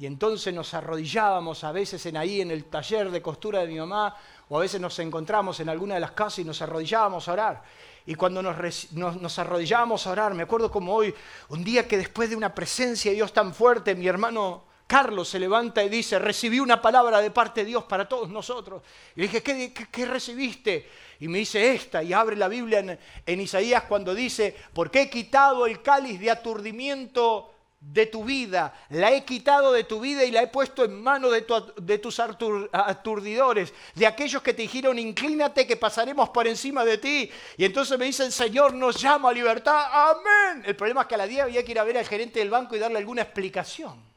Y 0.00 0.06
entonces 0.06 0.54
nos 0.54 0.72
arrodillábamos 0.72 1.62
a 1.62 1.72
veces 1.72 2.06
en 2.06 2.16
ahí 2.16 2.40
en 2.40 2.50
el 2.50 2.64
taller 2.64 3.10
de 3.10 3.20
costura 3.20 3.60
de 3.60 3.66
mi 3.66 3.78
mamá, 3.78 4.16
o 4.48 4.56
a 4.56 4.62
veces 4.62 4.80
nos 4.80 4.98
encontramos 4.98 5.60
en 5.60 5.68
alguna 5.68 5.92
de 5.92 6.00
las 6.00 6.12
casas 6.12 6.38
y 6.38 6.44
nos 6.44 6.62
arrodillábamos 6.62 7.28
a 7.28 7.32
orar. 7.34 7.62
Y 8.06 8.14
cuando 8.14 8.42
nos, 8.42 8.56
nos, 8.94 9.38
arrodillábamos 9.38 10.06
a 10.06 10.12
orar, 10.12 10.32
me 10.32 10.44
acuerdo 10.44 10.70
como 10.70 10.94
hoy, 10.94 11.14
un 11.50 11.62
día 11.62 11.86
que 11.86 11.98
después 11.98 12.30
de 12.30 12.36
una 12.36 12.54
presencia 12.54 13.10
de 13.10 13.16
Dios 13.16 13.34
tan 13.34 13.52
fuerte, 13.52 13.94
mi 13.94 14.06
hermano 14.06 14.64
Carlos 14.86 15.28
se 15.28 15.38
levanta 15.38 15.84
y 15.84 15.90
dice, 15.90 16.18
recibí 16.18 16.60
una 16.60 16.80
palabra 16.80 17.20
de 17.20 17.30
parte 17.30 17.60
de 17.60 17.66
Dios 17.66 17.84
para 17.84 18.08
todos 18.08 18.30
nosotros. 18.30 18.82
Y 19.16 19.20
le 19.20 19.28
dije, 19.28 19.42
¿qué, 19.42 20.06
recibiste? 20.06 20.88
Y 21.20 21.28
me 21.28 21.40
dice 21.40 21.74
esta, 21.74 22.02
y 22.02 22.14
abre 22.14 22.36
la 22.36 22.48
Biblia 22.48 22.98
en 23.26 23.40
Isaías 23.42 23.82
cuando 23.82 24.14
dice, 24.14 24.56
porque 24.72 25.02
he 25.02 25.10
quitado 25.10 25.66
el 25.66 25.82
cáliz 25.82 26.18
de 26.18 26.30
aturdimiento 26.30 27.52
de 27.80 28.04
tu 28.06 28.24
vida, 28.24 28.74
la 28.90 29.10
he 29.10 29.24
quitado 29.24 29.72
de 29.72 29.84
tu 29.84 30.00
vida 30.00 30.22
y 30.24 30.30
la 30.30 30.42
he 30.42 30.48
puesto 30.48 30.84
en 30.84 31.02
manos 31.02 31.32
de, 31.32 31.98
tus 31.98 32.20
aturdidores, 32.20 33.72
de 33.94 34.06
aquellos 34.06 34.42
que 34.42 34.52
te 34.52 34.62
dijeron, 34.62 34.98
inclínate 34.98 35.66
que 35.66 35.76
pasaremos 35.76 36.28
por 36.28 36.46
encima 36.46 36.84
de 36.84 36.98
ti. 36.98 37.30
Y 37.56 37.64
entonces 37.64 37.98
me 37.98 38.04
dice, 38.04 38.26
el 38.26 38.32
Señor 38.32 38.74
nos 38.74 39.00
llama 39.00 39.30
a 39.30 39.32
libertad, 39.32 40.10
amén. 40.10 40.62
El 40.66 40.76
problema 40.76 41.02
es 41.02 41.06
que 41.06 41.14
a 41.14 41.18
la 41.18 41.26
día 41.26 41.44
había 41.44 41.64
que 41.64 41.72
ir 41.72 41.78
a 41.78 41.84
ver 41.84 41.96
al 41.96 42.06
gerente 42.06 42.38
del 42.38 42.50
banco 42.50 42.76
y 42.76 42.78
darle 42.78 42.98
alguna 42.98 43.22
explicación. 43.22 44.10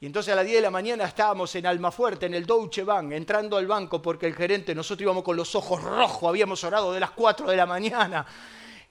Y 0.00 0.06
entonces 0.06 0.32
a 0.32 0.36
las 0.36 0.44
10 0.44 0.56
de 0.56 0.62
la 0.62 0.70
mañana 0.72 1.04
estábamos 1.04 1.54
en 1.54 1.66
Almafuerte, 1.66 2.26
en 2.26 2.34
el 2.34 2.44
Deutsche 2.44 2.82
Bank, 2.82 3.12
entrando 3.12 3.56
al 3.56 3.66
banco 3.66 4.02
porque 4.02 4.26
el 4.26 4.34
gerente, 4.34 4.74
nosotros 4.74 5.02
íbamos 5.02 5.22
con 5.22 5.36
los 5.36 5.54
ojos 5.54 5.82
rojos, 5.82 6.28
habíamos 6.28 6.62
orado 6.64 6.92
de 6.92 7.00
las 7.00 7.12
4 7.12 7.48
de 7.48 7.56
la 7.56 7.64
mañana. 7.64 8.26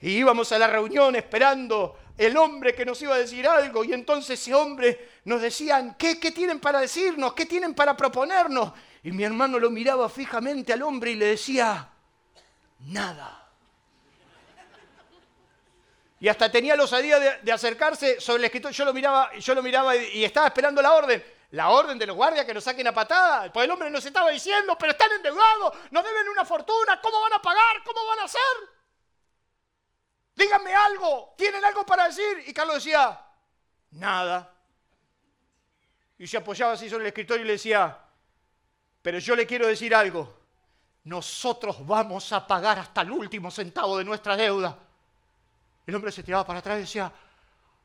Y 0.00 0.10
íbamos 0.10 0.50
a 0.52 0.58
la 0.58 0.66
reunión 0.66 1.16
esperando 1.16 1.98
el 2.16 2.36
hombre 2.36 2.74
que 2.74 2.84
nos 2.84 3.00
iba 3.02 3.14
a 3.14 3.18
decir 3.18 3.46
algo 3.46 3.82
y 3.82 3.92
entonces 3.92 4.40
ese 4.40 4.54
hombre 4.54 5.10
nos 5.24 5.42
decían, 5.42 5.96
¿qué, 5.98 6.20
¿qué 6.20 6.30
tienen 6.30 6.60
para 6.60 6.80
decirnos? 6.80 7.34
¿Qué 7.34 7.46
tienen 7.46 7.74
para 7.74 7.96
proponernos? 7.96 8.72
Y 9.02 9.10
mi 9.12 9.24
hermano 9.24 9.58
lo 9.58 9.70
miraba 9.70 10.08
fijamente 10.08 10.72
al 10.72 10.82
hombre 10.82 11.10
y 11.10 11.16
le 11.16 11.26
decía, 11.26 11.88
nada. 12.80 13.40
Y 16.20 16.28
hasta 16.28 16.50
tenía 16.50 16.74
la 16.74 16.84
osadía 16.84 17.18
de, 17.18 17.52
acercarse 17.52 18.18
sobre 18.20 18.38
el 18.38 18.44
escritorio. 18.44 18.74
Yo 18.74 18.84
lo 18.86 18.94
miraba, 18.94 19.34
yo 19.34 19.54
lo 19.54 19.62
miraba 19.62 19.94
y, 19.94 20.24
estaba 20.24 20.46
esperando 20.46 20.80
la 20.80 20.92
orden. 20.92 21.22
La 21.50 21.68
orden 21.68 21.98
de 21.98 22.06
los 22.06 22.16
guardias 22.16 22.46
que 22.46 22.54
nos 22.54 22.64
saquen 22.64 22.86
a 22.86 22.94
patada. 22.94 23.52
Pues 23.52 23.64
el 23.66 23.70
hombre 23.70 23.90
nos 23.90 24.06
estaba 24.06 24.30
diciendo, 24.30 24.76
pero 24.78 24.92
están 24.92 25.12
endeudados, 25.12 25.74
nos 25.90 26.02
deben 26.02 26.28
una 26.30 26.44
fortuna, 26.44 26.98
¿cómo 27.02 27.20
van 27.20 27.34
a 27.34 27.42
pagar? 27.42 27.82
¿Cómo 27.84 28.06
van 28.06 28.20
a 28.20 28.24
hacer? 28.24 28.40
Díganme 30.34 30.74
algo, 30.74 31.34
¿tienen 31.36 31.64
algo 31.64 31.86
para 31.86 32.06
decir? 32.06 32.42
Y 32.46 32.52
Carlos 32.52 32.76
decía, 32.76 33.20
nada. 33.92 34.52
Y 36.18 36.26
se 36.26 36.36
apoyaba 36.36 36.72
así 36.72 36.88
sobre 36.88 37.04
el 37.04 37.08
escritorio 37.08 37.44
y 37.44 37.46
le 37.46 37.52
decía, 37.52 37.98
pero 39.02 39.18
yo 39.18 39.36
le 39.36 39.46
quiero 39.46 39.66
decir 39.66 39.94
algo, 39.94 40.40
nosotros 41.04 41.86
vamos 41.86 42.32
a 42.32 42.46
pagar 42.46 42.78
hasta 42.78 43.02
el 43.02 43.10
último 43.10 43.50
centavo 43.50 43.98
de 43.98 44.04
nuestra 44.04 44.36
deuda. 44.36 44.78
El 45.86 45.94
hombre 45.94 46.10
se 46.10 46.22
tiraba 46.22 46.46
para 46.46 46.60
atrás 46.60 46.78
y 46.78 46.82
decía, 46.82 47.12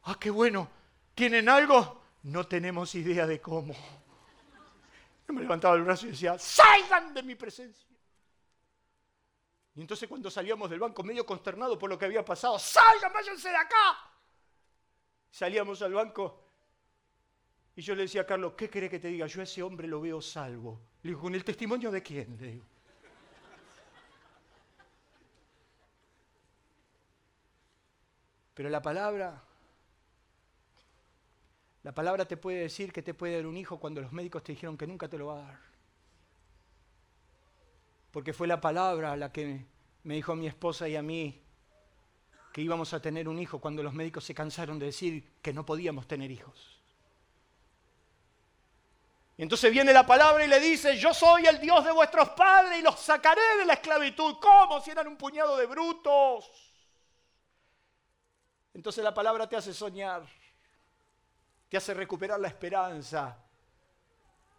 ah, 0.03 0.15
qué 0.19 0.29
bueno, 0.29 0.69
¿tienen 1.13 1.49
algo? 1.49 2.01
No 2.23 2.47
tenemos 2.47 2.95
idea 2.95 3.27
de 3.27 3.41
cómo. 3.41 3.73
Yo 5.27 5.33
me 5.33 5.41
levantaba 5.41 5.75
el 5.75 5.83
brazo 5.83 6.07
y 6.07 6.11
decía, 6.11 6.39
salgan 6.39 7.13
de 7.13 7.23
mi 7.23 7.35
presencia. 7.35 7.88
Y 9.75 9.81
entonces 9.81 10.09
cuando 10.09 10.29
salíamos 10.29 10.69
del 10.69 10.79
banco 10.79 11.03
medio 11.03 11.25
consternado 11.25 11.77
por 11.77 11.89
lo 11.89 11.97
que 11.97 12.05
había 12.05 12.25
pasado, 12.25 12.57
salgan, 12.59 13.13
váyanse 13.13 13.49
de 13.49 13.55
acá. 13.55 13.97
Salíamos 15.31 15.81
al 15.81 15.93
banco 15.93 16.43
y 17.75 17.81
yo 17.81 17.95
le 17.95 18.01
decía 18.03 18.21
a 18.21 18.25
Carlos, 18.25 18.53
¿qué 18.57 18.69
quiere 18.69 18.89
que 18.89 18.99
te 18.99 19.07
diga? 19.07 19.27
Yo 19.27 19.41
a 19.41 19.43
ese 19.43 19.63
hombre 19.63 19.87
lo 19.87 20.01
veo 20.01 20.21
salvo. 20.21 20.81
Le 21.03 21.11
digo, 21.11 21.21
¿con 21.21 21.35
el 21.35 21.43
testimonio 21.43 21.91
de 21.91 22.03
quién? 22.03 22.37
Le 22.39 22.47
digo. 22.51 22.65
Pero 28.53 28.69
la 28.69 28.81
palabra, 28.81 29.41
la 31.83 31.93
palabra 31.93 32.25
te 32.25 32.35
puede 32.35 32.59
decir 32.59 32.91
que 32.91 33.01
te 33.01 33.13
puede 33.13 33.37
dar 33.37 33.45
un 33.45 33.55
hijo 33.55 33.79
cuando 33.79 34.01
los 34.01 34.11
médicos 34.11 34.43
te 34.43 34.51
dijeron 34.51 34.77
que 34.77 34.85
nunca 34.85 35.07
te 35.07 35.17
lo 35.17 35.27
va 35.27 35.39
a 35.39 35.43
dar 35.43 35.68
porque 38.11 38.33
fue 38.33 38.47
la 38.47 38.59
palabra 38.59 39.15
la 39.15 39.31
que 39.31 39.65
me 40.03 40.15
dijo 40.15 40.31
a 40.31 40.35
mi 40.35 40.47
esposa 40.47 40.87
y 40.87 40.95
a 40.95 41.01
mí 41.01 41.41
que 42.51 42.61
íbamos 42.61 42.93
a 42.93 43.01
tener 43.01 43.29
un 43.29 43.39
hijo 43.39 43.59
cuando 43.59 43.83
los 43.83 43.93
médicos 43.93 44.23
se 44.23 44.33
cansaron 44.33 44.79
de 44.79 44.87
decir 44.87 45.23
que 45.41 45.53
no 45.53 45.65
podíamos 45.65 46.07
tener 46.07 46.31
hijos. 46.31 46.79
Y 49.37 49.43
entonces 49.43 49.71
viene 49.71 49.93
la 49.93 50.05
palabra 50.05 50.43
y 50.43 50.49
le 50.49 50.59
dice, 50.59 50.97
yo 50.97 51.13
soy 51.13 51.45
el 51.45 51.61
Dios 51.61 51.85
de 51.85 51.93
vuestros 51.93 52.29
padres 52.31 52.79
y 52.79 52.81
los 52.81 52.99
sacaré 52.99 53.41
de 53.59 53.65
la 53.65 53.73
esclavitud. 53.73 54.35
¿Cómo? 54.41 54.81
Si 54.81 54.91
eran 54.91 55.07
un 55.07 55.15
puñado 55.15 55.55
de 55.55 55.65
brutos. 55.65 56.51
Entonces 58.73 59.01
la 59.03 59.13
palabra 59.13 59.47
te 59.47 59.55
hace 59.55 59.73
soñar, 59.73 60.23
te 61.69 61.77
hace 61.77 61.93
recuperar 61.93 62.39
la 62.39 62.49
esperanza, 62.49 63.37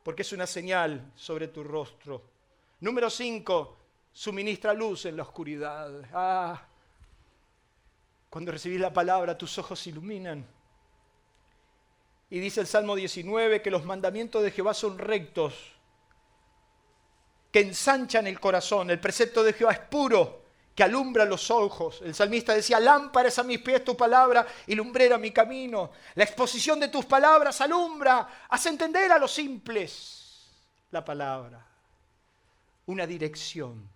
porque 0.03 0.23
es 0.23 0.33
una 0.33 0.47
señal 0.47 1.13
sobre 1.15 1.49
tu 1.49 1.63
rostro. 1.63 2.23
Número 2.81 3.11
5, 3.11 3.77
suministra 4.11 4.73
luz 4.73 5.05
en 5.05 5.17
la 5.17 5.23
oscuridad. 5.23 6.03
Ah, 6.15 6.63
cuando 8.31 8.53
recibís 8.53 8.81
la 8.81 8.93
palabra, 8.93 9.37
tus 9.37 9.59
ojos 9.59 9.79
se 9.79 9.91
iluminan. 9.91 10.47
Y 12.31 12.39
dice 12.39 12.63
el 12.63 12.67
Salmo 12.67 12.95
19 12.95 13.61
que 13.61 13.71
los 13.71 13.85
mandamientos 13.85 14.43
de 14.43 14.51
Jehová 14.51 14.73
son 14.73 14.99
rectos, 14.99 15.53
que 17.53 17.61
ensanchan 17.61 18.27
el 18.27 18.41
corazón. 18.41 18.89
El 18.89 19.01
precepto 19.01 19.43
de 19.43 19.53
Jehová 19.53 19.73
es 19.73 19.81
puro, 19.81 20.45
que 20.75 20.83
alumbra 20.83 21.27
los 21.27 21.51
ojos. 21.51 22.01
El 22.03 22.15
salmista 22.15 22.55
decía, 22.55 22.81
lámparas 22.81 23.39
a 23.39 23.43
mis 23.43 23.59
pies 23.59 23.85
tu 23.85 23.95
palabra 23.95 24.47
y 24.67 24.75
lumbrera 24.75 25.19
mi 25.19 25.33
camino. 25.33 25.91
La 26.15 26.25
exposición 26.25 26.81
de 26.81 26.89
tus 26.89 27.05
palabras 27.05 27.61
alumbra, 27.61 28.47
hace 28.49 28.71
entender 28.71 29.13
a 29.13 29.19
los 29.19 29.33
simples 29.33 30.49
la 30.93 31.05
palabra 31.05 31.70
una 32.91 33.07
dirección, 33.07 33.89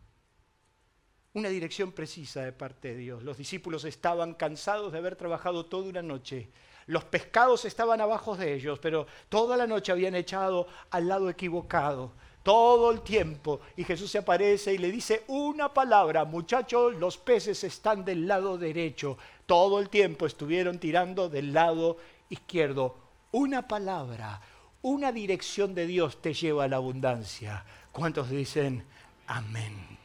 una 1.33 1.49
dirección 1.49 1.91
precisa 1.91 2.43
de 2.43 2.53
parte 2.53 2.89
de 2.89 2.97
Dios. 2.97 3.25
Los 3.25 3.37
discípulos 3.37 3.85
estaban 3.85 4.35
cansados 4.35 4.93
de 4.93 4.99
haber 4.99 5.17
trabajado 5.17 5.67
toda 5.67 5.89
una 5.89 6.01
noche. 6.03 6.49
Los 6.87 7.05
pescados 7.05 7.65
estaban 7.65 8.01
abajo 8.01 8.37
de 8.37 8.55
ellos, 8.55 8.79
pero 8.79 9.09
toda 9.29 9.57
la 9.57 9.67
noche 9.67 9.91
habían 9.91 10.15
echado 10.15 10.69
al 10.91 11.09
lado 11.09 11.29
equivocado, 11.29 12.13
todo 12.45 12.93
el 12.93 13.01
tiempo. 13.01 13.61
Y 13.77 13.83
Jesús 13.83 14.13
se 14.13 14.19
aparece 14.19 14.73
y 14.73 14.79
le 14.79 14.93
dice 14.93 15.25
una 15.27 15.75
palabra, 15.75 16.25
muchachos, 16.25 16.95
los 16.95 17.19
peces 17.19 17.65
están 17.65 18.05
del 18.05 18.29
lado 18.29 18.59
derecho. 18.59 19.19
Todo 19.45 19.81
el 19.81 19.89
tiempo 19.89 20.27
estuvieron 20.27 20.79
tirando 20.79 21.29
del 21.29 21.53
lado 21.53 21.97
izquierdo. 22.29 22.95
Una 23.33 23.67
palabra, 23.67 24.41
una 24.83 25.11
dirección 25.11 25.75
de 25.75 25.89
Dios 25.89 26.23
te 26.23 26.33
lleva 26.33 26.63
a 26.63 26.69
la 26.69 26.77
abundancia. 26.77 27.65
¿Cuántos 27.95 28.29
dicen 28.29 28.85
amén? 29.29 29.97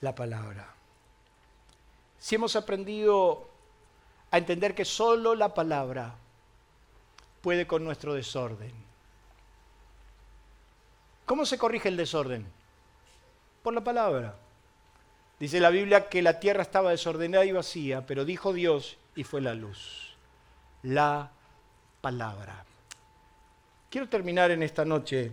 La 0.00 0.12
palabra. 0.12 0.74
Si 2.18 2.34
hemos 2.34 2.56
aprendido 2.56 3.48
a 4.32 4.38
entender 4.38 4.74
que 4.74 4.84
solo 4.84 5.36
la 5.36 5.54
palabra 5.54 6.16
puede 7.42 7.68
con 7.68 7.84
nuestro 7.84 8.14
desorden. 8.14 8.72
¿Cómo 11.26 11.46
se 11.46 11.56
corrige 11.56 11.88
el 11.88 11.96
desorden? 11.96 12.44
Por 13.62 13.72
la 13.72 13.84
palabra. 13.84 14.34
Dice 15.38 15.60
la 15.60 15.70
Biblia 15.70 16.08
que 16.08 16.22
la 16.22 16.40
tierra 16.40 16.62
estaba 16.62 16.90
desordenada 16.90 17.44
y 17.44 17.52
vacía, 17.52 18.04
pero 18.04 18.24
dijo 18.24 18.52
Dios 18.52 18.96
y 19.14 19.22
fue 19.22 19.40
la 19.40 19.54
luz. 19.54 20.16
La 20.82 21.30
palabra. 22.00 22.64
Quiero 23.94 24.08
terminar 24.08 24.50
en 24.50 24.60
esta 24.64 24.84
noche. 24.84 25.30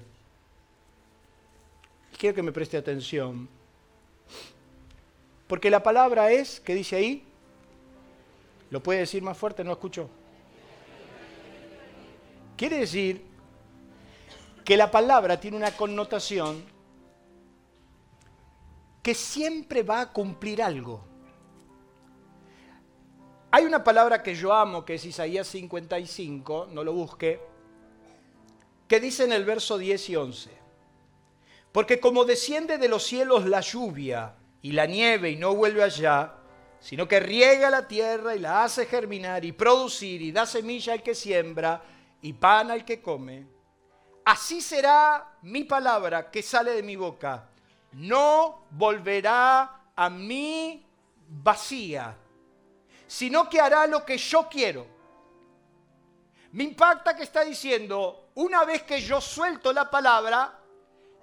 Quiero 2.15 2.35
que 2.35 2.43
me 2.43 2.51
preste 2.51 2.77
atención. 2.77 3.49
Porque 5.47 5.71
la 5.71 5.81
palabra 5.81 6.31
es, 6.31 6.59
¿qué 6.59 6.75
dice 6.75 6.95
ahí? 6.95 7.23
¿Lo 8.69 8.83
puede 8.83 8.99
decir 8.99 9.23
más 9.23 9.35
fuerte? 9.35 9.63
No 9.63 9.71
escucho. 9.71 10.11
Quiere 12.55 12.77
decir 12.77 13.25
que 14.63 14.77
la 14.77 14.91
palabra 14.91 15.39
tiene 15.39 15.57
una 15.57 15.71
connotación 15.71 16.63
que 19.01 19.15
siempre 19.15 19.81
va 19.81 20.01
a 20.01 20.13
cumplir 20.13 20.61
algo. 20.61 21.03
Hay 23.49 23.65
una 23.65 23.83
palabra 23.83 24.21
que 24.21 24.35
yo 24.35 24.53
amo, 24.53 24.85
que 24.85 24.93
es 24.93 25.05
Isaías 25.05 25.47
55, 25.47 26.67
no 26.71 26.83
lo 26.83 26.93
busque, 26.93 27.50
que 28.91 28.99
dice 28.99 29.23
en 29.23 29.31
el 29.31 29.45
verso 29.45 29.77
10 29.77 30.09
y 30.09 30.15
11, 30.17 30.49
Porque 31.71 32.01
como 32.01 32.25
desciende 32.25 32.77
de 32.77 32.89
los 32.89 33.03
cielos 33.03 33.45
la 33.45 33.61
lluvia 33.61 34.35
y 34.61 34.73
la 34.73 34.85
nieve 34.85 35.29
y 35.29 35.37
no 35.37 35.55
vuelve 35.55 35.81
allá, 35.81 36.33
sino 36.81 37.07
que 37.07 37.21
riega 37.21 37.69
la 37.69 37.87
tierra 37.87 38.35
y 38.35 38.39
la 38.39 38.65
hace 38.65 38.85
germinar 38.85 39.45
y 39.45 39.53
producir 39.53 40.21
y 40.21 40.33
da 40.33 40.45
semilla 40.45 40.91
al 40.91 41.03
que 41.03 41.15
siembra 41.15 41.81
y 42.21 42.33
pan 42.33 42.69
al 42.69 42.83
que 42.83 43.01
come, 43.01 43.47
así 44.25 44.59
será 44.59 45.37
mi 45.43 45.63
palabra 45.63 46.29
que 46.29 46.43
sale 46.43 46.71
de 46.71 46.83
mi 46.83 46.97
boca. 46.97 47.47
No 47.93 48.65
volverá 48.71 49.83
a 49.95 50.09
mí 50.09 50.85
vacía, 51.29 52.17
sino 53.07 53.49
que 53.49 53.61
hará 53.61 53.87
lo 53.87 54.03
que 54.03 54.17
yo 54.17 54.49
quiero. 54.49 54.85
Me 56.51 56.65
impacta 56.65 57.15
que 57.15 57.23
está 57.23 57.45
diciendo, 57.45 58.20
una 58.35 58.63
vez 58.63 58.83
que 58.83 59.01
yo 59.01 59.19
suelto 59.19 59.73
la 59.73 59.89
palabra, 59.89 60.59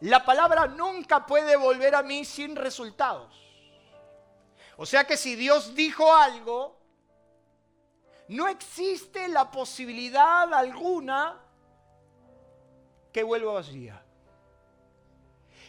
la 0.01 0.25
palabra 0.25 0.67
nunca 0.67 1.27
puede 1.27 1.57
volver 1.57 1.95
a 1.95 2.03
mí 2.03 2.25
sin 2.25 2.55
resultados. 2.55 3.35
O 4.77 4.87
sea 4.87 5.05
que 5.05 5.17
si 5.17 5.35
Dios 5.35 5.75
dijo 5.75 6.15
algo, 6.15 6.79
no 8.29 8.47
existe 8.47 9.27
la 9.29 9.51
posibilidad 9.51 10.53
alguna 10.53 11.41
que 13.13 13.23
vuelva 13.23 13.55
vacía. 13.55 14.05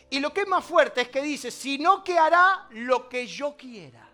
Y 0.10 0.20
lo 0.20 0.34
que 0.34 0.42
es 0.42 0.48
más 0.48 0.66
fuerte 0.66 1.02
es 1.02 1.10
que 1.10 1.22
dice, 1.22 1.52
sino 1.52 2.04
que 2.04 2.18
hará 2.18 2.68
lo 2.72 3.08
que 3.08 3.26
yo 3.28 3.56
quiera. 3.56 4.08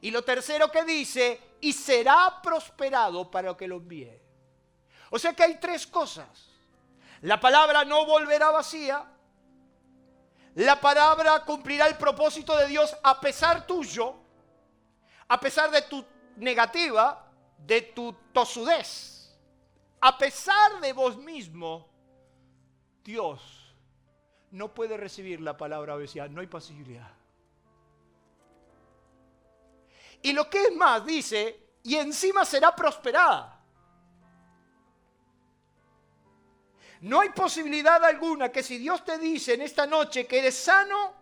Y 0.00 0.10
lo 0.10 0.22
tercero 0.22 0.70
que 0.70 0.84
dice, 0.84 1.40
y 1.60 1.72
será 1.72 2.40
prosperado 2.42 3.30
para 3.30 3.48
lo 3.48 3.56
que 3.56 3.66
lo 3.66 3.76
envíe. 3.76 4.23
O 5.14 5.18
sea 5.20 5.32
que 5.32 5.44
hay 5.44 5.60
tres 5.60 5.86
cosas. 5.86 6.26
La 7.20 7.38
palabra 7.38 7.84
no 7.84 8.04
volverá 8.04 8.50
vacía, 8.50 9.06
la 10.56 10.80
palabra 10.80 11.44
cumplirá 11.44 11.86
el 11.86 11.96
propósito 11.96 12.56
de 12.56 12.66
Dios 12.66 12.96
a 13.00 13.20
pesar 13.20 13.64
tuyo, 13.64 14.16
a 15.28 15.38
pesar 15.38 15.70
de 15.70 15.82
tu 15.82 16.04
negativa, 16.38 17.30
de 17.56 17.82
tu 17.82 18.12
tosudez. 18.32 19.32
A 20.00 20.18
pesar 20.18 20.80
de 20.80 20.92
vos 20.92 21.16
mismo, 21.16 21.88
Dios 23.04 23.72
no 24.50 24.74
puede 24.74 24.96
recibir 24.96 25.40
la 25.40 25.56
palabra 25.56 25.94
vacía, 25.94 26.26
no 26.26 26.40
hay 26.40 26.48
posibilidad. 26.48 27.12
Y 30.22 30.32
lo 30.32 30.50
que 30.50 30.60
es 30.60 30.74
más, 30.74 31.06
dice, 31.06 31.68
y 31.84 31.94
encima 31.94 32.44
será 32.44 32.74
prosperada. 32.74 33.53
No 37.04 37.20
hay 37.20 37.28
posibilidad 37.28 38.02
alguna 38.02 38.50
que 38.50 38.62
si 38.62 38.78
Dios 38.78 39.04
te 39.04 39.18
dice 39.18 39.52
en 39.52 39.60
esta 39.60 39.86
noche 39.86 40.26
que 40.26 40.38
eres 40.38 40.56
sano, 40.56 41.12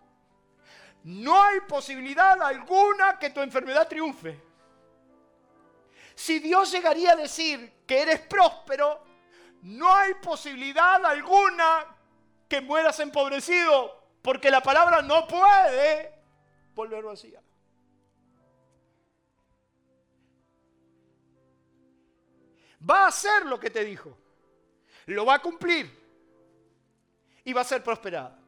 no 1.03 1.43
hay 1.43 1.59
posibilidad 1.63 2.41
alguna 2.41 3.19
que 3.19 3.31
tu 3.31 3.41
enfermedad 3.41 3.89
triunfe. 3.89 4.41
Si 6.15 6.39
Dios 6.39 6.71
llegaría 6.71 7.13
a 7.13 7.17
decir 7.17 7.83
que 7.85 8.01
eres 8.01 8.21
próspero, 8.21 9.03
no 9.63 9.93
hay 9.93 10.15
posibilidad 10.15 11.05
alguna 11.05 11.85
que 12.49 12.61
mueras 12.61 13.01
empobrecido, 13.01 14.05
porque 14.23 14.53
la 14.53 14.63
palabra 14.63 15.03
no 15.03 15.27
puede 15.27 16.15
volver 16.77 17.03
vacía. 17.03 17.43
Va 22.89 23.07
a 23.07 23.09
hacer 23.09 23.47
lo 23.47 23.59
que 23.59 23.71
te 23.71 23.85
dijo 23.85 24.22
lo 25.07 25.25
va 25.25 25.35
a 25.35 25.43
cumplir 25.43 25.91
y 27.45 27.53
va 27.53 27.63
a 27.63 27.65
ser 27.65 27.83
prosperada. 27.83 28.39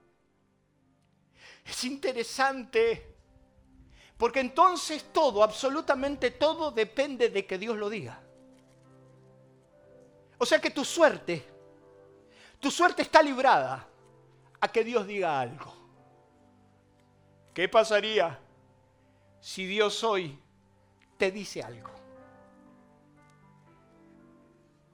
Es 1.64 1.84
interesante 1.84 3.14
porque 4.16 4.40
entonces 4.40 5.12
todo, 5.12 5.42
absolutamente 5.42 6.30
todo 6.30 6.70
depende 6.70 7.30
de 7.30 7.46
que 7.46 7.58
Dios 7.58 7.76
lo 7.76 7.88
diga. 7.90 8.20
O 10.38 10.46
sea 10.46 10.60
que 10.60 10.70
tu 10.70 10.84
suerte, 10.84 11.44
tu 12.60 12.70
suerte 12.70 13.02
está 13.02 13.22
librada 13.22 13.86
a 14.60 14.68
que 14.68 14.84
Dios 14.84 15.06
diga 15.06 15.40
algo. 15.40 15.74
¿Qué 17.52 17.68
pasaría 17.68 18.38
si 19.40 19.66
Dios 19.66 20.02
hoy 20.04 20.38
te 21.16 21.30
dice 21.30 21.62
algo? 21.62 21.90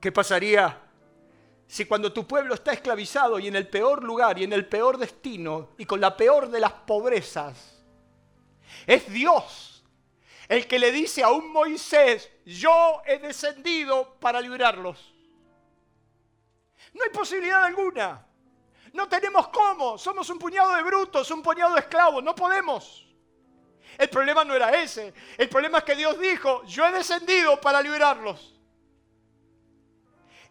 ¿Qué 0.01 0.13
pasaría 0.13 0.90
si 1.71 1.85
cuando 1.85 2.13
tu 2.13 2.27
pueblo 2.27 2.55
está 2.55 2.73
esclavizado 2.73 3.39
y 3.39 3.47
en 3.47 3.55
el 3.55 3.69
peor 3.69 4.03
lugar 4.03 4.37
y 4.41 4.43
en 4.43 4.53
el 4.53 4.67
peor 4.67 4.99
destino 4.99 5.71
y 5.79 5.85
con 5.85 6.01
la 6.01 6.17
peor 6.17 6.51
de 6.51 6.59
las 6.59 6.73
pobrezas, 6.73 7.81
es 8.89 9.09
Dios 9.09 9.85
el 10.49 10.67
que 10.67 10.81
le 10.81 10.91
dice 10.91 11.23
a 11.23 11.31
un 11.31 11.53
Moisés, 11.53 12.29
yo 12.45 13.01
he 13.07 13.21
descendido 13.21 14.17
para 14.19 14.41
librarlos. 14.41 15.15
No 16.93 17.05
hay 17.05 17.11
posibilidad 17.11 17.63
alguna. 17.63 18.27
No 18.93 19.09
tenemos 19.09 19.47
cómo. 19.47 19.97
Somos 19.97 20.29
un 20.29 20.41
puñado 20.41 20.75
de 20.75 20.83
brutos, 20.83 21.31
un 21.31 21.41
puñado 21.41 21.75
de 21.75 21.81
esclavos. 21.83 22.25
No 22.25 22.35
podemos. 22.35 23.07
El 23.97 24.11
problema 24.11 24.43
no 24.43 24.57
era 24.57 24.71
ese. 24.71 25.15
El 25.39 25.49
problema 25.49 25.79
es 25.79 25.85
que 25.85 25.95
Dios 25.95 26.19
dijo, 26.19 26.65
yo 26.65 26.85
he 26.85 26.91
descendido 26.91 27.61
para 27.61 27.81
librarlos. 27.81 28.60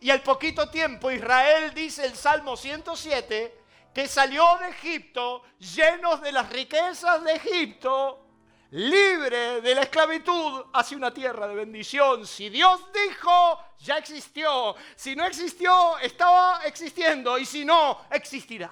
Y 0.02 0.10
al 0.10 0.22
poquito 0.22 0.70
tiempo 0.70 1.12
Israel 1.12 1.74
dice 1.74 2.06
el 2.06 2.16
Salmo 2.16 2.56
107 2.56 3.60
que 3.93 4.08
salió 4.08 4.45
de 4.60 4.70
Egipto 4.70 5.43
llenos 5.60 6.22
de 6.22 6.32
las 6.32 6.50
riquezas 6.50 7.24
de 7.24 7.34
Egipto, 7.34 8.26
libre 8.72 9.62
de 9.62 9.76
la 9.76 9.82
esclavitud 9.82 10.66
hacia 10.74 10.95
una 10.95 11.14
tierra 11.14 11.47
de 11.47 11.56
bendición. 11.56 12.26
Si 12.26 12.50
Dios 12.50 12.82
dijo, 12.93 13.60
ya 13.80 13.97
existió. 13.97 14.76
Si 14.95 15.16
no 15.16 15.26
existió, 15.26 15.97
estaba 16.00 16.62
existiendo. 16.66 17.38
Y 17.38 17.45
si 17.45 17.66
no, 17.66 18.06
existirá. 18.12 18.72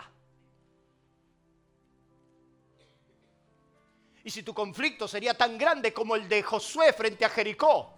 Y 4.23 4.29
si 4.29 4.43
tu 4.43 4.53
conflicto 4.53 5.07
sería 5.07 5.33
tan 5.33 5.57
grande 5.57 5.93
como 5.93 6.15
el 6.15 6.27
de 6.29 6.43
Josué 6.43 6.93
frente 6.93 7.25
a 7.25 7.29
Jericó, 7.29 7.96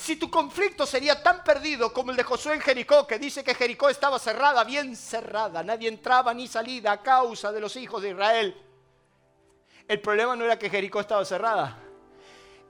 si 0.00 0.16
tu 0.16 0.30
conflicto 0.30 0.86
sería 0.86 1.22
tan 1.22 1.44
perdido 1.44 1.92
como 1.92 2.10
el 2.10 2.16
de 2.16 2.22
Josué 2.22 2.54
en 2.54 2.60
Jericó, 2.62 3.06
que 3.06 3.18
dice 3.18 3.44
que 3.44 3.54
Jericó 3.54 3.90
estaba 3.90 4.18
cerrada, 4.18 4.64
bien 4.64 4.96
cerrada, 4.96 5.62
nadie 5.62 5.88
entraba 5.88 6.32
ni 6.32 6.48
salía 6.48 6.92
a 6.92 7.02
causa 7.02 7.52
de 7.52 7.60
los 7.60 7.76
hijos 7.76 8.00
de 8.00 8.10
Israel. 8.10 8.56
El 9.86 10.00
problema 10.00 10.34
no 10.36 10.46
era 10.46 10.58
que 10.58 10.70
Jericó 10.70 11.00
estaba 11.00 11.22
cerrada. 11.24 11.76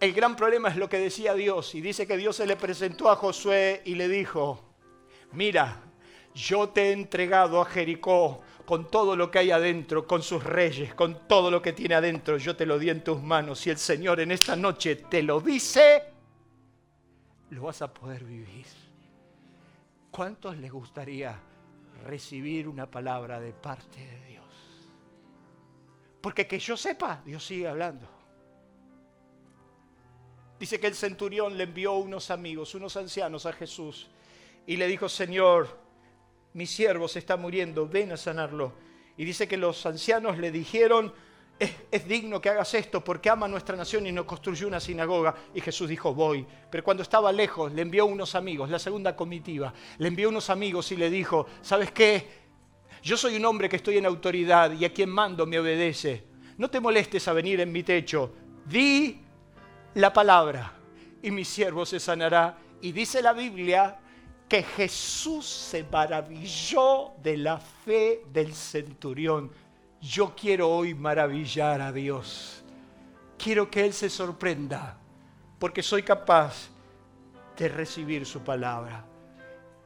El 0.00 0.12
gran 0.12 0.34
problema 0.34 0.70
es 0.70 0.76
lo 0.76 0.88
que 0.88 0.98
decía 0.98 1.34
Dios. 1.34 1.74
Y 1.76 1.80
dice 1.80 2.06
que 2.06 2.16
Dios 2.16 2.34
se 2.34 2.46
le 2.46 2.56
presentó 2.56 3.08
a 3.10 3.16
Josué 3.16 3.82
y 3.84 3.94
le 3.94 4.08
dijo, 4.08 4.64
mira, 5.32 5.82
yo 6.34 6.70
te 6.70 6.88
he 6.88 6.92
entregado 6.92 7.60
a 7.60 7.66
Jericó 7.66 8.40
con 8.64 8.90
todo 8.90 9.14
lo 9.14 9.30
que 9.30 9.38
hay 9.38 9.50
adentro, 9.52 10.06
con 10.06 10.22
sus 10.22 10.42
reyes, 10.42 10.94
con 10.94 11.28
todo 11.28 11.50
lo 11.50 11.62
que 11.62 11.74
tiene 11.74 11.94
adentro. 11.94 12.38
Yo 12.38 12.56
te 12.56 12.66
lo 12.66 12.78
di 12.78 12.90
en 12.90 13.04
tus 13.04 13.22
manos. 13.22 13.66
Y 13.66 13.70
el 13.70 13.78
Señor 13.78 14.18
en 14.18 14.32
esta 14.32 14.56
noche 14.56 14.96
te 14.96 15.22
lo 15.22 15.40
dice 15.40 16.09
lo 17.50 17.62
vas 17.62 17.82
a 17.82 17.92
poder 17.92 18.24
vivir. 18.24 18.66
¿Cuántos 20.10 20.56
les 20.56 20.72
gustaría 20.72 21.38
recibir 22.04 22.68
una 22.68 22.90
palabra 22.90 23.40
de 23.40 23.52
parte 23.52 23.98
de 23.98 24.26
Dios? 24.26 24.44
Porque 26.20 26.46
que 26.46 26.58
yo 26.58 26.76
sepa, 26.76 27.22
Dios 27.24 27.44
sigue 27.44 27.68
hablando. 27.68 28.08
Dice 30.58 30.78
que 30.78 30.88
el 30.88 30.94
centurión 30.94 31.56
le 31.56 31.64
envió 31.64 31.94
unos 31.94 32.30
amigos, 32.30 32.74
unos 32.74 32.96
ancianos 32.96 33.46
a 33.46 33.52
Jesús 33.52 34.10
y 34.66 34.76
le 34.76 34.86
dijo, 34.86 35.08
Señor, 35.08 35.78
mi 36.52 36.66
siervo 36.66 37.08
se 37.08 37.18
está 37.18 37.36
muriendo, 37.36 37.88
ven 37.88 38.12
a 38.12 38.16
sanarlo. 38.16 38.74
Y 39.16 39.24
dice 39.24 39.48
que 39.48 39.56
los 39.56 39.84
ancianos 39.86 40.38
le 40.38 40.50
dijeron, 40.50 41.14
es, 41.60 42.08
digno 42.08 42.40
que 42.40 42.48
hagas 42.48 42.72
esto 42.72 43.04
porque 43.04 43.28
ama 43.28 43.46
nuestra 43.46 43.76
nación 43.76 44.06
y 44.06 44.12
nos 44.12 44.24
construyó 44.24 44.66
una 44.66 44.80
sinagoga. 44.80 45.34
Y 45.54 45.60
Jesús 45.60 45.88
dijo, 45.88 46.14
voy. 46.14 46.46
Pero 46.70 46.82
cuando 46.82 47.02
estaba 47.02 47.30
lejos, 47.30 47.72
le 47.72 47.82
envió 47.82 48.06
unos 48.06 48.34
amigos, 48.34 48.70
la 48.70 48.78
segunda 48.78 49.14
comitiva, 49.14 49.72
le 49.98 50.08
envió 50.08 50.30
unos 50.30 50.48
amigos 50.48 50.90
y 50.92 50.96
le 50.96 51.10
dijo, 51.10 51.46
¿sabes 51.60 51.92
qué? 51.92 52.40
Yo 53.02 53.16
soy 53.16 53.36
un 53.36 53.44
hombre 53.44 53.68
que 53.68 53.76
estoy 53.76 53.98
en 53.98 54.06
autoridad 54.06 54.72
y 54.72 54.84
a 54.86 54.92
quien 54.92 55.10
mando 55.10 55.46
me 55.46 55.58
obedece. 55.58 56.24
No 56.56 56.70
te 56.70 56.80
molestes 56.80 57.28
a 57.28 57.32
venir 57.34 57.60
en 57.60 57.70
mi 57.70 57.82
techo. 57.82 58.32
Di 58.64 59.20
la 59.94 60.12
palabra 60.12 60.72
y 61.22 61.30
mi 61.30 61.44
siervo 61.44 61.84
se 61.84 62.00
sanará. 62.00 62.58
Y 62.80 62.92
dice 62.92 63.20
la 63.20 63.34
Biblia 63.34 63.98
que 64.48 64.62
Jesús 64.62 65.46
se 65.46 65.84
maravilló 65.84 67.12
de 67.22 67.36
la 67.36 67.58
fe 67.58 68.22
del 68.32 68.54
centurión 68.54 69.50
yo 70.00 70.34
quiero 70.34 70.70
hoy 70.70 70.94
maravillar 70.94 71.80
a 71.80 71.92
Dios. 71.92 72.62
Quiero 73.38 73.70
que 73.70 73.84
Él 73.84 73.92
se 73.92 74.10
sorprenda 74.10 74.96
porque 75.58 75.82
soy 75.82 76.02
capaz 76.02 76.68
de 77.56 77.68
recibir 77.68 78.24
su 78.24 78.40
palabra. 78.40 79.04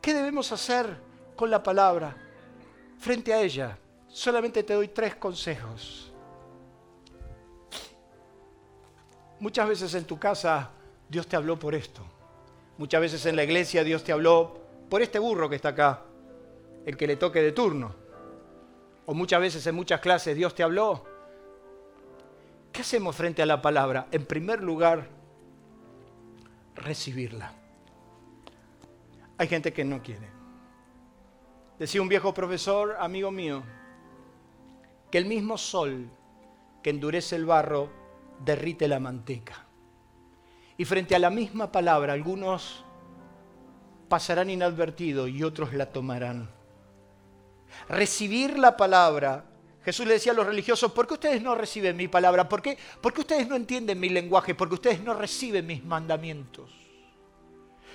¿Qué 0.01 0.15
debemos 0.15 0.53
hacer 0.53 0.97
con 1.35 1.51
la 1.51 1.63
palabra 1.63 2.17
frente 2.99 3.33
a 3.33 3.41
ella? 3.41 3.79
solamente 4.15 4.63
te 4.63 4.75
doy 4.75 4.89
tres 4.89 5.17
consejos. 5.17 6.13
Muchas 9.41 9.69
veces 9.69 9.93
en 9.95 10.05
tu 10.05 10.19
casa 10.19 10.71
Dios 11.09 11.27
te 11.27 11.35
habló 11.35 11.59
por 11.59 11.75
esto. 11.75 12.01
Muchas 12.79 13.01
veces 13.01 13.27
en 13.27 13.35
la 13.35 13.43
iglesia 13.43 13.83
Dios 13.83 14.05
te 14.05 14.13
habló 14.13 14.61
por 14.89 15.03
este 15.03 15.19
burro 15.19 15.51
que 15.51 15.57
está 15.57 15.71
acá, 15.71 16.03
el 16.87 16.97
que 16.97 17.09
le 17.09 17.17
toque 17.17 17.43
de 17.43 17.51
turno. 17.51 18.04
O 19.07 19.15
muchas 19.15 19.41
veces 19.41 19.67
en 19.67 19.75
muchas 19.75 20.01
clases 20.01 20.37
Dios 20.37 20.55
te 20.55 20.63
habló. 20.63 21.05
¿Qué 22.73 22.81
hacemos 22.81 23.15
frente 23.15 23.43
a 23.43 23.47
la 23.47 23.63
palabra? 23.63 24.09
En 24.11 24.27
primer 24.27 24.63
lugar, 24.63 25.09
recibirla. 26.75 27.53
Hay 29.39 29.49
gente 29.49 29.73
que 29.73 29.85
no 29.85 30.03
quiere. 30.03 30.29
Decía 31.79 32.03
un 32.03 32.09
viejo 32.09 32.33
profesor, 32.33 32.97
amigo 32.99 33.31
mío, 33.31 33.63
que 35.11 35.19
el 35.19 35.27
mismo 35.27 35.59
sol 35.59 36.09
que 36.83 36.91
endurece 36.91 37.37
el 37.37 37.47
barro 37.47 37.91
derrite 38.45 38.89
la 38.89 39.01
manteca. 39.01 39.67
Y 40.77 40.85
frente 40.85 41.15
a 41.15 41.19
la 41.19 41.31
misma 41.31 41.71
palabra, 41.71 42.13
algunos 42.13 42.85
pasarán 44.09 44.51
inadvertidos 44.51 45.31
y 45.31 45.43
otros 45.43 45.73
la 45.73 45.93
tomarán. 45.93 46.54
Recibir 47.89 48.59
la 48.59 48.77
palabra. 48.77 49.45
Jesús 49.85 50.07
le 50.07 50.15
decía 50.15 50.33
a 50.33 50.35
los 50.35 50.47
religiosos, 50.47 50.93
¿por 50.93 51.07
qué 51.07 51.15
ustedes 51.15 51.43
no 51.43 51.55
reciben 51.55 51.97
mi 51.97 52.09
palabra? 52.09 52.49
¿Por 52.49 52.63
qué, 52.63 52.79
¿Por 53.01 53.13
qué 53.13 53.21
ustedes 53.21 53.47
no 53.47 53.55
entienden 53.55 54.01
mi 54.01 54.09
lenguaje? 54.09 54.55
Porque 54.55 54.75
ustedes 54.75 55.01
no 55.01 55.13
reciben 55.13 55.67
mis 55.67 55.85
mandamientos. 55.85 56.71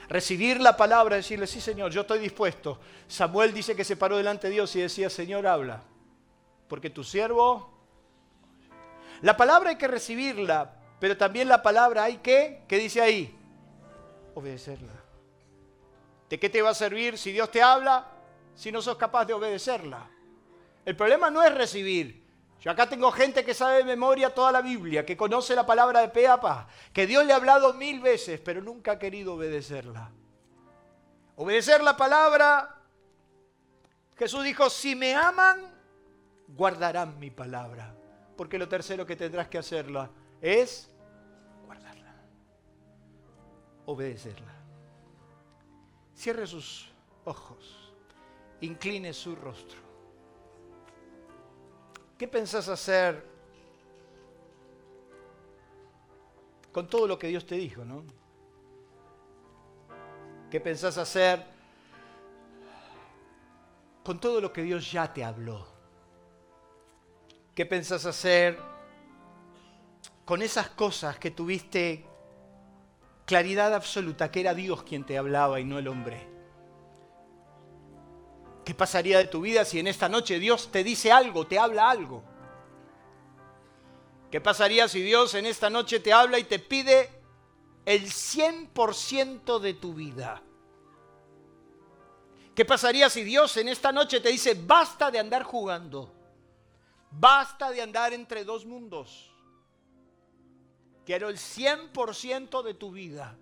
Recibir 0.08 0.60
la 0.60 0.78
palabra, 0.78 1.16
decirle, 1.16 1.48
sí 1.48 1.62
Señor, 1.62 1.92
yo 1.92 2.02
estoy 2.02 2.20
dispuesto. 2.20 2.80
Samuel 3.08 3.54
dice 3.54 3.76
que 3.76 3.84
se 3.84 3.96
paró 3.96 4.18
delante 4.18 4.48
de 4.48 4.54
Dios 4.54 4.76
y 4.76 4.82
decía, 4.82 5.10
Señor, 5.10 5.48
habla. 5.48 5.82
Porque 6.68 6.90
tu 6.90 7.04
siervo... 7.04 7.78
La 9.22 9.36
palabra 9.36 9.72
hay 9.72 9.76
que 9.76 9.88
recibirla, 9.88 10.76
pero 11.00 11.18
también 11.18 11.50
la 11.50 11.62
palabra 11.62 12.04
hay 12.04 12.18
que, 12.18 12.64
¿qué 12.68 12.78
dice 12.78 13.02
ahí? 13.02 13.36
Obedecerla. 14.34 14.94
¿De 16.30 16.40
qué 16.40 16.50
te 16.50 16.62
va 16.62 16.70
a 16.70 16.76
servir 16.76 17.18
si 17.18 17.32
Dios 17.32 17.52
te 17.52 17.62
habla 17.62 18.08
si 18.60 18.74
no 18.74 18.82
sos 18.82 18.98
capaz 18.98 19.24
de 19.24 19.34
obedecerla? 19.34 20.06
El 20.84 20.94
problema 20.94 21.30
no 21.30 21.42
es 21.42 21.56
recibir. 21.56 22.28
Yo 22.60 22.70
acá 22.72 22.90
tengo 22.90 23.10
gente 23.10 23.46
que 23.46 23.54
sabe 23.54 23.78
de 23.78 23.84
memoria 23.86 24.34
toda 24.36 24.52
la 24.52 24.62
Biblia, 24.62 25.06
que 25.06 25.16
conoce 25.16 25.56
la 25.56 25.66
palabra 25.66 26.02
de 26.02 26.10
pe 26.10 26.28
que 26.92 27.08
Dios 27.08 27.26
le 27.26 27.32
ha 27.32 27.38
hablado 27.38 27.74
mil 27.74 28.02
veces, 28.02 28.42
pero 28.42 28.62
nunca 28.62 28.92
ha 28.92 29.00
querido 29.00 29.36
obedecerla. 29.36 30.12
Obedecer 31.38 31.82
la 31.82 31.96
palabra, 31.96 32.76
Jesús 34.18 34.44
dijo, 34.44 34.70
si 34.70 34.94
me 34.94 35.16
aman, 35.16 35.74
guardarán 36.50 37.18
mi 37.18 37.32
palabra. 37.32 37.96
Porque 38.36 38.60
lo 38.60 38.68
tercero 38.68 39.06
que 39.06 39.16
tendrás 39.16 39.48
que 39.48 39.58
hacerla 39.58 40.10
es 40.42 40.92
guardarla, 41.66 42.14
obedecerla. 43.86 44.54
Cierre 46.14 46.46
sus 46.46 46.92
ojos, 47.24 47.79
incline 48.62 49.14
su 49.14 49.36
rostro. 49.36 49.80
¿Qué 52.18 52.28
pensás 52.28 52.68
hacer 52.68 53.26
con 56.72 56.88
todo 56.88 57.08
lo 57.08 57.18
que 57.18 57.28
Dios 57.28 57.46
te 57.46 57.56
dijo, 57.56 57.86
no? 57.86 58.04
¿Qué 60.52 60.60
pensás 60.60 60.98
hacer 60.98 61.46
con 64.04 64.20
todo 64.20 64.42
lo 64.42 64.52
que 64.52 64.64
Dios 64.64 64.92
ya 64.92 65.14
te 65.14 65.24
habló? 65.24 65.68
¿Qué 67.56 67.66
pensás 67.66 68.06
hacer 68.06 68.60
con 70.26 70.42
esas 70.42 70.70
cosas 70.70 71.18
que 71.20 71.32
tuviste 71.32 72.06
claridad 73.26 73.74
absoluta 73.74 74.32
que 74.32 74.42
era 74.42 74.54
Dios 74.54 74.84
quien 74.84 75.06
te 75.06 75.18
hablaba 75.18 75.60
y 75.60 75.66
no 75.66 75.78
el 75.80 75.88
hombre? 75.88 76.39
¿Qué 78.70 78.76
pasaría 78.76 79.18
de 79.18 79.26
tu 79.26 79.42
vida 79.42 79.66
si 79.66 79.80
en 79.80 79.88
esta 79.88 80.08
noche 80.08 80.38
Dios 80.38 80.70
te 80.72 80.84
dice 80.84 81.12
algo, 81.12 81.48
te 81.48 81.58
habla 81.58 81.90
algo? 81.90 82.24
¿Qué 84.30 84.40
pasaría 84.40 84.88
si 84.88 85.02
Dios 85.02 85.34
en 85.34 85.48
esta 85.48 85.72
noche 85.72 86.00
te 86.00 86.14
habla 86.14 86.38
y 86.38 86.44
te 86.44 86.60
pide 86.60 87.10
el 87.84 88.04
100% 88.04 89.58
de 89.58 89.74
tu 89.74 89.96
vida? 89.96 90.44
¿Qué 92.54 92.64
pasaría 92.64 93.10
si 93.10 93.24
Dios 93.24 93.58
en 93.58 93.70
esta 93.70 93.92
noche 93.92 94.20
te 94.20 94.30
dice, 94.30 94.54
basta 94.54 95.10
de 95.10 95.18
andar 95.18 95.42
jugando, 95.42 96.14
basta 97.10 97.72
de 97.72 97.82
andar 97.82 98.14
entre 98.14 98.44
dos 98.44 98.68
mundos? 98.68 99.34
Quiero 101.08 101.30
el 101.30 101.38
100% 101.38 102.62
de 102.62 102.76
tu 102.76 102.92
vida. 102.92 103.36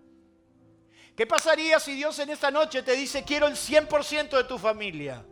¿Qué 1.17 1.25
pasaría 1.25 1.79
si 1.79 1.95
Dios 1.95 2.19
en 2.19 2.29
esta 2.29 2.51
noche 2.51 2.83
te 2.83 2.91
dice, 2.91 3.23
quiero 3.23 3.47
el 3.47 3.55
100% 3.55 4.37
de 4.37 4.43
tu 4.43 4.59
familia? 4.59 5.25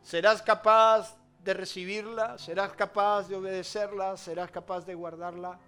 ¿Serás 0.00 0.40
capaz 0.40 1.14
de 1.44 1.52
recibirla? 1.52 2.38
¿Serás 2.38 2.72
capaz 2.72 3.28
de 3.28 3.36
obedecerla? 3.36 4.16
¿Serás 4.16 4.50
capaz 4.50 4.86
de 4.86 4.94
guardarla? 4.94 5.58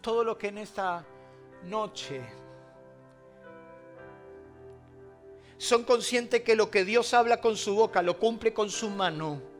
Todo 0.00 0.24
lo 0.24 0.36
que 0.36 0.48
en 0.48 0.58
esta 0.58 1.04
noche 1.62 2.20
son 5.58 5.84
conscientes 5.84 6.40
que 6.40 6.56
lo 6.56 6.72
que 6.72 6.84
Dios 6.84 7.14
habla 7.14 7.40
con 7.40 7.56
su 7.56 7.76
boca 7.76 8.02
lo 8.02 8.18
cumple 8.18 8.52
con 8.52 8.68
su 8.68 8.90
mano 8.90 9.51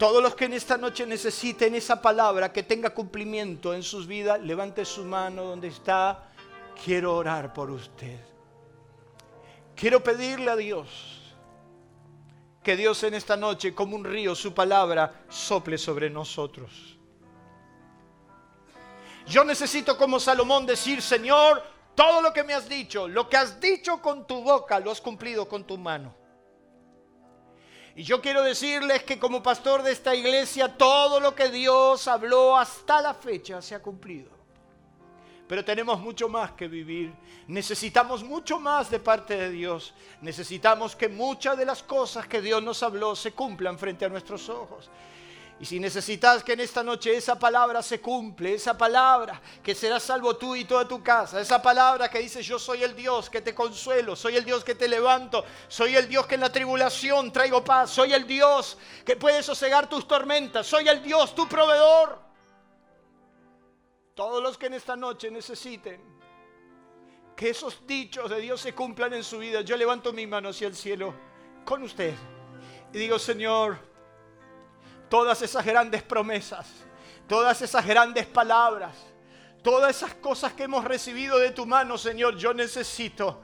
todos 0.00 0.22
los 0.22 0.34
que 0.34 0.46
en 0.46 0.54
esta 0.54 0.78
noche 0.78 1.04
necesiten 1.04 1.74
esa 1.74 2.00
palabra 2.00 2.50
que 2.54 2.62
tenga 2.62 2.88
cumplimiento 2.94 3.74
en 3.74 3.82
sus 3.82 4.06
vidas, 4.06 4.40
levante 4.40 4.86
su 4.86 5.04
mano 5.04 5.44
donde 5.44 5.68
está. 5.68 6.30
Quiero 6.82 7.14
orar 7.16 7.52
por 7.52 7.70
usted. 7.70 8.18
Quiero 9.76 10.02
pedirle 10.02 10.50
a 10.52 10.56
Dios 10.56 10.88
que 12.62 12.76
Dios 12.76 13.02
en 13.02 13.12
esta 13.12 13.36
noche, 13.36 13.74
como 13.74 13.94
un 13.94 14.06
río, 14.06 14.34
su 14.34 14.54
palabra 14.54 15.26
sople 15.28 15.76
sobre 15.76 16.08
nosotros. 16.08 16.96
Yo 19.26 19.44
necesito 19.44 19.98
como 19.98 20.18
Salomón 20.18 20.64
decir, 20.64 21.02
Señor, 21.02 21.62
todo 21.94 22.22
lo 22.22 22.32
que 22.32 22.42
me 22.42 22.54
has 22.54 22.66
dicho, 22.66 23.06
lo 23.06 23.28
que 23.28 23.36
has 23.36 23.60
dicho 23.60 24.00
con 24.00 24.26
tu 24.26 24.42
boca, 24.42 24.80
lo 24.80 24.92
has 24.92 25.00
cumplido 25.02 25.46
con 25.46 25.64
tu 25.64 25.76
mano. 25.76 26.19
Y 27.96 28.02
yo 28.04 28.20
quiero 28.20 28.42
decirles 28.42 29.02
que 29.02 29.18
como 29.18 29.42
pastor 29.42 29.82
de 29.82 29.92
esta 29.92 30.14
iglesia, 30.14 30.76
todo 30.76 31.20
lo 31.20 31.34
que 31.34 31.48
Dios 31.48 32.06
habló 32.08 32.56
hasta 32.56 33.00
la 33.00 33.14
fecha 33.14 33.60
se 33.60 33.74
ha 33.74 33.82
cumplido. 33.82 34.30
Pero 35.48 35.64
tenemos 35.64 35.98
mucho 35.98 36.28
más 36.28 36.52
que 36.52 36.68
vivir. 36.68 37.12
Necesitamos 37.48 38.22
mucho 38.22 38.60
más 38.60 38.88
de 38.88 39.00
parte 39.00 39.36
de 39.36 39.50
Dios. 39.50 39.92
Necesitamos 40.20 40.94
que 40.94 41.08
muchas 41.08 41.58
de 41.58 41.64
las 41.64 41.82
cosas 41.82 42.28
que 42.28 42.40
Dios 42.40 42.62
nos 42.62 42.84
habló 42.84 43.16
se 43.16 43.32
cumplan 43.32 43.76
frente 43.76 44.04
a 44.04 44.08
nuestros 44.08 44.48
ojos. 44.48 44.88
Y 45.60 45.66
si 45.66 45.78
necesitas 45.78 46.42
que 46.42 46.54
en 46.54 46.60
esta 46.60 46.82
noche 46.82 47.14
esa 47.14 47.38
palabra 47.38 47.82
se 47.82 48.00
cumple, 48.00 48.54
esa 48.54 48.78
palabra 48.78 49.42
que 49.62 49.74
será 49.74 50.00
salvo 50.00 50.34
tú 50.38 50.56
y 50.56 50.64
toda 50.64 50.88
tu 50.88 51.02
casa, 51.02 51.38
esa 51.38 51.60
palabra 51.60 52.08
que 52.08 52.18
dice 52.18 52.42
yo 52.42 52.58
soy 52.58 52.82
el 52.82 52.96
Dios 52.96 53.28
que 53.28 53.42
te 53.42 53.54
consuelo, 53.54 54.16
soy 54.16 54.36
el 54.36 54.44
Dios 54.46 54.64
que 54.64 54.74
te 54.74 54.88
levanto, 54.88 55.44
soy 55.68 55.96
el 55.96 56.08
Dios 56.08 56.26
que 56.26 56.36
en 56.36 56.40
la 56.40 56.50
tribulación 56.50 57.30
traigo 57.30 57.62
paz, 57.62 57.90
soy 57.90 58.14
el 58.14 58.26
Dios 58.26 58.78
que 59.04 59.16
puede 59.16 59.42
sosegar 59.42 59.86
tus 59.86 60.08
tormentas, 60.08 60.66
soy 60.66 60.88
el 60.88 61.02
Dios, 61.02 61.34
tu 61.34 61.46
proveedor. 61.46 62.18
Todos 64.14 64.42
los 64.42 64.56
que 64.56 64.66
en 64.66 64.74
esta 64.74 64.96
noche 64.96 65.30
necesiten 65.30 66.00
que 67.36 67.50
esos 67.50 67.86
dichos 67.86 68.30
de 68.30 68.40
Dios 68.40 68.62
se 68.62 68.74
cumplan 68.74 69.12
en 69.12 69.22
su 69.22 69.38
vida, 69.38 69.60
yo 69.60 69.76
levanto 69.76 70.10
mi 70.14 70.26
mano 70.26 70.48
hacia 70.48 70.68
el 70.68 70.74
cielo 70.74 71.12
con 71.66 71.82
usted 71.82 72.14
y 72.94 72.98
digo, 72.98 73.18
Señor, 73.18 73.89
todas 75.10 75.42
esas 75.42 75.66
grandes 75.66 76.02
promesas, 76.02 76.66
todas 77.28 77.60
esas 77.60 77.84
grandes 77.84 78.26
palabras, 78.26 78.96
todas 79.62 79.94
esas 79.94 80.14
cosas 80.14 80.54
que 80.54 80.62
hemos 80.62 80.84
recibido 80.84 81.38
de 81.38 81.50
tu 81.50 81.66
mano, 81.66 81.98
Señor, 81.98 82.36
yo 82.36 82.54
necesito 82.54 83.42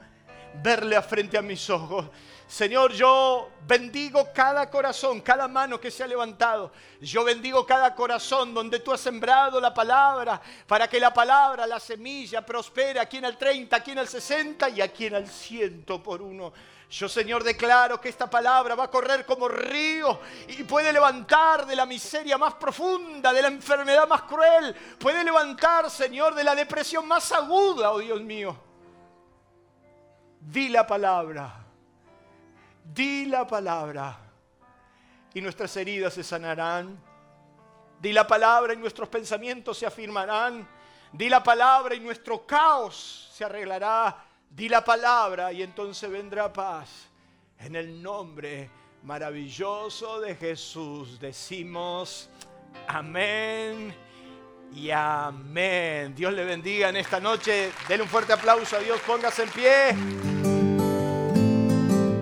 verle 0.63 0.95
a 0.95 1.03
frente 1.03 1.37
a 1.37 1.41
mis 1.43 1.69
ojos. 1.69 2.05
Señor, 2.47 2.93
yo 2.93 3.49
bendigo 3.67 4.29
cada 4.33 4.69
corazón, 4.69 5.19
cada 5.19 5.49
mano 5.49 5.81
que 5.81 5.91
se 5.91 6.03
ha 6.03 6.07
levantado. 6.07 6.71
Yo 7.01 7.25
bendigo 7.25 7.65
cada 7.65 7.93
corazón 7.93 8.53
donde 8.53 8.79
tú 8.79 8.93
has 8.93 9.01
sembrado 9.01 9.59
la 9.59 9.73
palabra 9.73 10.41
para 10.65 10.87
que 10.87 10.97
la 10.97 11.13
palabra, 11.13 11.67
la 11.67 11.81
semilla, 11.81 12.45
prospere 12.45 13.01
aquí 13.01 13.17
en 13.17 13.25
el 13.25 13.37
30, 13.37 13.75
aquí 13.75 13.91
en 13.91 13.97
el 13.97 14.07
60 14.07 14.69
y 14.69 14.79
aquí 14.79 15.07
en 15.07 15.15
el 15.15 15.27
100 15.27 15.83
por 16.01 16.21
uno. 16.21 16.53
Yo, 16.89 17.09
Señor, 17.09 17.43
declaro 17.43 17.99
que 17.99 18.07
esta 18.07 18.29
palabra 18.29 18.73
va 18.73 18.85
a 18.85 18.89
correr 18.89 19.25
como 19.25 19.49
río 19.49 20.21
y 20.47 20.63
puede 20.63 20.93
levantar 20.93 21.65
de 21.65 21.75
la 21.75 21.85
miseria 21.85 22.37
más 22.37 22.53
profunda, 22.53 23.33
de 23.33 23.41
la 23.41 23.49
enfermedad 23.49 24.07
más 24.07 24.21
cruel. 24.21 24.73
Puede 24.97 25.23
levantar, 25.23 25.89
Señor, 25.89 26.33
de 26.33 26.45
la 26.45 26.55
depresión 26.55 27.05
más 27.05 27.31
aguda, 27.33 27.91
oh 27.91 27.99
Dios 27.99 28.21
mío. 28.21 28.57
Di 30.39 30.69
la 30.69 30.87
palabra. 30.87 31.65
Di 32.85 33.25
la 33.25 33.45
palabra 33.45 34.17
y 35.33 35.41
nuestras 35.41 35.75
heridas 35.75 36.13
se 36.13 36.23
sanarán. 36.23 36.97
Di 37.99 38.13
la 38.13 38.25
palabra 38.25 38.73
y 38.73 38.77
nuestros 38.77 39.09
pensamientos 39.09 39.77
se 39.77 39.85
afirmarán. 39.85 40.67
Di 41.11 41.27
la 41.27 41.43
palabra 41.43 41.95
y 41.95 41.99
nuestro 41.99 42.45
caos 42.47 43.29
se 43.33 43.43
arreglará. 43.43 44.26
Di 44.49 44.69
la 44.69 44.83
palabra 44.83 45.51
y 45.51 45.61
entonces 45.61 46.09
vendrá 46.09 46.51
paz. 46.51 47.09
En 47.59 47.75
el 47.75 48.01
nombre 48.01 48.69
maravilloso 49.03 50.19
de 50.19 50.35
Jesús 50.35 51.19
decimos 51.19 52.29
amén 52.87 53.93
y 54.75 54.91
amén. 54.91 56.13
Dios 56.15 56.33
le 56.33 56.43
bendiga 56.43 56.89
en 56.89 56.97
esta 56.97 57.19
noche. 57.19 57.71
Denle 57.87 58.03
un 58.03 58.09
fuerte 58.09 58.33
aplauso 58.33 58.75
a 58.75 58.79
Dios. 58.79 58.99
Póngase 59.05 59.43
en 59.43 59.49
pie. 59.49 59.95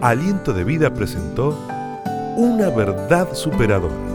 Aliento 0.01 0.53
de 0.53 0.63
Vida 0.63 0.93
presentó 0.93 1.49
Una 2.37 2.69
verdad 2.69 3.33
superadora. 3.33 4.14